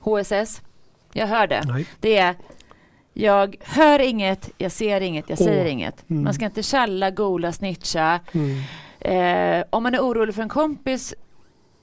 HSS. 0.00 0.62
Jag 1.16 1.26
hör 1.26 1.46
det. 1.46 1.62
Nej. 1.66 1.86
Det 2.00 2.16
är 2.16 2.34
jag 3.18 3.56
hör 3.60 3.98
inget, 3.98 4.50
jag 4.58 4.72
ser 4.72 5.00
inget, 5.00 5.30
jag 5.30 5.38
säger 5.38 5.64
inget. 5.64 6.10
Mm. 6.10 6.24
Man 6.24 6.34
ska 6.34 6.44
inte 6.44 6.62
tjalla, 6.62 7.10
gola, 7.10 7.52
snitcha. 7.52 8.20
Mm. 8.32 8.62
Eh, 9.00 9.64
om 9.70 9.82
man 9.82 9.94
är 9.94 10.00
orolig 10.00 10.34
för 10.34 10.42
en 10.42 10.48
kompis 10.48 11.14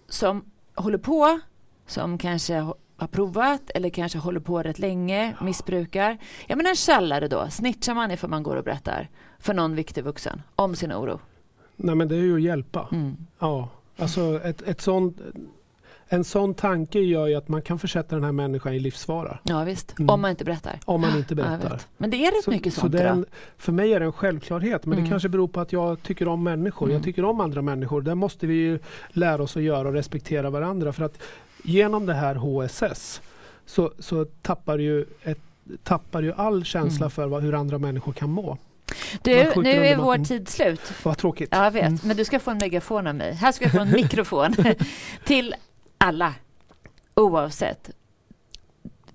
som 0.09 0.45
håller 0.75 0.97
på, 0.97 1.39
som 1.87 2.17
kanske 2.17 2.53
har 2.97 3.07
provat 3.07 3.69
eller 3.69 3.89
kanske 3.89 4.17
håller 4.17 4.39
på 4.39 4.63
rätt 4.63 4.79
länge, 4.79 5.35
missbrukar. 5.41 6.17
Ja 6.47 6.55
men 6.55 6.65
en 6.65 6.75
tjallare 6.75 7.27
då, 7.27 7.47
snitchar 7.49 7.93
man 7.93 8.11
ifall 8.11 8.29
man 8.29 8.43
går 8.43 8.55
och 8.55 8.63
berättar 8.63 9.09
för 9.39 9.53
någon 9.53 9.75
viktig 9.75 10.03
vuxen 10.03 10.41
om 10.55 10.75
sin 10.75 10.93
oro. 10.93 11.19
Nej 11.75 11.95
men 11.95 12.07
det 12.07 12.15
är 12.15 12.21
ju 12.21 12.35
att 12.35 12.41
hjälpa. 12.41 12.87
Mm. 12.91 13.17
Ja, 13.39 13.69
alltså 13.97 14.41
ett, 14.43 14.61
ett 14.61 14.81
sånt, 14.81 15.17
en 16.13 16.23
sån 16.23 16.53
tanke 16.53 16.99
gör 16.99 17.27
ju 17.27 17.35
att 17.35 17.47
man 17.47 17.61
kan 17.61 17.79
försätta 17.79 18.15
den 18.15 18.23
här 18.23 18.31
människan 18.31 18.73
i 18.73 18.79
livsfara. 18.79 19.39
Ja 19.43 19.63
visst, 19.63 19.99
Mm. 19.99 20.09
om 20.09 20.21
man 20.21 20.31
inte 20.31 20.45
berättar. 20.45 20.79
Om 20.85 21.01
man 21.01 21.17
inte 21.17 21.35
berättar. 21.35 21.79
Men 21.97 22.09
det 22.09 22.17
är 22.25 22.31
rätt 22.31 22.43
Så, 22.43 22.51
mycket 22.51 22.73
så 22.73 22.79
sånt 22.79 22.91
det 22.91 22.97
är 22.99 23.03
idag. 23.03 23.17
en, 23.17 23.25
för 23.57 23.71
mig 23.71 23.93
är 23.93 23.99
det 23.99 24.05
en 24.05 24.11
självklarhet 24.13 24.85
men 24.85 24.93
Mm. 24.93 25.03
det 25.05 25.09
kanske 25.11 25.29
beror 25.29 25.47
på 25.47 25.59
att 25.59 25.73
jag 25.73 26.03
tycker 26.03 26.27
om 26.27 26.43
människor. 26.43 26.85
Mm. 26.87 26.95
Jag 26.95 27.03
tycker 27.03 27.25
om 27.25 27.39
andra 27.41 27.61
människor. 27.61 28.01
Det 28.01 28.15
måste 28.15 28.47
vi 28.47 28.53
ju 28.53 28.79
lära 29.09 29.43
oss 29.43 29.57
att 29.57 29.63
göra 29.63 29.87
och 29.87 29.93
respektera 29.93 30.49
varandra. 30.49 30.93
För 30.93 31.03
att 31.05 31.17
genom 31.63 32.05
det 32.05 32.13
här 32.13 32.35
HSS 32.35 33.21
så, 33.65 33.91
så 33.99 34.25
tappar, 34.25 34.77
ju 34.77 35.05
ett, 35.23 35.39
tappar 35.83 36.21
ju 36.21 36.33
all 36.33 36.63
känsla 36.65 36.97
Mm. 37.05 37.09
för 37.11 37.27
vad, 37.27 37.43
hur 37.43 37.53
andra 37.53 37.77
människor 37.77 38.13
kan 38.13 38.29
må. 38.29 38.57
Du, 39.21 39.31
nu 39.55 39.85
är 39.85 39.97
vår 39.97 40.17
tid 40.17 40.49
slut. 40.49 40.81
Vad 41.03 41.17
tråkigt. 41.17 41.49
Ja, 41.51 41.63
jag 41.63 41.71
vet. 41.71 41.83
Mm. 41.87 41.99
Men 42.03 42.17
du 42.17 42.25
ska 42.25 42.39
få 42.39 42.51
en 42.51 42.57
megafon 42.57 43.07
av 43.07 43.15
mig. 43.15 43.33
Här 43.33 43.51
ska 43.51 43.65
jag 43.65 43.71
få 43.71 43.79
en 43.79 43.91
mikrofon 43.91 44.55
till 45.25 45.55
alla, 46.03 46.33
oavsett. 47.15 47.89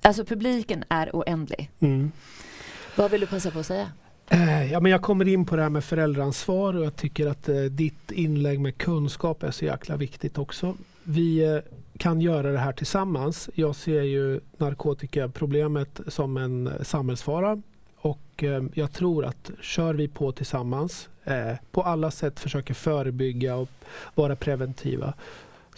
Alltså 0.02 0.24
publiken 0.24 0.84
är 0.88 1.10
oändlig. 1.12 1.70
Mm. 1.78 2.12
Vad 2.96 3.10
vill 3.10 3.20
du 3.20 3.26
passa 3.26 3.50
på 3.50 3.58
att 3.58 3.66
säga? 3.66 3.92
Eh, 4.28 4.72
Ja, 4.72 4.80
men 4.80 4.92
jag 4.92 5.02
kommer 5.02 5.28
in 5.28 5.46
på 5.46 5.56
det 5.56 5.62
här 5.62 5.70
med 5.70 5.84
föräldraansvar 5.84 6.76
och 6.76 6.84
jag 6.84 6.96
tycker 6.96 7.26
att 7.26 7.48
eh, 7.48 7.56
ditt 7.56 8.10
inlägg 8.10 8.60
med 8.60 8.78
kunskap 8.78 9.42
är 9.42 9.50
så 9.50 9.64
jäkla 9.64 9.96
viktigt 9.96 10.38
också. 10.38 10.74
Vi 11.02 11.54
eh, 11.54 11.58
kan 11.98 12.20
göra 12.20 12.52
det 12.52 12.58
här 12.58 12.72
tillsammans. 12.72 13.50
Jag 13.54 13.76
ser 13.76 14.02
ju 14.02 14.40
narkotikaproblemet 14.56 16.00
som 16.06 16.36
en 16.36 16.70
samhällsfara 16.82 17.62
och 17.96 18.44
eh, 18.44 18.62
jag 18.74 18.92
tror 18.92 19.24
att 19.24 19.50
kör 19.60 19.94
vi 19.94 20.08
på 20.08 20.32
tillsammans, 20.32 21.08
på 21.70 21.82
alla 21.82 22.10
sätt 22.10 22.40
försöker 22.40 22.74
förebygga 22.74 23.56
och 23.56 23.68
vara 24.14 24.36
preventiva 24.36 25.14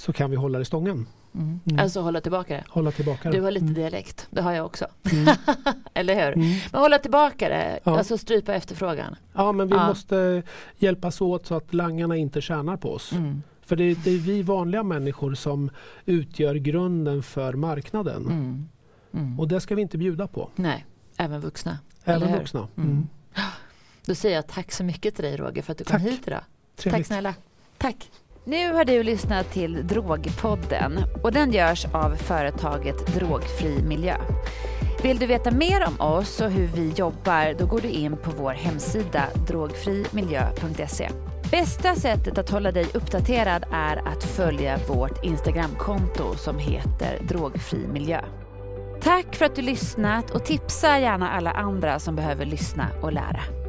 så 0.01 0.13
kan 0.13 0.31
vi 0.31 0.37
hålla 0.37 0.59
det 0.59 0.65
stången. 0.65 1.09
Mm. 1.35 1.61
Mm. 1.65 1.79
Alltså 1.79 2.01
hålla 2.01 2.21
tillbaka 2.21 2.55
det. 2.57 2.65
Hålla 2.69 2.91
tillbaka 2.91 3.31
det. 3.31 3.37
Du 3.37 3.43
har 3.43 3.51
lite 3.51 3.65
Mm. 3.65 3.75
dialekt, 3.75 4.27
det 4.31 4.43
har 4.43 4.53
jag 4.53 4.67
också. 4.67 4.87
Mm. 5.13 5.35
Eller 5.95 6.15
hur? 6.15 6.33
Mm. 6.37 6.59
Men 6.73 6.81
hålla 6.81 6.99
tillbaka 6.99 7.49
det, 7.49 7.81
Ja. 7.85 7.99
alltså 7.99 8.19
strypa 8.19 8.55
efterfrågan. 8.55 9.17
Ja, 9.33 9.53
men 9.53 9.69
vi 9.69 9.75
Ja. 9.75 9.87
måste 9.87 10.43
hjälpas 10.77 11.21
åt 11.21 11.47
så 11.47 11.55
att 11.55 11.75
langarna 11.75 12.17
inte 12.17 12.41
tjänar 12.41 12.77
på 12.77 12.93
oss. 12.93 13.13
Mm. 13.13 13.43
För 13.63 13.77
det 13.77 13.85
är, 13.85 13.97
det 14.05 14.11
är 14.11 14.19
vi 14.19 14.43
vanliga 14.43 14.83
människor 14.83 15.35
som 15.35 15.71
utgör 16.07 16.55
grunden 16.55 17.23
för 17.23 17.53
marknaden. 17.53 18.69
Och 19.39 19.49
det 19.49 19.61
ska 19.61 19.75
vi 19.75 19.83
inte 19.83 19.99
bjuda 19.99 20.27
på. 20.27 20.51
Nej, 20.57 20.87
även 21.17 21.41
vuxna. 21.41 21.79
Även 22.05 22.39
vuxna. 22.39 22.69
Då 24.07 24.15
säger 24.15 24.37
jag 24.37 24.47
tack 24.47 24.73
så 24.73 24.85
mycket 24.85 25.15
till 25.15 25.25
dig 25.25 25.37
Roger 25.37 25.63
för 25.63 25.73
att 25.73 25.79
du 25.79 25.85
kom 25.85 25.93
Tack. 26.01 26.11
hit 26.11 26.21
idag. 26.27 26.41
Tack 26.41 26.83
Trevligt. 26.83 27.07
snälla. 27.07 27.35
Tack. 27.79 28.11
Nu 28.51 28.73
har 28.73 28.85
du 28.85 29.03
lyssnat 29.03 29.53
till 29.53 29.87
Drogpodden 29.87 31.05
och 31.23 31.33
den 31.33 31.53
görs 31.53 31.87
av 31.93 32.17
företaget 32.17 33.07
Drogfri 33.07 33.83
Miljö. 33.83 34.17
Vill 35.03 35.19
du 35.19 35.27
veta 35.27 35.51
mer 35.51 35.87
om 35.87 36.01
oss 36.01 36.41
och 36.41 36.51
hur 36.51 36.67
vi 36.67 36.93
jobbar 36.97 37.59
då 37.59 37.67
går 37.67 37.81
du 37.81 37.89
in 37.89 38.17
på 38.17 38.31
vår 38.31 38.53
hemsida 38.53 39.25
drogfrimiljö.se. 39.49 41.11
Bästa 41.51 41.95
sättet 41.95 42.39
att 42.39 42.51
hålla 42.51 42.73
dig 42.73 42.87
uppdaterad 42.95 43.65
är 43.73 43.97
att 43.97 44.25
följa 44.25 44.79
vårt 44.89 45.25
Instagramkonto 45.25 46.35
som 46.37 46.59
heter 46.59 47.19
Drogfri 47.29 47.87
Miljö. 47.93 48.21
Tack 49.03 49.37
för 49.37 49.45
att 49.45 49.57
du 49.57 49.63
lyssnat 49.63 50.31
och 50.31 50.45
tipsa 50.45 50.99
gärna 50.99 51.31
alla 51.31 51.51
andra 51.51 51.99
som 51.99 52.17
behöver 52.17 52.47
lyssna 52.47 52.87
och 53.03 53.13
lära. 53.13 53.60